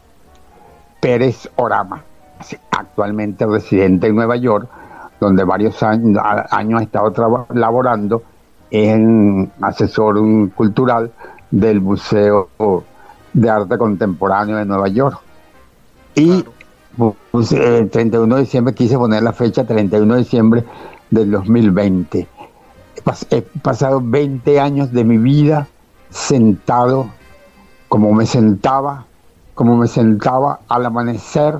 Pérez 1.00 1.50
Orama, 1.56 2.04
actualmente 2.72 3.46
residente 3.46 4.08
en 4.08 4.16
Nueva 4.16 4.36
York, 4.36 4.68
donde 5.20 5.44
varios 5.44 5.82
años, 5.84 6.22
años 6.50 6.82
ha 6.82 6.84
estado 6.84 7.48
laborando 7.54 8.24
en 8.72 9.52
asesor 9.62 10.18
cultural 10.54 11.12
del 11.52 11.82
Museo 11.82 12.50
de 13.34 13.50
Arte 13.50 13.78
Contemporáneo 13.78 14.58
de 14.58 14.66
Nueva 14.66 14.88
York. 14.90 15.20
Y 16.16 16.44
pues, 17.32 17.52
el 17.52 17.90
31 17.90 18.36
de 18.36 18.42
diciembre 18.42 18.74
quise 18.74 18.98
poner 18.98 19.24
la 19.24 19.34
fecha 19.34 19.66
31 19.66 20.14
de 20.16 20.20
diciembre 20.20 20.64
del 21.10 21.32
2020. 21.32 22.28
He 23.30 23.42
pasado 23.62 24.02
20 24.04 24.60
años 24.60 24.92
de 24.92 25.04
mi 25.04 25.18
vida 25.18 25.68
sentado 26.10 27.08
como 27.88 28.12
me 28.12 28.26
sentaba, 28.26 29.06
como 29.54 29.78
me 29.78 29.88
sentaba 29.88 30.60
al 30.68 30.86
amanecer 30.86 31.60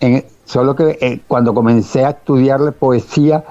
en, 0.00 0.24
Solo 0.52 0.76
que 0.76 0.98
eh, 1.00 1.20
cuando 1.26 1.54
comencé 1.54 2.04
a 2.04 2.10
estudiar 2.10 2.60
la 2.60 2.72
poesía 2.72 3.42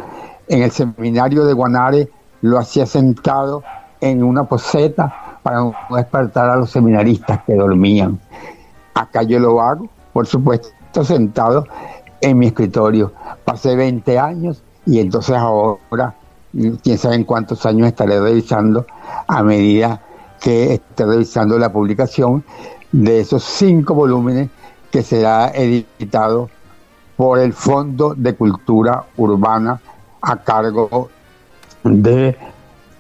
en 0.52 0.64
el 0.64 0.72
seminario 0.72 1.46
de 1.46 1.54
Guanare, 1.54 2.10
lo 2.42 2.60
hacía 2.60 2.86
sentado 2.86 3.64
en 4.02 4.22
una 4.22 4.44
poseta 4.44 5.40
para 5.42 5.60
no 5.60 5.74
despertar 5.96 6.50
a 6.50 6.58
los 6.58 6.70
seminaristas 6.70 7.42
que 7.46 7.56
dormían. 7.56 8.20
Acá 8.94 9.24
yo 9.24 9.40
lo 9.40 9.62
hago, 9.62 9.88
por 10.12 10.28
supuesto, 10.28 11.06
sentado 11.06 11.66
en 12.20 12.38
mi 12.38 12.48
escritorio. 12.48 13.14
Pasé 13.46 13.78
20 13.78 14.20
años 14.20 14.62
y 14.86 15.00
entonces 15.00 15.38
ahora, 15.38 16.16
quién 16.84 16.98
sabe 16.98 17.16
en 17.16 17.24
cuántos 17.24 17.66
años 17.66 17.88
estaré 17.88 18.20
revisando 18.20 18.86
a 19.28 19.44
medida 19.44 20.02
que 20.42 20.74
esté 20.74 21.06
revisando 21.06 21.58
la 21.58 21.72
publicación 21.72 22.44
de 22.92 23.22
esos 23.22 23.42
cinco 23.42 23.94
volúmenes 23.94 24.50
que 24.92 25.02
será 25.02 25.48
editado 25.56 26.50
por 27.16 27.40
el 27.40 27.54
Fondo 27.54 28.16
de 28.16 28.36
Cultura 28.36 29.06
Urbana 29.16 29.80
a 30.22 30.38
cargo 30.38 31.10
de, 31.84 32.38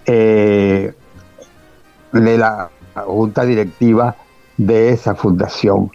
eh, 0.05 0.93
de 2.11 2.37
la 2.37 2.69
Junta 3.05 3.45
Directiva 3.45 4.15
de 4.57 4.89
esa 4.89 5.15
fundación. 5.15 5.91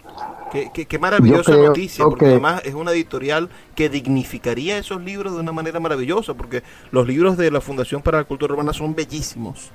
Qué, 0.51 0.97
maravillosa 0.97 1.55
noticia, 1.55 2.05
porque 2.05 2.25
además 2.25 2.61
es 2.63 2.73
una 2.73 2.91
editorial 2.91 3.49
que 3.75 3.89
dignificaría 3.89 4.77
esos 4.77 5.01
libros 5.01 5.33
de 5.33 5.41
una 5.41 5.51
manera 5.51 5.79
maravillosa, 5.79 6.33
porque 6.33 6.63
los 6.91 7.05
libros 7.05 7.37
de 7.37 7.51
la 7.51 7.61
Fundación 7.61 8.01
para 8.01 8.19
la 8.19 8.23
Cultura 8.23 8.53
Urbana 8.53 8.73
son 8.73 8.95
bellísimos. 8.95 9.71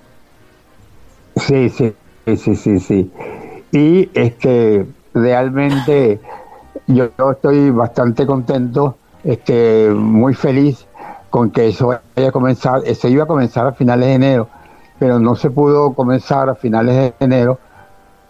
Sí, 1.36 1.68
sí, 1.68 1.94
sí, 2.36 2.56
sí, 2.56 2.80
sí. 2.80 3.10
Y 3.70 4.08
es 4.14 4.34
que 4.34 4.86
realmente 5.14 6.20
yo, 6.86 7.10
estoy 7.30 7.70
bastante 7.70 8.26
contento, 8.26 8.96
este, 9.24 9.90
muy 9.90 10.34
feliz 10.34 10.86
con 11.32 11.50
que 11.50 11.68
eso 11.68 11.86
vaya 11.86 12.28
a 12.28 12.30
comenzar. 12.30 12.82
Eso 12.84 13.08
iba 13.08 13.24
a 13.24 13.26
comenzar 13.26 13.66
a 13.66 13.72
finales 13.72 14.06
de 14.08 14.14
enero, 14.16 14.48
pero 14.98 15.18
no 15.18 15.34
se 15.34 15.48
pudo 15.48 15.94
comenzar 15.94 16.50
a 16.50 16.54
finales 16.54 16.94
de 16.94 17.14
enero 17.24 17.58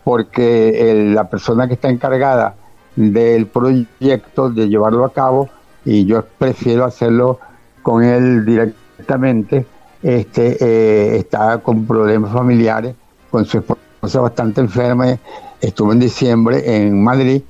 porque 0.05 1.11
la 1.13 1.29
persona 1.29 1.67
que 1.67 1.75
está 1.75 1.91
encargada 1.91 2.55
del 2.95 3.47
proyecto, 3.47 4.51
de 4.51 4.69
llevarlo 4.69 5.05
a 5.05 5.13
cabo, 5.13 5.49
y 5.85 6.05
yo 6.07 6.25
prefiero 6.39 6.85
hacerlo 6.85 7.41
con 7.83 8.05
él 8.05 8.45
directamente, 8.47 9.67
este, 10.01 10.57
eh, 10.61 11.17
está 11.17 11.59
con 11.59 11.85
problemas 11.85 12.33
familiares, 12.33 12.95
con 13.33 13.45
su 13.47 13.59
esposa 13.59 14.21
bastante 14.21 14.61
enferma, 14.61 15.19
estuvo 15.61 15.93
en 15.93 15.99
diciembre 15.99 16.77
en 16.77 17.03
Madrid 17.03 17.43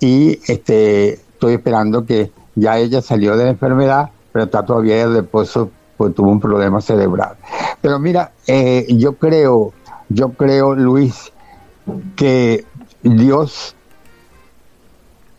y 0.00 0.40
este, 0.48 1.12
estoy 1.12 1.54
esperando 1.54 2.04
que 2.04 2.32
ya 2.56 2.76
ella 2.78 3.00
salió 3.02 3.36
de 3.36 3.44
la 3.44 3.50
enfermedad, 3.50 4.10
pero 4.36 4.44
está 4.44 4.66
todavía 4.66 5.00
en 5.00 5.14
reposo, 5.14 5.70
pues 5.96 6.14
tuvo 6.14 6.30
un 6.30 6.40
problema 6.40 6.82
cerebral. 6.82 7.36
Pero 7.80 7.98
mira, 7.98 8.32
eh, 8.46 8.84
yo 8.90 9.14
creo, 9.14 9.72
yo 10.10 10.34
creo, 10.34 10.74
Luis, 10.74 11.32
que 12.16 12.66
Dios 13.02 13.74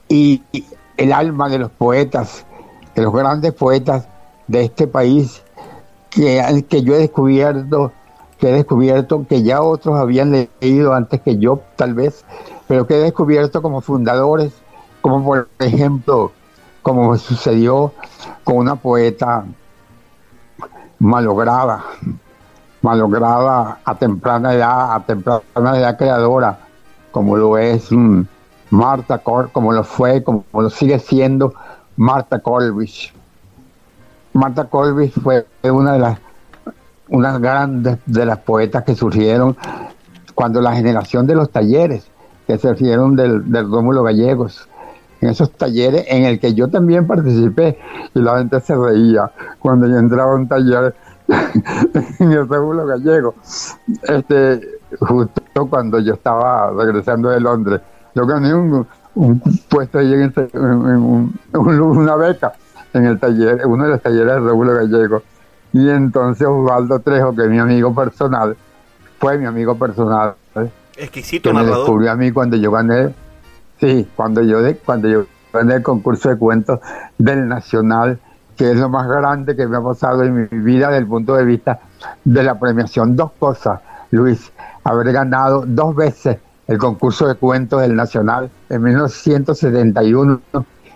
y 0.10 0.42
el 0.98 1.14
alma 1.14 1.48
de 1.48 1.60
los 1.60 1.70
poetas, 1.70 2.48
de 2.96 3.04
los 3.04 3.14
grandes 3.14 3.54
poetas 3.54 4.08
de 4.48 4.64
este 4.64 4.88
país, 4.88 5.44
que, 6.10 6.66
que 6.68 6.82
yo 6.82 6.96
he 6.96 6.98
descubierto, 6.98 7.92
que 8.40 8.50
he 8.50 8.54
descubierto 8.54 9.28
que 9.30 9.44
ya 9.44 9.62
otros 9.62 10.00
habían 10.00 10.32
leído 10.32 10.96
antes 10.96 11.22
que 11.22 11.38
yo, 11.38 11.62
tal 11.76 11.94
vez, 11.94 12.26
pero 12.68 12.88
que 12.88 12.96
he 12.96 13.00
descubierto 13.00 13.62
como 13.62 13.82
fundadores, 13.82 14.54
como 15.02 15.24
por 15.24 15.50
ejemplo, 15.60 16.32
como 16.82 17.16
sucedió 17.20 17.94
con 18.48 18.56
una 18.56 18.78
poeta 18.78 19.44
malograda, 21.00 21.84
malograda 22.82 23.80
a 23.84 23.96
temprana 23.96 24.54
edad, 24.54 24.96
a 24.96 25.04
temprana 25.06 25.78
edad 25.78 25.98
creadora, 25.98 26.58
como 27.12 27.36
lo 27.36 27.58
es 27.58 27.92
mm, 27.92 28.22
Marta 28.70 29.18
Cor, 29.18 29.52
como 29.52 29.74
lo 29.74 29.84
fue, 29.84 30.24
como, 30.24 30.46
lo 30.54 30.70
sigue 30.70 30.98
siendo 30.98 31.56
Marta 31.98 32.40
Colvich. 32.40 33.14
Marta 34.32 34.64
Colvich 34.64 35.12
fue 35.12 35.46
una 35.64 35.92
de 35.92 36.00
las 36.00 36.20
unas 37.10 37.42
grandes 37.42 37.98
de 38.06 38.26
las 38.26 38.38
poetas 38.38 38.86
que 38.86 38.96
surgieron 38.96 39.58
cuando 40.36 40.62
la 40.62 40.74
generación 40.74 41.28
de 41.28 41.36
los 41.36 41.52
talleres 41.52 42.08
que 42.48 42.58
surgieron 42.58 43.18
del, 43.18 43.52
del 43.52 43.70
Rómulo 43.70 44.04
Gallegos, 44.04 44.70
en 45.22 45.30
esos 45.30 45.52
talleres 45.52 46.06
en 46.08 46.26
el 46.26 46.40
que 46.40 46.54
yo 46.54 46.68
también 46.68 47.08
participé 47.08 47.80
y 48.14 48.20
la 48.20 48.38
gente 48.38 48.60
se 48.62 48.76
reía 48.76 49.32
cuando 49.60 49.88
yo 49.88 49.98
entraba 49.98 50.34
a 50.34 50.36
un 50.36 50.48
taller 50.48 50.96
en 52.20 52.32
el 52.32 52.48
Rómulo 52.48 52.86
Gallego, 52.86 53.36
este, 54.04 54.62
justo 55.00 55.68
cuando 55.70 56.00
yo 56.00 56.14
estaba 56.14 56.72
regresando 56.72 57.30
de 57.30 57.40
Londres. 57.42 57.82
Yo 58.16 58.26
gané 58.26 58.54
un, 58.54 58.88
puesto 59.68 60.00
ahí 60.00 60.14
en, 60.14 60.34
una 61.54 62.16
beca 62.16 62.54
en 62.94 63.06
el 63.06 63.20
taller, 63.20 63.66
uno 63.66 63.84
de 63.84 63.90
los 63.90 64.02
talleres 64.02 64.36
del 64.36 64.46
Rómulo 64.46 64.74
Gallego. 64.74 65.22
Y 65.74 65.90
entonces 65.90 66.48
Osvaldo 66.48 67.00
Trejo, 67.00 67.36
que 67.36 67.44
es 67.44 67.50
mi 67.50 67.60
amigo 67.60 67.94
personal, 67.94 68.56
fue 69.20 69.38
mi 69.38 69.46
amigo 69.46 69.78
personal. 69.78 70.36
Exquisito 70.96 71.50
que 71.50 71.56
me 71.56 71.66
descubrió 71.66 72.12
a 72.12 72.16
mí 72.16 72.32
cuando 72.32 72.56
yo 72.56 72.72
gané 72.72 73.14
Sí, 73.80 74.08
cuando 74.16 74.42
yo, 74.42 74.60
cuando 74.86 75.08
yo 75.08 75.26
gané 75.54 75.76
el 75.76 75.84
concurso 75.84 76.30
de 76.30 76.38
cuentos 76.38 76.80
del 77.18 77.48
Nacional, 77.48 78.20
que 78.56 78.72
es 78.72 78.78
lo 78.78 78.90
más 78.90 79.08
grande 79.08 79.56
que 79.56 79.68
me 79.68 79.78
ha 79.78 79.82
pasado 79.82 80.24
en 80.24 80.34
mi 80.34 80.58
vida 80.60 80.88
desde 80.88 81.00
el 81.00 81.08
punto 81.08 81.36
de 81.36 81.46
vista 81.46 81.80
de 82.24 82.44
la 82.44 82.60
premiación. 82.60 83.16
Dos 83.16 83.32
cosas, 83.38 83.80
Luis, 84.10 84.52
haber 84.84 85.12
ganado 85.12 85.64
dos 85.66 85.96
veces 85.96 86.38
el 86.68 86.78
concurso 86.80 87.28
de 87.28 87.36
cuentos 87.36 87.82
del 87.82 87.96
Nacional 87.96 88.50
en 88.70 88.82
1971 88.82 90.42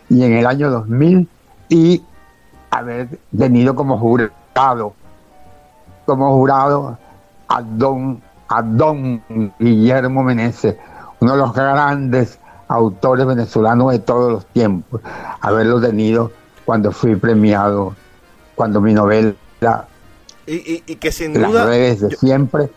y 0.09 0.23
en 0.23 0.33
el 0.33 0.45
año 0.45 0.69
2000 0.71 1.29
y 1.69 2.03
haber 2.71 3.19
tenido 3.37 3.75
como 3.75 3.97
jurado, 3.97 4.93
como 6.05 6.33
jurado 6.33 6.97
a 7.47 7.61
don, 7.61 8.21
a 8.49 8.61
don 8.61 9.21
Guillermo 9.59 10.23
Meneses, 10.23 10.75
uno 11.19 11.33
de 11.33 11.37
los 11.37 11.53
grandes 11.53 12.40
autores 12.71 13.25
venezolanos 13.25 13.91
de 13.91 13.99
todos 13.99 14.31
los 14.31 14.45
tiempos, 14.47 15.01
haberlo 15.41 15.81
tenido 15.81 16.31
cuando 16.65 16.91
fui 16.91 17.15
premiado, 17.15 17.95
cuando 18.55 18.81
mi 18.81 18.93
novela... 18.93 19.35
Y, 20.47 20.83
y, 20.85 20.95
que 20.95 21.11
sin 21.11 21.33
duda... 21.33 21.65
de 21.67 22.15
siempre. 22.17 22.69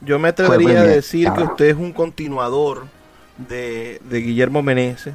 Yo 0.00 0.18
me 0.18 0.28
atrevería 0.28 0.80
a 0.80 0.84
decir 0.84 1.30
que 1.32 1.42
usted 1.42 1.66
es 1.66 1.76
un 1.76 1.92
continuador 1.92 2.86
de, 3.36 4.00
Guillermo 4.10 4.62
Meneses 4.62 5.14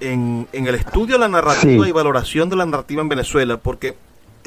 en, 0.00 0.48
el 0.52 0.74
estudio 0.74 1.14
de 1.14 1.20
la 1.20 1.28
narrativa 1.28 1.88
y 1.88 1.92
valoración 1.92 2.48
de 2.48 2.56
la 2.56 2.66
narrativa 2.66 3.02
en 3.02 3.08
Venezuela, 3.08 3.58
porque 3.58 3.96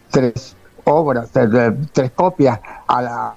tres 0.10 0.56
obras, 0.84 1.30
tres, 1.32 2.12
copias 2.12 2.60
al, 2.88 3.34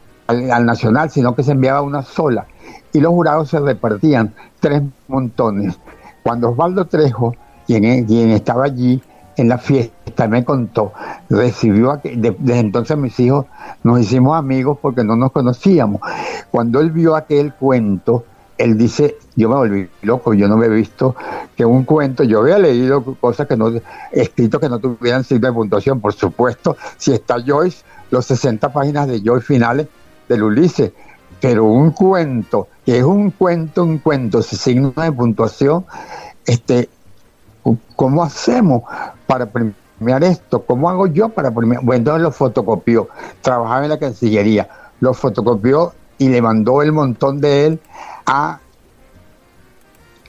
Nacional, 0.64 1.10
sino 1.10 1.34
que 1.34 1.42
se 1.42 1.52
enviaba 1.52 1.82
una 1.82 2.02
sola, 2.02 2.46
y 2.92 3.00
los 3.00 3.12
jurados 3.12 3.50
se 3.50 3.60
repartían 3.60 4.32
tres 4.60 4.82
montones. 5.08 5.78
Cuando 6.22 6.50
Osvaldo 6.50 6.86
Trejo, 6.86 7.34
quien, 7.66 8.06
quien 8.06 8.30
estaba 8.30 8.64
allí 8.64 9.02
en 9.36 9.48
la 9.48 9.58
fiesta, 9.58 10.28
me 10.28 10.44
contó, 10.44 10.92
recibió, 11.28 12.00
desde 12.02 12.58
entonces 12.58 12.96
mis 12.96 13.18
hijos 13.20 13.46
nos 13.82 14.00
hicimos 14.00 14.38
amigos 14.38 14.78
porque 14.80 15.04
no 15.04 15.16
nos 15.16 15.32
conocíamos. 15.32 16.00
Cuando 16.50 16.80
él 16.80 16.90
vio 16.90 17.14
aquel 17.14 17.52
cuento, 17.54 18.24
él 18.62 18.78
dice, 18.78 19.16
yo 19.34 19.48
me 19.48 19.56
volví 19.56 19.88
loco, 20.02 20.34
yo 20.34 20.46
no 20.46 20.56
me 20.56 20.66
he 20.66 20.68
visto 20.68 21.16
que 21.56 21.64
un 21.64 21.82
cuento, 21.82 22.22
yo 22.22 22.40
había 22.40 22.58
leído 22.58 23.02
cosas 23.20 23.48
que 23.48 23.56
no, 23.56 23.72
escritos 24.12 24.60
que 24.60 24.68
no 24.68 24.78
tuvieran 24.78 25.24
signo 25.24 25.48
de 25.48 25.52
puntuación, 25.52 26.00
por 26.00 26.12
supuesto, 26.12 26.76
si 26.96 27.12
está 27.12 27.42
Joyce, 27.44 27.84
los 28.10 28.24
60 28.26 28.72
páginas 28.72 29.08
de 29.08 29.20
Joyce 29.20 29.46
finales 29.46 29.88
del 30.28 30.44
Ulises, 30.44 30.92
pero 31.40 31.64
un 31.64 31.90
cuento, 31.90 32.68
que 32.86 32.98
es 32.98 33.04
un 33.04 33.32
cuento, 33.32 33.82
un 33.82 33.98
cuento 33.98 34.42
sin 34.42 34.58
signo 34.58 34.92
de 34.96 35.10
puntuación, 35.10 35.84
este, 36.46 36.88
¿cómo 37.96 38.22
hacemos 38.22 38.82
para 39.26 39.46
premiar 39.46 40.22
esto? 40.22 40.62
¿Cómo 40.62 40.88
hago 40.88 41.08
yo 41.08 41.30
para 41.30 41.50
premiar? 41.50 41.82
Bueno, 41.82 41.98
entonces 41.98 42.22
lo 42.22 42.30
fotocopió, 42.30 43.08
trabajaba 43.40 43.82
en 43.82 43.90
la 43.90 43.98
Cancillería, 43.98 44.68
lo 45.00 45.14
fotocopió 45.14 45.94
y 46.22 46.28
le 46.28 46.40
mandó 46.40 46.82
el 46.82 46.92
montón 46.92 47.40
de 47.40 47.66
él 47.66 47.80
a 48.26 48.60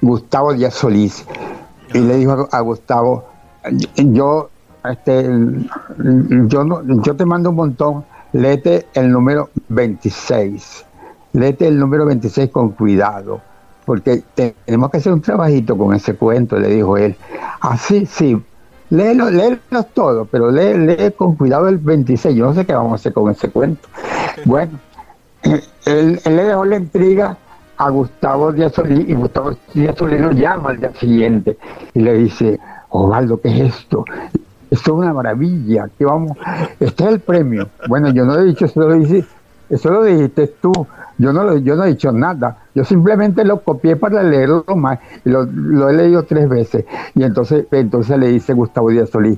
Gustavo 0.02 0.54
Díaz 0.54 0.74
Solís 0.74 1.24
y 1.94 2.00
le 2.00 2.18
dijo 2.18 2.48
a, 2.52 2.60
Gustavo, 2.62 3.26
yo, 3.96 4.50
este, 4.90 5.30
yo, 6.48 6.64
no, 6.64 6.82
yo 7.04 7.16
te 7.16 7.26
mando 7.26 7.52
un 7.52 7.56
montón, 7.56 8.06
léete 8.32 8.88
el 8.96 9.12
número 9.12 9.52
26, 9.70 10.86
léete 11.34 11.68
el 11.68 11.78
número 11.78 12.08
26 12.08 12.50
con 12.50 12.70
cuidado, 12.70 13.40
porque 13.86 14.24
tenemos 14.34 14.90
que 14.90 14.98
hacer 14.98 15.14
un 15.14 15.22
trabajito 15.22 15.78
con 15.78 15.94
ese 15.94 16.16
cuento, 16.16 16.58
le 16.58 16.70
dijo 16.70 16.98
él. 16.98 17.16
Así, 17.62 18.08
sí, 18.08 18.42
léelo, 18.90 19.30
léelo 19.30 19.84
todo, 19.94 20.26
pero 20.26 20.50
lee, 20.50 20.74
lee 20.74 21.12
con 21.16 21.36
cuidado 21.36 21.70
el 21.70 21.78
26, 21.78 22.36
yo 22.36 22.48
no 22.48 22.56
sé 22.56 22.66
qué 22.66 22.74
vamos 22.74 22.94
a 22.94 22.96
hacer 22.96 23.14
con 23.14 23.30
ese 23.32 23.52
cuento. 23.52 23.88
Bueno, 24.46 24.80
él, 25.44 26.20
le 26.26 26.44
dejó 26.44 26.66
la 26.66 26.78
intriga 26.78 27.38
a 27.78 27.90
Gustavo 27.90 28.52
Díaz 28.52 28.74
Solís 28.74 29.08
y 29.08 29.14
Gustavo 29.14 29.52
Díaz 29.74 29.96
Solís 29.98 30.22
lo 30.22 30.32
llama 30.32 30.72
al 30.72 30.80
día 30.80 30.94
siguiente 30.94 31.58
y 31.94 32.00
le 32.00 32.14
dice, 32.16 32.60
Osvaldo, 32.90 33.40
¿qué 33.42 33.50
es 33.50 33.76
esto? 33.76 34.06
esto 34.74 34.92
es 34.92 34.98
una 34.98 35.14
maravilla, 35.14 35.88
que 35.98 36.04
vamos, 36.04 36.36
este 36.80 37.04
es 37.04 37.10
el 37.12 37.20
premio. 37.20 37.70
Bueno, 37.88 38.10
yo 38.10 38.26
no 38.26 38.40
he 38.40 38.44
dicho, 38.46 38.66
eso 38.66 38.80
lo, 38.80 38.96
dice, 38.96 39.24
eso 39.70 39.92
lo 39.92 40.04
dijiste 40.04 40.48
tú, 40.60 40.72
yo 41.20 41.32
no, 41.32 41.58
yo 41.58 41.76
no 41.76 41.84
he 41.84 41.90
dicho 41.90 42.12
nada, 42.12 42.58
yo 42.74 42.84
simplemente 42.84 43.46
lo 43.46 43.62
copié 43.62 43.98
para 43.98 44.24
leerlo 44.24 44.66
más, 44.76 44.98
y 45.24 45.30
lo, 45.30 45.46
lo 45.46 45.90
he 45.90 45.94
leído 45.94 46.24
tres 46.24 46.50
veces. 46.50 46.86
Y 47.14 47.24
entonces, 47.24 47.68
entonces 47.72 48.18
le 48.18 48.30
dice 48.30 48.54
Gustavo 48.54 48.90
Díaz 48.90 49.12
Solís, 49.12 49.38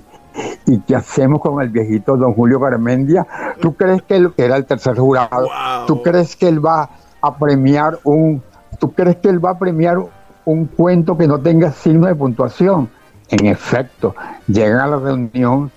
¿Y 0.66 0.80
qué 0.80 0.96
hacemos 0.96 1.42
con 1.42 1.62
el 1.62 1.70
viejito 1.70 2.18
don 2.18 2.34
Julio 2.34 2.60
Garmendia? 2.60 3.26
¿Tú 3.60 3.76
crees 3.76 4.02
que 4.04 4.16
él 4.16 4.34
era 4.38 4.58
el 4.58 4.66
tercer 4.66 4.98
jurado? 4.98 5.48
¿Tú 5.88 6.02
crees 6.02 6.36
que 6.36 6.48
él 6.48 6.66
va 6.66 6.90
a 7.22 7.38
premiar 7.38 8.00
un, 8.04 8.42
tú 8.80 8.92
crees 8.94 9.18
que 9.18 9.30
él 9.30 9.44
va 9.44 9.52
a 9.52 9.60
premiar 9.60 9.98
un 10.46 10.66
cuento 10.66 11.18
que 11.18 11.28
no 11.28 11.40
tenga 11.40 11.72
signo 11.72 12.08
de 12.08 12.16
puntuación? 12.16 12.90
En 13.30 13.46
efecto, 13.48 14.16
llegan 14.48 14.80
a 14.80 14.88
la 14.88 14.98
reunión 14.98 15.72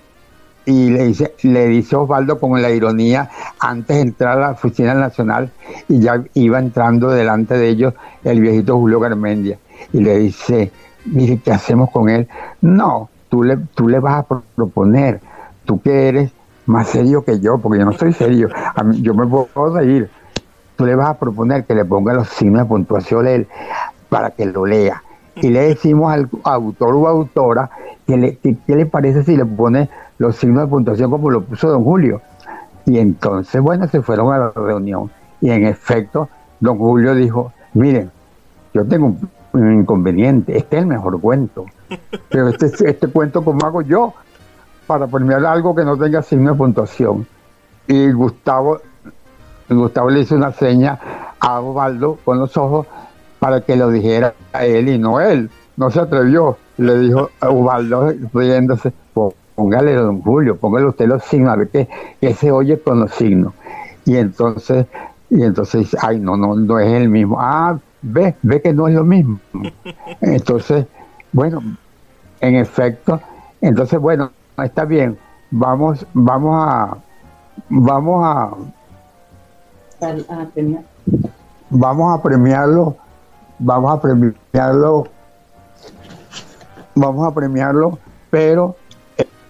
y 0.65 0.91
le 0.91 1.05
dice, 1.05 1.33
le 1.41 1.65
dice 1.67 1.95
Osvaldo 1.95 2.39
con 2.39 2.61
la 2.61 2.69
ironía 2.69 3.29
antes 3.59 3.95
de 3.95 4.01
entrar 4.03 4.37
a 4.37 4.41
la 4.41 4.51
oficina 4.51 4.93
nacional 4.93 5.51
y 5.87 5.99
ya 5.99 6.23
iba 6.35 6.59
entrando 6.59 7.09
delante 7.09 7.57
de 7.57 7.69
ellos 7.69 7.93
el 8.23 8.39
viejito 8.39 8.77
Julio 8.77 8.99
Garmendia 8.99 9.57
y 9.91 10.01
le 10.01 10.19
dice, 10.19 10.71
mire, 11.05 11.39
¿qué 11.43 11.51
hacemos 11.51 11.89
con 11.89 12.09
él? 12.09 12.27
No, 12.61 13.09
tú 13.29 13.43
le, 13.43 13.57
tú 13.75 13.87
le 13.87 13.99
vas 13.99 14.25
a 14.25 14.41
proponer, 14.55 15.21
tú 15.65 15.81
que 15.81 16.09
eres 16.09 16.31
más 16.65 16.89
serio 16.89 17.23
que 17.23 17.39
yo, 17.39 17.57
porque 17.57 17.79
yo 17.79 17.85
no 17.85 17.93
soy 17.93 18.13
serio, 18.13 18.49
yo 19.01 19.13
me 19.13 19.25
puedo 19.25 19.75
reír, 19.75 20.09
tú 20.75 20.85
le 20.85 20.95
vas 20.95 21.09
a 21.09 21.13
proponer 21.19 21.65
que 21.65 21.75
le 21.75 21.85
ponga 21.85 22.13
los 22.13 22.29
signos 22.29 22.63
de 22.63 22.67
puntuación 22.67 23.27
él 23.27 23.47
para 24.09 24.31
que 24.31 24.45
lo 24.45 24.65
lea. 24.65 25.03
Y 25.35 25.49
le 25.49 25.61
decimos 25.61 26.11
al 26.11 26.29
autor 26.43 26.95
o 26.95 27.07
autora 27.07 27.69
que 28.05 28.17
le, 28.17 28.37
¿qué 28.37 28.75
le 28.75 28.85
parece 28.85 29.23
si 29.23 29.37
le 29.37 29.45
pone 29.45 29.89
los 30.19 30.35
signos 30.35 30.63
de 30.63 30.67
puntuación 30.67 31.09
como 31.09 31.31
lo 31.31 31.41
puso 31.41 31.69
don 31.69 31.83
Julio. 31.83 32.21
Y 32.85 32.99
entonces, 32.99 33.61
bueno, 33.61 33.87
se 33.87 34.01
fueron 34.01 34.31
a 34.33 34.37
la 34.37 34.51
reunión. 34.51 35.09
Y 35.41 35.49
en 35.49 35.65
efecto, 35.65 36.29
don 36.59 36.77
Julio 36.77 37.15
dijo, 37.15 37.51
miren, 37.73 38.11
yo 38.73 38.85
tengo 38.85 39.15
un 39.53 39.73
inconveniente, 39.73 40.57
este 40.57 40.75
es 40.75 40.83
el 40.83 40.87
mejor 40.87 41.19
cuento. 41.19 41.65
Pero 42.29 42.49
este, 42.49 42.67
este 42.89 43.07
cuento, 43.07 43.43
como 43.43 43.65
hago 43.65 43.81
yo? 43.81 44.13
Para 44.87 45.07
premiar 45.07 45.45
algo 45.45 45.75
que 45.75 45.83
no 45.83 45.97
tenga 45.97 46.21
signo 46.21 46.51
de 46.51 46.57
puntuación. 46.57 47.27
Y 47.87 48.11
Gustavo, 48.11 48.81
Gustavo 49.69 50.09
le 50.09 50.21
hizo 50.21 50.35
una 50.35 50.51
seña 50.51 50.99
a 51.39 51.59
Osvaldo 51.59 52.17
con 52.23 52.39
los 52.39 52.55
ojos 52.57 52.87
para 53.39 53.61
que 53.61 53.75
lo 53.75 53.89
dijera 53.89 54.33
a 54.53 54.65
él 54.65 54.89
y 54.89 54.97
no 54.97 55.19
él. 55.19 55.49
No 55.77 55.89
se 55.89 55.99
atrevió. 56.01 56.57
Le 56.77 56.97
dijo 56.99 57.29
a 57.39 57.49
Osvaldo 57.49 58.13
riéndose, 58.33 58.93
póngale 59.59 59.93
don 59.93 60.21
Julio, 60.21 60.55
póngale 60.55 60.87
usted 60.87 61.07
los 61.07 61.23
signos, 61.23 61.53
a 61.53 61.55
ver 61.57 61.69
qué, 61.69 62.33
se 62.33 62.51
oye 62.51 62.79
con 62.79 63.01
los 63.01 63.11
signos. 63.11 63.53
Y 64.05 64.15
entonces, 64.15 64.85
y 65.29 65.43
entonces, 65.43 65.95
ay, 66.01 66.19
no, 66.19 66.37
no, 66.37 66.55
no 66.55 66.79
es 66.79 66.91
el 66.93 67.09
mismo. 67.09 67.37
Ah, 67.39 67.77
ve, 68.01 68.35
ve 68.41 68.61
que 68.61 68.73
no 68.73 68.87
es 68.87 68.95
lo 68.95 69.03
mismo. 69.03 69.39
Entonces, 70.21 70.85
bueno, 71.31 71.61
en 72.41 72.55
efecto, 72.55 73.21
entonces 73.61 73.99
bueno, 73.99 74.31
está 74.63 74.85
bien, 74.85 75.17
vamos, 75.51 76.05
vamos 76.13 76.67
a, 76.67 76.97
vamos 77.69 78.25
a, 78.25 78.51
vamos 81.69 82.19
a 82.19 82.21
premiarlo, 82.21 82.95
vamos 83.59 83.91
a 83.91 84.01
premiarlo, 84.01 85.07
vamos 86.95 87.27
a 87.27 87.33
premiarlo, 87.33 87.99
pero 88.29 88.75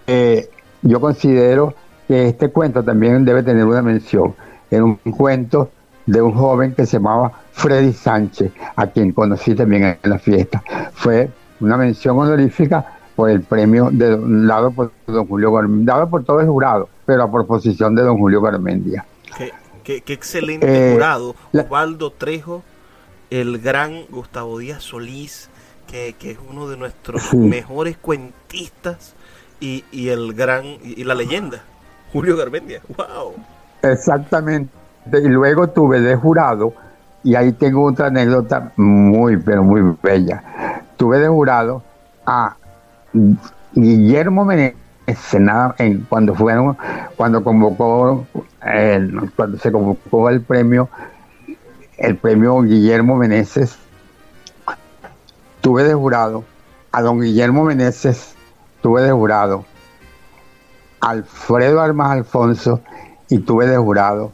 eh, 0.08 0.50
yo 0.82 1.00
considero 1.00 1.74
que 2.08 2.28
este 2.28 2.50
cuento 2.50 2.84
también 2.84 3.24
debe 3.26 3.44
tener 3.44 3.66
una 3.66 3.82
mención. 3.82 4.34
en 4.72 4.84
un 4.84 4.96
cuento 4.98 5.70
de 6.06 6.22
un 6.22 6.34
joven 6.34 6.74
que 6.74 6.86
se 6.86 6.94
llamaba 6.94 7.32
Freddy 7.52 7.94
Sánchez, 7.94 8.52
a 8.76 8.88
quien 8.88 9.12
conocí 9.12 9.54
también 9.54 9.98
en 10.02 10.10
la 10.10 10.18
fiesta. 10.18 10.64
Fue 10.94 11.30
una 11.60 11.78
mención 11.78 12.18
honorífica 12.18 13.00
por 13.16 13.30
el 13.30 13.42
premio 13.42 13.90
de, 13.92 14.18
dado 14.48 14.72
por 14.72 14.92
don 15.06 15.28
Julio 15.28 15.52
dado 15.82 16.10
por 16.10 16.24
todo 16.24 16.40
el 16.40 16.48
jurado, 16.48 16.88
pero 17.06 17.24
a 17.24 17.32
proposición 17.32 17.94
de 17.94 18.04
don 18.04 18.18
Julio 18.18 18.42
Garmendia. 18.42 19.06
Qué, 19.84 20.04
excelente 20.08 20.68
eh, 20.68 20.94
jurado, 20.94 21.36
Osvaldo 21.52 22.12
Trejo, 22.12 22.64
el 23.30 23.58
gran 23.60 24.06
Gustavo 24.10 24.60
Díaz 24.60 24.84
Solís, 24.84 25.50
que, 25.88 26.16
es 26.18 26.38
uno 26.50 26.70
de 26.70 26.78
nuestros 26.78 27.34
mejores 27.34 27.98
cuentistas, 27.98 29.16
y, 29.60 29.84
y 29.92 30.10
el 30.10 30.34
gran, 30.34 30.64
y, 30.84 31.04
la 31.04 31.16
leyenda, 31.16 31.64
Julio 32.14 32.38
Garmendia, 32.38 32.82
wow. 32.96 33.34
Exactamente, 33.82 34.72
y 35.12 35.28
luego 35.28 35.70
tuve 35.70 36.00
de 36.00 36.16
jurado, 36.16 36.74
y 37.24 37.36
ahí 37.36 37.52
tengo 37.52 37.86
otra 37.86 38.08
anécdota 38.08 38.72
muy, 38.78 39.38
pero 39.38 39.64
muy 39.64 39.96
bella. 40.02 40.44
Tuve 40.98 41.20
de 41.20 41.28
jurado 41.28 41.84
a 42.26 42.56
Guillermo 43.74 44.46
Meneses 44.46 44.78
en, 45.78 46.06
cuando 46.08 46.36
fueron 46.36 46.78
cuando 47.16 47.44
convocó 47.44 48.26
cuando 49.36 49.58
se 49.58 49.72
convocó 49.72 50.30
el 50.30 50.42
premio 50.42 50.90
el 51.98 52.16
premio 52.18 52.62
Guillermo 52.62 53.16
Meneses 53.16 53.80
tuve 55.62 55.84
de 55.84 55.96
jurado 55.96 56.44
a 56.92 57.02
don 57.02 57.20
Guillermo 57.20 57.64
Meneses 57.64 58.36
tuve 58.82 59.02
de 59.02 59.12
jurado 59.12 59.66
Alfredo 61.02 61.82
Armas 61.82 62.12
Alfonso 62.12 62.82
y 63.30 63.40
tuve 63.40 63.66
de 63.66 63.78
jurado 63.78 64.32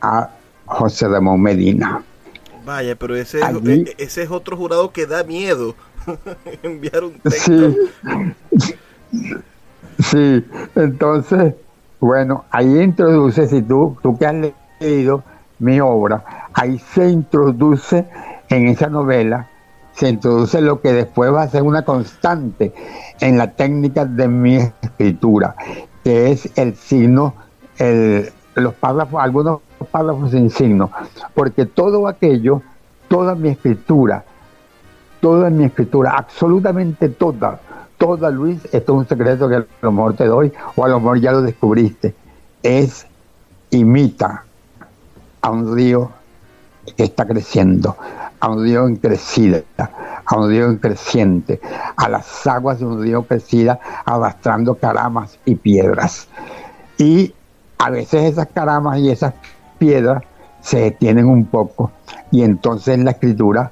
a 0.00 0.30
José 0.66 1.08
Ramón 1.08 1.42
Medina 1.42 2.02
Vaya, 2.64 2.96
pero 2.96 3.14
ese, 3.14 3.40
es, 3.40 3.66
e, 3.66 3.94
ese 3.98 4.22
es 4.22 4.30
otro 4.30 4.56
jurado 4.56 4.90
que 4.90 5.06
da 5.06 5.22
miedo 5.22 5.74
enviar 6.62 7.04
un 7.04 7.18
texto. 7.18 7.72
Sí. 8.58 8.74
sí, 9.98 10.44
entonces, 10.74 11.54
bueno, 12.00 12.44
ahí 12.50 12.80
introduce, 12.80 13.46
si 13.48 13.60
tú, 13.62 13.96
tú 14.02 14.16
que 14.16 14.26
has 14.26 14.34
leído 14.80 15.22
mi 15.58 15.78
obra, 15.80 16.48
ahí 16.54 16.78
se 16.78 17.08
introduce 17.08 18.06
en 18.48 18.68
esa 18.68 18.88
novela, 18.88 19.48
se 19.92 20.08
introduce 20.08 20.60
lo 20.62 20.80
que 20.80 20.92
después 20.92 21.32
va 21.32 21.42
a 21.42 21.48
ser 21.48 21.62
una 21.62 21.84
constante 21.84 22.72
en 23.20 23.36
la 23.36 23.52
técnica 23.52 24.06
de 24.06 24.26
mi 24.26 24.56
escritura, 24.56 25.54
que 26.02 26.32
es 26.32 26.50
el 26.56 26.76
signo, 26.76 27.34
el, 27.78 28.30
los 28.54 28.74
párrafos, 28.74 29.22
algunos 29.22 29.60
párrafos 29.84 30.30
sin 30.30 30.50
signo, 30.50 30.90
porque 31.34 31.66
todo 31.66 32.08
aquello, 32.08 32.62
toda 33.08 33.34
mi 33.34 33.48
escritura, 33.48 34.24
toda 35.20 35.50
mi 35.50 35.64
escritura, 35.64 36.14
absolutamente 36.16 37.08
toda, 37.08 37.60
toda 37.98 38.30
Luis, 38.30 38.64
esto 38.72 38.92
es 38.92 38.98
un 38.98 39.08
secreto 39.08 39.48
que 39.48 39.56
a 39.56 39.66
lo 39.82 40.12
te 40.12 40.26
doy, 40.26 40.52
o 40.76 40.84
a 40.84 40.88
lo 40.88 41.00
mejor 41.00 41.20
ya 41.20 41.32
lo 41.32 41.42
descubriste, 41.42 42.14
es 42.62 43.06
imita 43.70 44.44
a 45.40 45.50
un 45.50 45.74
río 45.74 46.10
que 46.96 47.04
está 47.04 47.26
creciendo, 47.26 47.96
a 48.40 48.50
un 48.50 48.62
río 48.62 48.86
en 48.86 48.96
crecida, 48.96 49.62
a 50.24 50.36
un 50.36 50.48
río 50.48 50.66
en 50.66 50.76
creciente, 50.76 51.60
a 51.96 52.08
las 52.08 52.46
aguas 52.46 52.78
de 52.78 52.86
un 52.86 53.02
río 53.02 53.22
crecida 53.24 53.78
arrastrando 54.04 54.74
caramas 54.74 55.38
y 55.44 55.54
piedras. 55.54 56.28
Y 56.98 57.34
a 57.78 57.90
veces 57.90 58.32
esas 58.32 58.48
caramas 58.48 58.98
y 58.98 59.10
esas 59.10 59.34
piedras 59.78 60.22
se 60.60 60.80
detienen 60.80 61.26
un 61.26 61.44
poco 61.46 61.92
y 62.30 62.42
entonces 62.42 62.98
la 62.98 63.12
escritura 63.12 63.70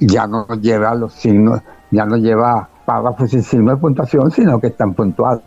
ya 0.00 0.26
no 0.26 0.46
lleva 0.60 0.94
los 0.94 1.12
signos, 1.12 1.60
ya 1.90 2.04
no 2.04 2.16
lleva 2.16 2.68
párrafos 2.84 3.30
sin 3.30 3.42
signo 3.42 3.72
de 3.72 3.76
puntuación, 3.78 4.30
sino 4.30 4.60
que 4.60 4.68
están 4.68 4.94
puntuados. 4.94 5.42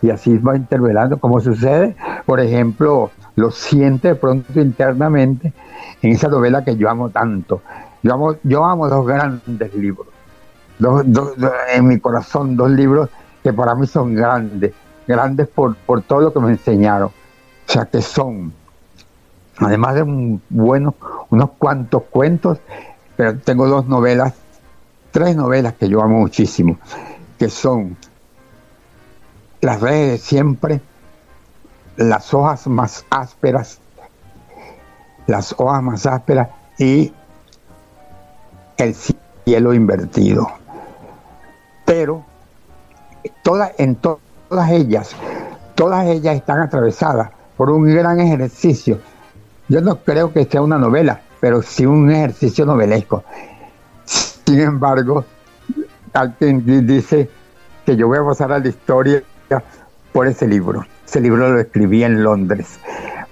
Y 0.00 0.10
así 0.10 0.36
va 0.38 0.56
intervelando, 0.56 1.18
como 1.18 1.40
sucede, 1.40 1.96
por 2.26 2.40
ejemplo, 2.40 3.10
lo 3.36 3.50
siente 3.50 4.08
de 4.08 4.14
pronto 4.14 4.60
internamente 4.60 5.52
en 6.00 6.12
esa 6.12 6.28
novela 6.28 6.64
que 6.64 6.76
yo 6.76 6.88
amo 6.88 7.10
tanto. 7.10 7.62
Yo 8.02 8.14
amo, 8.14 8.34
yo 8.42 8.64
amo 8.64 8.88
dos 8.88 9.06
grandes 9.06 9.74
libros, 9.74 10.08
dos, 10.78 11.04
en 11.72 11.86
mi 11.86 12.00
corazón 12.00 12.56
dos 12.56 12.70
libros 12.70 13.08
que 13.44 13.52
para 13.52 13.74
mí 13.74 13.86
son 13.86 14.14
grandes, 14.14 14.72
grandes 15.06 15.46
por, 15.48 15.76
por 15.76 16.02
todo 16.02 16.20
lo 16.20 16.32
que 16.32 16.40
me 16.40 16.50
enseñaron. 16.50 17.08
O 17.08 17.72
sea, 17.72 17.84
que 17.84 18.02
son 18.02 18.52
además 19.66 19.94
de 19.94 20.02
un, 20.02 20.42
bueno, 20.48 20.94
unos 21.30 21.50
cuantos 21.58 22.04
cuentos, 22.10 22.58
pero 23.16 23.38
tengo 23.38 23.68
dos 23.68 23.86
novelas, 23.86 24.34
tres 25.10 25.36
novelas 25.36 25.74
que 25.74 25.88
yo 25.88 26.02
amo 26.02 26.18
muchísimo, 26.18 26.78
que 27.38 27.48
son 27.48 27.96
Las 29.60 29.80
redes 29.80 30.12
de 30.12 30.18
siempre, 30.18 30.80
Las 31.96 32.32
hojas 32.34 32.66
más 32.66 33.04
ásperas, 33.10 33.78
Las 35.26 35.54
hojas 35.58 35.82
más 35.82 36.06
ásperas 36.06 36.48
y 36.78 37.12
El 38.76 38.94
cielo 38.94 39.74
invertido. 39.74 40.48
Pero 41.84 42.24
toda, 43.42 43.72
en 43.78 43.96
todas 43.96 44.32
todas 44.52 44.70
ellas, 44.70 45.16
todas 45.74 46.04
ellas 46.04 46.36
están 46.36 46.60
atravesadas 46.60 47.30
por 47.56 47.70
un 47.70 47.86
gran 47.86 48.20
ejercicio. 48.20 49.00
Yo 49.72 49.80
no 49.80 50.00
creo 50.04 50.34
que 50.34 50.44
sea 50.44 50.60
una 50.60 50.76
novela, 50.76 51.22
pero 51.40 51.62
sí 51.62 51.86
un 51.86 52.10
ejercicio 52.10 52.66
novelesco. 52.66 53.24
Sin 54.04 54.60
embargo, 54.60 55.24
alguien 56.12 56.86
dice 56.86 57.30
que 57.86 57.96
yo 57.96 58.06
voy 58.06 58.18
a 58.18 58.22
pasar 58.22 58.52
a 58.52 58.58
la 58.58 58.68
historia 58.68 59.22
por 60.12 60.26
ese 60.26 60.46
libro. 60.46 60.84
Ese 61.06 61.22
libro 61.22 61.48
lo 61.48 61.58
escribí 61.58 62.04
en 62.04 62.22
Londres, 62.22 62.78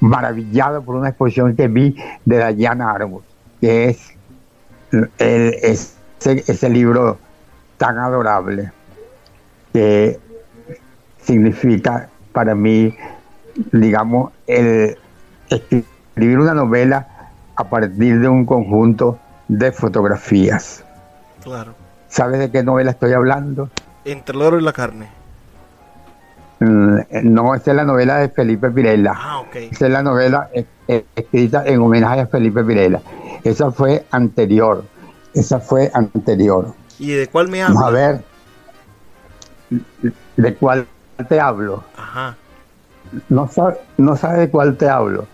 maravillado 0.01 0.81
por 0.81 0.95
una 0.95 1.11
exposición 1.11 1.55
que 1.55 1.69
vi 1.69 1.95
de 2.25 2.55
Diana 2.55 2.91
Arbus, 2.91 3.23
que 3.61 3.91
es 3.91 4.15
ese, 5.19 5.93
ese 6.23 6.71
libro 6.71 7.19
tan 7.77 7.99
adorable 7.99 8.73
que 9.75 10.19
significa 11.21 12.09
para 12.33 12.55
mí, 12.55 12.97
digamos, 13.73 14.33
el 14.47 14.97
escribir 15.51 16.00
una 16.29 16.55
novela 16.55 17.07
a 17.57 17.65
partir 17.65 18.21
de 18.21 18.29
un 18.29 18.45
conjunto 18.47 19.19
de 19.49 19.73
fotografías. 19.73 20.85
Claro. 21.43 21.75
¿Sabes 22.09 22.41
de 22.41 22.51
qué 22.51 22.63
novela 22.63 22.91
estoy 22.91 23.13
hablando? 23.13 23.71
Entre 24.05 24.35
el 24.35 24.43
oro 24.43 24.59
y 24.59 24.63
la 24.63 24.73
carne. 24.73 25.09
Mm, 26.61 26.99
no, 27.23 27.55
esa 27.55 27.71
es 27.71 27.77
la 27.77 27.85
novela 27.85 28.19
de 28.19 28.29
Felipe 28.29 28.71
Pirela. 28.71 29.15
Ah, 29.17 29.41
ok. 29.41 29.57
Esa 29.71 29.87
es 29.87 29.93
la 29.93 30.03
novela 30.03 30.51
eh, 30.53 30.67
eh, 30.89 31.05
escrita 31.17 31.65
en 31.67 31.81
homenaje 31.81 32.21
a 32.21 32.27
Felipe 32.27 32.63
Pirela. 32.63 33.01
Esa 33.45 33.71
fue 33.71 34.05
anterior. 34.11 34.85
Esa 35.35 35.61
fue 35.61 35.91
anterior. 35.95 36.75
¿Y 36.99 37.13
de 37.13 37.29
cuál 37.29 37.49
me 37.49 37.63
Vamos 37.63 37.83
a 37.83 37.91
ver. 37.91 38.21
¿De 40.37 40.55
cuál 40.57 40.87
te 41.29 41.41
hablo? 41.41 41.85
Ajá. 41.97 42.37
No 43.29 43.49
sabe, 43.49 43.79
no 43.97 44.17
sabe 44.17 44.41
de 44.41 44.51
cuál 44.51 44.77
te 44.77 44.89
hablo. 44.89 45.27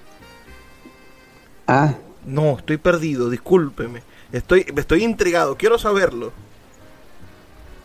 Ah, 1.66 1.94
No, 2.24 2.58
estoy 2.58 2.76
perdido, 2.76 3.30
discúlpeme. 3.30 4.02
Estoy, 4.32 4.66
estoy 4.76 5.04
intrigado, 5.04 5.56
quiero 5.56 5.78
saberlo. 5.78 6.32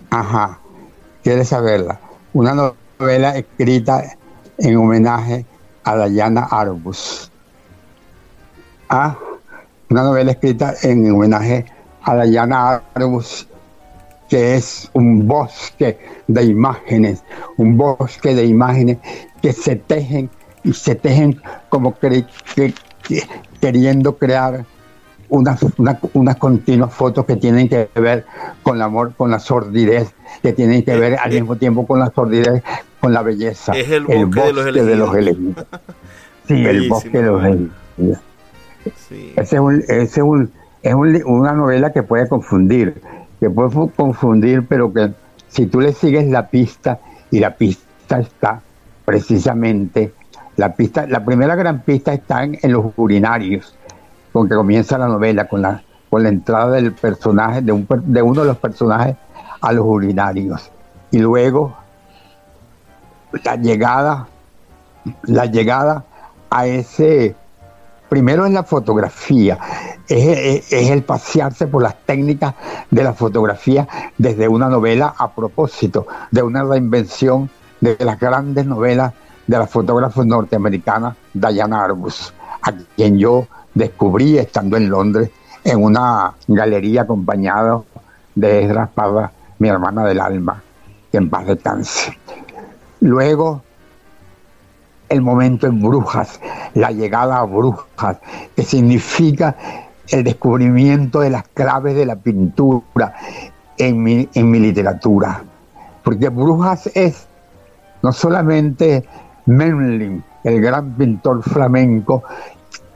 ajá. 0.09 0.59
¿Quieres 1.23 1.49
saberla? 1.49 1.99
Una 2.34 2.55
novela 2.55 3.38
escrita 3.38 4.03
en 4.57 4.75
homenaje 4.75 5.45
a 5.84 6.07
Diana 6.07 6.47
Arbus. 6.49 7.32
Ah, 8.89 9.15
una 9.89 10.03
novela 10.03 10.32
escrita 10.32 10.73
en 10.82 11.11
homenaje 11.11 11.65
a 12.01 12.23
Diana 12.23 12.82
Arbus, 12.95 13.47
que 14.29 14.55
es 14.55 14.89
un 14.93 15.27
bosque 15.27 15.99
de 16.27 16.43
imágenes, 16.43 17.23
un 17.57 17.77
bosque 17.77 18.34
de 18.34 18.45
imágenes 18.45 18.97
que 19.43 19.53
se 19.53 19.75
tejen 19.75 20.32
y 20.63 20.73
se 20.73 20.95
tejen 20.95 21.39
como 21.69 21.93
cre- 21.99 22.27
que- 22.55 22.73
queriendo 23.62 24.18
crear 24.18 24.66
unas 25.30 25.64
una, 25.78 25.97
unas 26.14 26.36
continuas 26.36 26.93
fotos 26.93 27.26
que 27.26 27.38
tienen 27.38 27.70
que 27.70 27.89
ver 27.95 28.26
con 28.64 28.76
el 28.76 28.82
amor, 28.82 29.14
con 29.16 29.32
la 29.32 29.39
sordidez, 29.39 30.12
que 30.41 30.51
tienen 30.51 30.84
que 30.84 30.91
Eh, 30.93 30.99
ver 30.99 31.18
al 31.20 31.32
eh. 31.32 31.36
mismo 31.39 31.55
tiempo 31.55 31.88
con 31.88 31.99
la 31.99 32.12
sordidez, 32.14 32.64
con 32.99 33.14
la 33.14 33.22
belleza. 33.22 33.72
Es 33.74 33.89
el 33.89 34.03
bosque 34.05 34.41
de 34.41 34.53
los 34.53 34.66
elegidos. 34.68 35.16
elegidos. 35.16 35.66
Sí, 36.47 36.53
el 36.55 36.64
Bellísimo. 36.66 36.95
bosque 36.95 37.18
de 37.18 37.24
los 37.24 37.43
elegidos. 37.45 38.20
Sí. 39.07 39.34
Ese 39.38 39.55
es, 39.55 39.62
un, 39.62 39.76
ese 39.88 40.01
es, 40.03 40.18
un- 40.18 40.51
es 40.84 40.93
un 40.93 41.22
una 41.26 41.53
novela 41.53 41.93
que 41.93 42.03
puede 42.03 42.28
confundir, 42.28 42.99
que 43.39 43.49
puede 43.49 43.70
fu- 43.70 43.91
confundir, 43.91 44.66
pero 44.68 44.91
que 44.91 45.12
si 45.47 45.68
tú 45.68 45.80
le 45.80 45.93
sigues 45.93 46.28
la 46.28 46.49
pista, 46.49 46.99
y 47.30 47.39
la 47.39 47.55
pista 47.55 48.20
está 48.20 48.62
precisamente, 49.05 50.14
la 50.58 50.74
pista, 50.76 51.06
la 51.08 51.24
primera 51.24 51.56
gran 51.56 51.82
pista 51.82 52.14
está 52.14 52.43
en, 52.43 52.58
en 52.62 52.72
los 52.74 52.86
urinarios, 52.97 53.76
con 54.34 54.47
que 54.47 54.56
comienza 54.56 54.97
la 54.97 55.08
novela, 55.08 55.47
con 55.47 55.62
la, 55.62 55.82
con 56.10 56.24
la 56.24 56.30
entrada 56.30 56.72
del 56.72 56.93
personaje, 56.93 57.62
de, 57.62 57.72
un, 57.72 57.88
de 57.89 58.22
uno 58.22 58.41
de 58.41 58.47
los 58.47 58.58
personajes 58.58 59.16
a 59.62 59.72
los 59.72 59.86
urinarios. 59.86 60.70
Y 61.12 61.20
luego 61.20 61.76
la 63.43 63.56
llegada, 63.56 64.28
la 65.24 65.45
llegada 65.45 66.04
a 66.49 66.66
ese 66.68 67.36
primero 68.10 68.45
es 68.45 68.52
la 68.52 68.64
fotografía, 68.64 69.58
es- 70.08 70.72
es 70.74 70.89
el 70.89 71.04
pasearse 71.04 71.68
por 71.68 71.82
las 71.82 71.95
técnicas 72.06 72.56
de 72.89 73.04
la 73.04 73.14
fotografía 73.14 73.88
desde 74.18 74.49
una 74.49 74.68
novela 74.68 75.14
a 75.18 75.32
propósito 75.32 76.08
de 76.30 76.43
una 76.43 76.64
reinvención 76.64 77.49
de 77.80 77.95
las 78.02 78.20
grandes 78.20 78.66
novelas 78.66 79.14
de 79.48 79.58
la 79.58 79.68
fotógrafa 79.68 80.24
norteamericana 80.24 81.16
Diana 81.34 81.84
Arbus, 81.84 82.34
a 82.62 82.72
quien 82.96 83.18
yo 83.18 83.48
descubrí 83.74 84.38
estando 84.38 84.78
en 84.78 84.89
Londres 84.89 85.32
en 85.64 85.84
una 85.84 86.34
galería 86.48 87.04
acompañado 87.04 87.86
de 88.36 88.64
Esdras 88.64 88.89
Parra, 88.94 89.32
mi 89.60 89.70
hermana 89.70 90.06
del 90.06 90.20
alma, 90.20 90.62
en 91.12 91.30
paz 91.30 91.46
descanse. 91.48 92.18
Luego 93.02 93.62
el 95.10 95.22
momento 95.22 95.68
en 95.68 95.82
Brujas, 95.82 96.39
la 96.74 96.92
llegada 96.92 97.39
a 97.39 97.44
Brujas, 97.44 98.18
que 98.56 98.64
significa 98.64 99.56
el 100.08 100.24
descubrimiento 100.24 101.20
de 101.20 101.30
las 101.30 101.48
claves 101.50 101.96
de 101.96 102.06
la 102.06 102.16
pintura 102.16 103.14
en 103.78 104.02
mi, 104.02 104.30
en 104.34 104.50
mi 104.50 104.60
literatura. 104.60 105.44
Porque 106.04 106.30
Brujas 106.30 106.89
es 106.94 107.28
no 108.02 108.12
solamente 108.14 109.06
Memling, 109.46 110.24
el 110.44 110.62
gran 110.62 110.94
pintor 110.96 111.44
flamenco, 111.44 112.24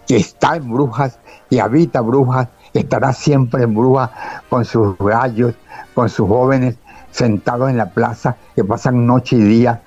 que 0.07 0.17
está 0.17 0.55
en 0.55 0.71
Brujas, 0.71 1.19
que 1.49 1.61
habita 1.61 2.01
Brujas, 2.01 2.47
estará 2.73 3.13
siempre 3.13 3.63
en 3.63 3.73
Brujas 3.73 4.11
con 4.49 4.65
sus 4.65 4.97
gallos, 4.97 5.55
con 5.93 6.09
sus 6.09 6.27
jóvenes 6.27 6.77
sentados 7.11 7.69
en 7.69 7.77
la 7.77 7.89
plaza, 7.89 8.35
que 8.55 8.63
pasan 8.63 9.05
noche 9.05 9.37
y 9.37 9.43
día 9.43 9.81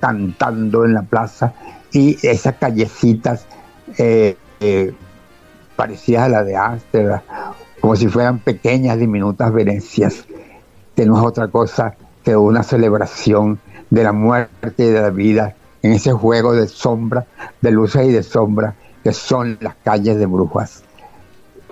cantando 0.00 0.84
en 0.84 0.92
la 0.92 1.02
plaza 1.02 1.54
y 1.92 2.18
esas 2.26 2.56
callecitas 2.56 3.46
eh, 3.96 4.36
eh, 4.60 4.92
parecidas 5.76 6.24
a 6.24 6.28
la 6.28 6.44
de 6.44 6.56
Ámsterdam, 6.56 7.20
como 7.80 7.96
si 7.96 8.08
fueran 8.08 8.40
pequeñas, 8.40 8.98
diminutas 8.98 9.52
Venecias, 9.52 10.26
que 10.96 11.06
no 11.06 11.16
es 11.16 11.24
otra 11.24 11.48
cosa 11.48 11.94
que 12.24 12.36
una 12.36 12.62
celebración 12.62 13.60
de 13.90 14.02
la 14.02 14.12
muerte 14.12 14.84
y 14.84 14.90
de 14.90 15.00
la 15.00 15.10
vida 15.10 15.54
en 15.84 15.92
ese 15.92 16.12
juego 16.12 16.54
de 16.54 16.66
sombra, 16.66 17.26
de 17.60 17.70
luces 17.70 18.06
y 18.06 18.12
de 18.12 18.22
sombra 18.22 18.74
que 19.04 19.12
son 19.12 19.58
las 19.60 19.74
calles 19.84 20.18
de 20.18 20.24
Brujas. 20.24 20.82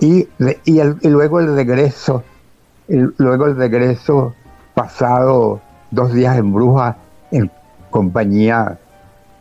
Y, 0.01 0.29
y, 0.67 1.09
luego 1.09 1.41
el 1.41 1.57
regreso, 1.57 2.23
luego 2.89 3.47
el 3.47 3.57
regreso 3.57 4.35
pasado 4.75 5.63
dos 5.91 6.13
días 6.13 6.37
en 6.37 6.53
Brujas 6.53 6.97
en 7.31 7.51
compañía 7.89 8.79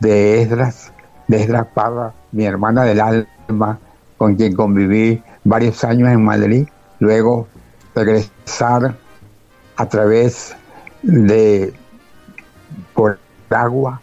de 0.00 0.40
Esdras, 0.40 0.90
de 1.28 1.42
Esdras 1.42 1.66
Parra, 1.74 2.14
mi 2.32 2.46
hermana 2.46 2.84
del 2.84 3.00
alma, 3.02 3.78
con 4.16 4.36
quien 4.36 4.54
conviví 4.54 5.22
varios 5.44 5.84
años 5.84 6.08
en 6.08 6.24
Madrid, 6.24 6.66
luego 6.98 7.46
regresar 7.94 8.96
a 9.76 9.86
través 9.86 10.56
de 11.02 11.74
por 12.94 13.18
agua, 13.50 14.00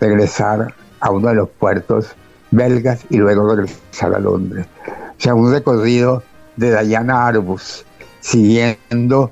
regresar 0.00 0.74
a 1.00 1.10
uno 1.10 1.28
de 1.28 1.34
los 1.34 1.48
puertos 1.48 2.14
belgas 2.50 3.04
y 3.10 3.18
luego 3.18 3.54
regresar 3.54 4.14
a 4.14 4.18
Londres. 4.18 4.66
O 4.86 5.20
sea, 5.20 5.34
un 5.34 5.52
recorrido 5.52 6.22
de 6.56 6.84
Diana 6.84 7.26
Arbus, 7.26 7.84
siguiendo, 8.20 9.30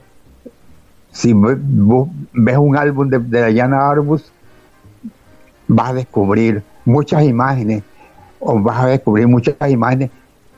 si 1.10 1.32
ves 1.34 2.56
un 2.56 2.76
álbum 2.76 3.08
de, 3.08 3.52
Diana 3.52 3.88
Arbus, 3.88 4.32
vas 5.68 5.90
a 5.90 5.94
descubrir 5.94 6.62
muchas 6.84 7.24
imágenes, 7.24 7.82
o 8.40 8.60
vas 8.60 8.84
a 8.84 8.86
descubrir 8.86 9.26
muchas 9.26 9.56
imágenes 9.68 10.10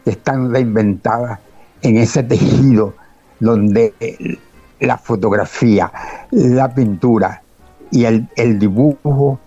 que 0.04 0.10
están 0.10 0.52
reinventadas 0.52 1.38
en 1.82 1.96
ese 1.96 2.22
tejido 2.22 2.94
donde 3.38 3.94
eh, 4.00 4.38
la 4.80 4.98
fotografía, 4.98 5.92
la 6.30 6.74
pintura 6.74 7.42
y 7.90 8.04
el 8.04 8.58
dibujo 8.58 9.38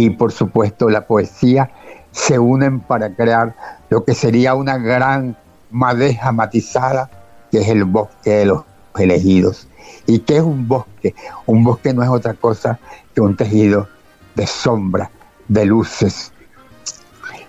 y 0.00 0.10
por 0.10 0.32
supuesto 0.32 0.88
la 0.88 1.06
poesía 1.06 1.70
se 2.12 2.38
unen 2.38 2.80
para 2.80 3.14
crear 3.14 3.54
lo 3.90 4.04
que 4.04 4.14
sería 4.14 4.54
una 4.54 4.78
gran 4.78 5.36
madeja 5.70 6.32
matizada 6.32 7.10
que 7.50 7.58
es 7.58 7.68
el 7.68 7.84
bosque 7.84 8.30
de 8.30 8.46
los 8.46 8.64
elegidos. 8.98 9.68
¿Y 10.06 10.20
qué 10.20 10.36
es 10.36 10.42
un 10.42 10.66
bosque? 10.66 11.14
Un 11.46 11.62
bosque 11.64 11.92
no 11.92 12.02
es 12.02 12.08
otra 12.08 12.34
cosa 12.34 12.78
que 13.14 13.20
un 13.20 13.36
tejido 13.36 13.88
de 14.34 14.46
sombra, 14.46 15.10
de 15.48 15.64
luces, 15.66 16.32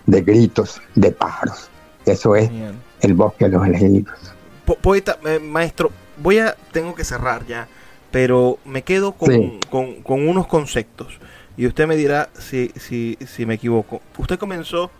de 0.05 0.21
gritos, 0.21 0.81
de 0.95 1.11
pájaros. 1.11 1.69
Eso 2.05 2.35
es 2.35 2.49
Bien. 2.49 2.73
el 3.01 3.13
bosque 3.13 3.45
de 3.45 3.51
los 3.51 3.65
elegidos. 3.65 4.33
Po- 4.65 4.75
poeta, 4.75 5.17
eh, 5.25 5.39
maestro, 5.39 5.91
voy 6.17 6.39
a, 6.39 6.55
tengo 6.71 6.93
que 6.95 7.03
cerrar 7.03 7.45
ya, 7.45 7.67
pero 8.11 8.57
me 8.65 8.83
quedo 8.83 9.13
con, 9.13 9.29
Sí. 9.31 9.59
con- 9.69 10.01
con 10.01 10.27
unos 10.27 10.47
conceptos. 10.47 11.19
Y 11.57 11.67
usted 11.67 11.87
me 11.87 11.95
dirá 11.95 12.29
si, 12.37 12.71
si, 12.75 13.17
si 13.25 13.45
me 13.45 13.55
equivoco. 13.55 14.01
Usted 14.17 14.39
comenzó 14.39 14.91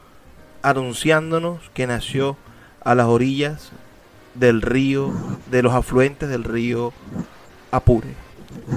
anunciándonos 0.61 1.59
que 1.73 1.87
nació 1.87 2.37
a 2.83 2.95
las 2.95 3.07
orillas 3.07 3.71
del 4.35 4.61
río, 4.61 5.11
de 5.49 5.61
los 5.61 5.73
afluentes 5.73 6.29
del 6.29 6.43
río 6.43 6.93
Apure. 7.71 8.15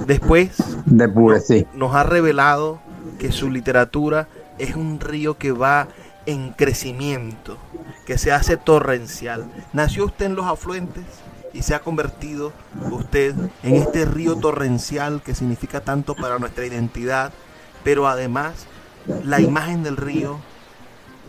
Después 0.07 0.57
de 0.85 1.03
Apure, 1.03 1.39
sí. 1.41 1.65
nos 1.73 1.95
ha 1.95 2.03
revelado 2.03 2.79
que 3.19 3.31
su 3.31 3.49
literatura 3.49 4.27
es 4.57 4.75
un 4.75 4.99
río 4.99 5.37
que 5.37 5.51
va 5.51 5.87
en 6.25 6.51
crecimiento, 6.53 7.57
que 8.05 8.17
se 8.17 8.31
hace 8.31 8.57
torrencial. 8.57 9.45
Nació 9.73 10.05
usted 10.05 10.25
en 10.25 10.35
los 10.35 10.45
afluentes 10.45 11.03
y 11.53 11.61
se 11.61 11.75
ha 11.75 11.79
convertido 11.79 12.51
usted 12.91 13.33
en 13.63 13.75
este 13.75 14.05
río 14.05 14.35
torrencial 14.35 15.21
que 15.23 15.35
significa 15.35 15.81
tanto 15.81 16.15
para 16.15 16.39
nuestra 16.39 16.65
identidad, 16.65 17.31
pero 17.85 18.07
además 18.09 18.65
la 19.23 19.39
imagen 19.39 19.83
del 19.83 19.95
río 19.95 20.39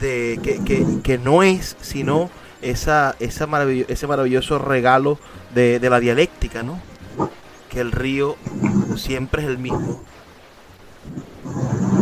de, 0.01 0.41
que, 0.43 1.01
que, 1.03 1.19
no 1.19 1.43
es 1.43 1.77
sino 1.83 2.31
esa, 2.63 3.15
esa 3.21 3.47
ese 3.89 4.07
maravilloso 4.07 4.59
regalo 4.59 5.19
de, 5.55 5.79
de 5.79 5.91
la 5.91 6.01
dialéctica, 6.01 6.63
¿no? 6.63 6.81
Que 7.69 7.81
el 7.81 7.93
río 7.93 8.37
siempre 8.97 9.43
es 9.43 9.49
el 9.49 9.59
mismo. 9.59 10.01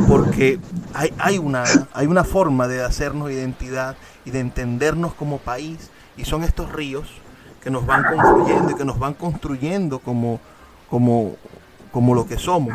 Porque 0.09 0.61
hay, 0.93 1.13
hay, 1.19 1.39
una, 1.39 1.65
hay 1.93 2.07
una 2.07 2.23
forma 2.23 2.69
de 2.69 2.83
hacernos 2.83 3.31
identidad 3.33 3.97
y 4.25 4.31
de 4.31 4.39
entendernos 4.39 5.15
como 5.15 5.39
país, 5.39 5.91
y 6.17 6.25
son 6.25 6.45
estos 6.45 6.73
ríos 6.73 7.09
que 7.61 7.71
nos 7.71 7.85
van 7.87 8.05
confluyendo 8.05 8.71
y 8.71 8.75
que 8.77 8.85
nos 8.85 8.99
van 9.01 9.15
construyendo 9.15 9.99
como, 9.99 10.39
como, 10.89 11.37
como 11.91 12.15
lo 12.15 12.27
que 12.27 12.39
somos. 12.39 12.75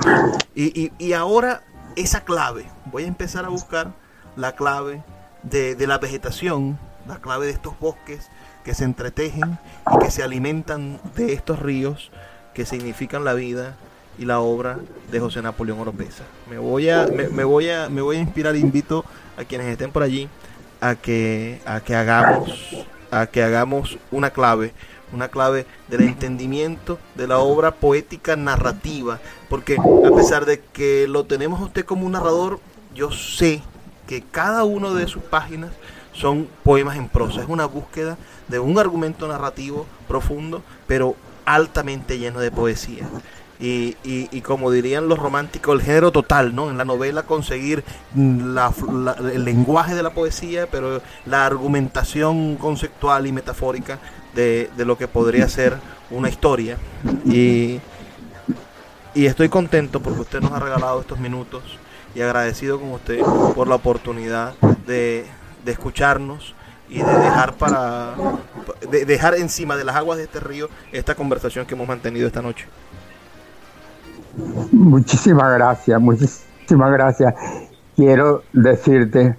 Y, 0.56 0.92
y 0.98 1.14
ahora 1.14 1.64
esa 1.96 2.22
clave, 2.24 2.66
voy 2.86 3.04
a 3.04 3.08
empezar 3.08 3.46
a 3.46 3.50
buscar 3.50 3.94
la 4.36 4.56
clave 4.56 5.04
de, 5.44 5.76
de, 5.76 5.88
la 5.88 5.98
vegetación, 5.98 6.78
la 7.08 7.18
clave 7.18 7.46
de 7.46 7.52
estos 7.52 7.80
bosques 7.80 8.30
que 8.64 8.74
se 8.74 8.84
entretejen 8.84 9.58
y 9.94 10.00
que 10.00 10.12
se 10.12 10.24
alimentan 10.24 11.00
de 11.16 11.34
estos 11.34 11.60
ríos 11.60 12.12
que 12.54 12.66
significan 12.66 13.24
la 13.24 13.34
vida 13.34 13.76
y 14.18 14.26
la 14.26 14.42
obra 14.42 14.80
de 15.12 15.20
José 15.20 15.42
Napoleón 15.42 15.80
Oropesa. 15.80 16.24
Me 16.50 16.58
voy 16.58 16.90
a, 16.90 17.08
me, 17.08 17.44
voy 17.44 17.70
a, 17.70 17.90
me 17.90 18.02
voy 18.02 18.18
a 18.18 18.20
inspirar, 18.20 18.56
invito 18.56 19.06
a 19.38 19.46
quienes 19.46 19.68
estén 19.68 19.92
por 19.92 20.04
allí 20.04 20.30
a 20.82 20.96
que, 20.96 21.62
a 21.66 21.80
que 21.80 21.96
hagamos, 21.96 22.86
a 23.12 23.28
que 23.28 23.44
hagamos 23.44 23.98
una 24.12 24.32
clave, 24.32 24.74
una 25.14 25.28
clave 25.28 25.66
del 25.88 26.02
entendimiento 26.02 27.00
de 27.16 27.28
la 27.28 27.40
obra 27.40 27.72
poética 27.72 28.36
narrativa, 28.36 29.20
porque 29.50 29.78
a 29.78 30.16
pesar 30.16 30.46
de 30.46 30.60
que 30.60 31.08
lo 31.08 31.26
tenemos 31.26 31.62
usted 31.62 31.86
como 31.86 32.06
un 32.06 32.14
narrador, 32.14 32.60
yo 32.94 33.12
sé 33.12 33.62
que 34.08 34.22
cada 34.24 34.64
uno 34.64 34.94
de 34.94 35.08
sus 35.08 35.24
páginas 35.24 35.72
son 36.14 36.48
poemas 36.64 36.98
en 36.98 37.08
prosa, 37.08 37.42
es 37.42 37.48
una 37.48 37.66
búsqueda 37.66 38.18
de 38.48 38.60
un 38.60 38.78
argumento 38.78 39.28
narrativo 39.28 39.86
profundo, 40.08 40.62
pero 40.88 41.16
altamente 41.46 42.18
lleno 42.18 42.40
de 42.40 42.52
poesía. 42.52 43.08
Y, 43.62 43.98
y, 44.04 44.40
como 44.40 44.72
dirían 44.72 45.10
los 45.10 45.20
románticos, 45.20 45.76
el 45.76 45.82
género 45.82 46.14
total, 46.14 46.56
¿no? 46.56 46.70
En 46.70 46.78
la 46.78 46.86
novela 46.86 47.24
conseguir 47.24 47.84
la, 48.16 48.74
el 49.34 49.44
lenguaje 49.44 49.96
de 49.96 50.02
la 50.02 50.12
poesía, 50.12 50.68
pero 50.72 51.02
la 51.26 51.46
argumentación 51.46 52.56
conceptual 52.56 53.28
y 53.28 53.34
metafórica 53.34 54.00
de, 54.36 54.70
de 54.76 54.86
lo 54.86 54.98
que 54.98 55.08
podría 55.08 55.48
ser 55.48 55.78
una 56.12 56.30
historia. 56.30 56.78
Y, 57.26 57.80
y 59.14 59.26
estoy 59.26 59.50
contento 59.50 60.02
porque 60.02 60.22
usted 60.22 60.42
nos 60.42 60.52
ha 60.52 60.60
regalado 60.60 61.02
estos 61.02 61.20
minutos 61.20 61.64
y 62.16 62.22
agradecido 62.22 62.80
con 62.80 62.92
usted 62.92 63.20
por 63.56 63.68
la 63.68 63.76
oportunidad 63.76 64.54
de, 64.88 65.26
de 65.66 65.72
escucharnos 65.72 66.56
y 66.90 67.00
de 67.00 67.20
dejar 67.20 67.54
para 67.54 68.16
de 68.90 69.06
dejar 69.06 69.36
encima 69.36 69.76
de 69.78 69.84
las 69.84 69.96
aguas 69.96 70.18
de 70.18 70.24
este 70.24 70.40
río 70.40 70.70
esta 70.92 71.14
conversación 71.14 71.68
que 71.68 71.76
hemos 71.76 71.88
mantenido 71.88 72.26
esta 72.26 72.42
noche. 72.42 72.66
Muchísimas 74.72 75.54
gracias, 75.54 76.00
muchísimas 76.02 76.92
gracias. 76.92 77.34
Quiero 77.96 78.44
decirte 78.54 79.38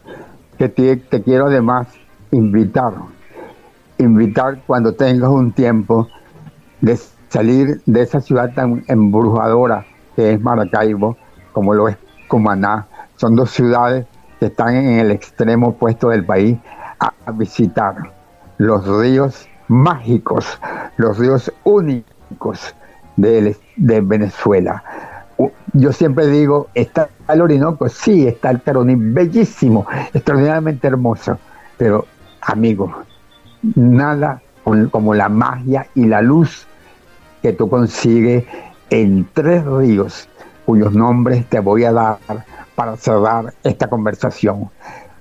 que 0.59 0.69
te, 0.69 1.23
quiero 1.23 1.47
además 1.47 1.89
invitar, 2.31 2.93
invitar 4.01 4.63
cuando 4.67 4.95
tengas 4.95 5.31
un 5.31 5.53
tiempo 5.53 6.09
de 6.81 6.99
salir 7.29 7.81
de 7.87 8.03
esa 8.03 8.21
ciudad 8.21 8.53
tan 8.55 8.85
embrujadora 8.89 9.87
que 10.17 10.33
es 10.33 10.41
Maracaibo, 10.41 11.17
como 11.53 11.75
lo 11.75 11.89
es 11.89 11.97
Cumaná. 12.29 12.87
Son 13.17 13.37
dos 13.37 13.51
ciudades 13.51 14.07
que 14.39 14.47
están 14.47 14.75
en 14.75 14.99
el 14.99 15.11
extremo 15.11 15.69
opuesto 15.69 16.09
del 16.09 16.25
país 16.25 16.59
a, 16.99 17.13
visitar 17.33 17.95
los 18.59 18.87
ríos 18.87 19.49
mágicos, 19.69 20.59
los 20.97 21.19
ríos 21.19 21.53
únicos 21.65 22.75
de, 23.17 23.57
de 23.77 24.01
Venezuela. 24.01 24.83
Yo 25.73 25.93
siempre 25.93 26.27
digo, 26.27 26.69
¿está 26.75 27.09
el 27.29 27.41
Orinoco? 27.41 27.89
Sí, 27.89 28.27
está 28.27 28.51
el 28.51 28.61
Caroní, 28.63 28.95
bellísimo, 28.97 29.87
extraordinariamente 30.13 30.89
hermoso, 30.89 31.39
pero 31.79 32.07
amigo, 32.43 32.93
nada 33.63 34.43
como 34.91 35.15
la 35.15 35.29
magia 35.29 35.87
y 35.95 36.07
la 36.07 36.23
luz 36.23 36.67
que 37.43 37.53
tú 37.53 37.69
consigues 37.69 38.45
en 38.91 39.29
tres 39.33 39.65
ríos 39.65 40.29
cuyos 40.67 40.93
nombres 40.93 41.47
te 41.47 41.61
voy 41.61 41.85
a 41.85 41.93
dar 41.93 42.19
para 42.75 42.97
cerrar 42.97 43.53
esta 43.65 43.89
conversación. 43.89 44.71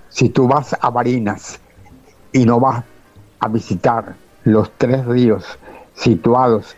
Si 0.10 0.30
tú 0.30 0.48
vas 0.48 0.76
a 0.80 0.90
Barinas 0.90 1.60
y 2.32 2.46
no 2.46 2.60
vas 2.60 2.84
a 3.40 3.48
visitar 3.48 4.16
los 4.44 4.72
tres 4.78 5.06
ríos 5.06 5.58
situados 5.94 6.76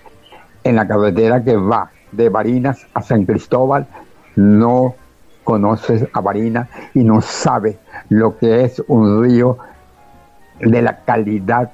en 0.64 0.76
la 0.76 0.88
carretera 0.88 1.44
que 1.44 1.56
va 1.56 1.92
de 2.12 2.30
Barinas 2.30 2.86
a 2.94 3.02
San 3.02 3.26
Cristóbal, 3.26 3.88
no 4.36 4.96
conoces 5.44 6.08
a 6.14 6.22
Barinas 6.22 6.70
y 6.94 7.04
no 7.04 7.22
sabes 7.22 7.78
lo 8.10 8.38
que 8.38 8.64
es 8.64 8.82
un 8.88 9.24
río 9.24 9.58
de 10.62 10.82
la 10.82 10.98
calidad 11.04 11.72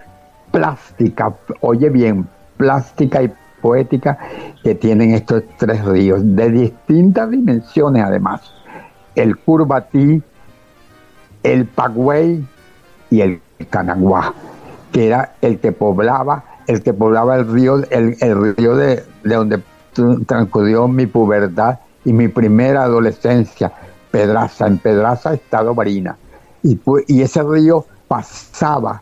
plástica, 0.51 1.35
oye 1.61 1.89
bien, 1.89 2.27
plástica 2.57 3.21
y 3.21 3.33
poética 3.61 4.17
que 4.63 4.75
tienen 4.75 5.13
estos 5.13 5.43
tres 5.57 5.83
ríos, 5.85 6.21
de 6.23 6.49
distintas 6.49 7.29
dimensiones 7.29 8.03
además. 8.03 8.53
El 9.15 9.37
Curvatí, 9.37 10.21
el 11.43 11.65
Pagüey 11.65 12.45
y 13.09 13.21
el 13.21 13.41
Canaguá, 13.69 14.33
que 14.91 15.07
era 15.07 15.33
el 15.41 15.59
que 15.59 15.71
poblaba 15.71 16.43
el 16.67 16.83
que 16.83 16.93
poblaba 16.93 17.37
el 17.37 17.47
río, 17.47 17.77
el, 17.89 18.55
río 18.57 18.75
de, 18.75 19.03
donde 19.23 19.61
transcurrió 20.25 20.87
mi 20.87 21.07
pubertad 21.07 21.79
y 22.03 22.13
mi 22.13 22.27
primera 22.27 22.83
adolescencia, 22.83 23.71
Pedraza, 24.11 24.67
en 24.67 24.77
Pedraza, 24.77 25.33
Estado 25.33 25.73
Barina. 25.73 26.17
Y, 26.63 26.79
y 27.07 27.21
ese 27.21 27.41
río 27.41 27.85
pasaba 28.07 29.01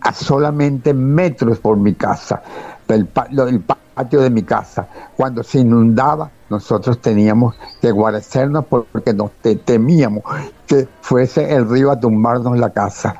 a 0.00 0.12
solamente 0.12 0.94
metros 0.94 1.58
por 1.58 1.76
mi 1.76 1.94
casa, 1.94 2.42
el, 2.88 3.08
el 3.48 3.60
patio 3.60 4.20
de 4.20 4.30
mi 4.30 4.42
casa. 4.42 4.86
Cuando 5.16 5.42
se 5.42 5.60
inundaba, 5.60 6.30
nosotros 6.48 7.00
teníamos 7.00 7.56
que 7.80 7.90
guarecernos 7.90 8.66
porque 8.66 9.12
nos 9.12 9.30
temíamos 9.64 10.22
que 10.66 10.88
fuese 11.00 11.52
el 11.54 11.68
río 11.68 11.90
a 11.90 11.98
tumbarnos 11.98 12.58
la 12.58 12.70
casa. 12.70 13.16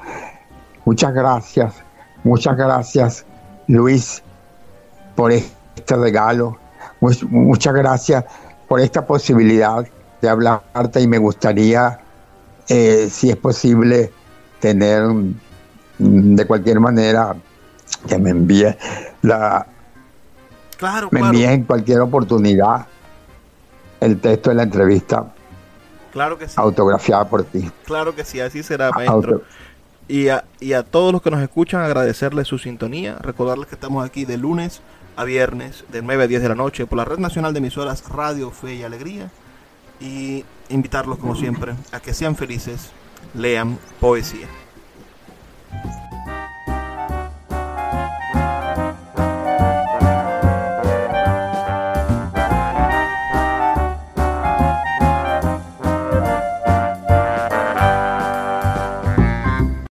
Muchas 0.84 1.12
gracias, 1.12 1.74
muchas 2.22 2.56
gracias 2.56 3.26
Luis, 3.66 4.22
por 5.16 5.32
este 5.32 5.96
regalo. 5.96 6.56
muchas 7.00 7.74
gracias 7.74 8.24
por 8.68 8.80
esta 8.80 9.04
posibilidad 9.06 9.84
de 10.20 10.28
hablarte 10.28 11.00
y 11.00 11.08
me 11.08 11.18
gustaría, 11.18 12.00
eh, 12.68 13.08
si 13.10 13.30
es 13.30 13.36
posible, 13.36 14.12
tener 14.60 15.04
de 15.98 16.46
cualquier 16.46 16.80
manera 16.80 17.36
que 18.08 18.18
me 18.18 18.30
envíe 18.30 18.76
la... 19.22 19.66
Claro, 20.76 21.08
me 21.10 21.20
envíe 21.20 21.44
en 21.44 21.64
cualquier 21.64 22.00
oportunidad 22.00 22.86
el 24.00 24.20
texto 24.20 24.50
de 24.50 24.56
la 24.56 24.62
entrevista. 24.64 25.32
Claro 26.12 26.38
que 26.38 26.48
sí. 26.48 26.54
Autografiada 26.56 27.28
por 27.28 27.44
ti. 27.44 27.70
Claro 27.84 28.14
que 28.14 28.24
sí, 28.24 28.40
así 28.40 28.62
será, 28.62 28.90
maestro. 28.90 29.42
Y 30.08 30.28
a, 30.28 30.44
y 30.60 30.72
a 30.74 30.82
todos 30.82 31.12
los 31.12 31.22
que 31.22 31.30
nos 31.30 31.42
escuchan, 31.42 31.82
agradecerles 31.82 32.46
su 32.46 32.58
sintonía. 32.58 33.16
Recordarles 33.20 33.66
que 33.66 33.74
estamos 33.74 34.04
aquí 34.04 34.24
de 34.24 34.36
lunes 34.36 34.80
a 35.16 35.24
viernes, 35.24 35.84
de 35.90 36.02
9 36.02 36.24
a 36.24 36.26
10 36.26 36.42
de 36.42 36.48
la 36.48 36.54
noche, 36.54 36.86
por 36.86 36.98
la 36.98 37.04
Red 37.04 37.18
Nacional 37.18 37.52
de 37.52 37.58
Emisoras 37.58 38.08
Radio, 38.08 38.50
Fe 38.50 38.74
y 38.74 38.82
Alegría. 38.82 39.30
Y 40.00 40.44
invitarlos, 40.68 41.18
como 41.18 41.34
siempre, 41.34 41.74
a 41.92 42.00
que 42.00 42.12
sean 42.14 42.36
felices, 42.36 42.90
lean 43.36 43.78
poesía. 44.00 44.48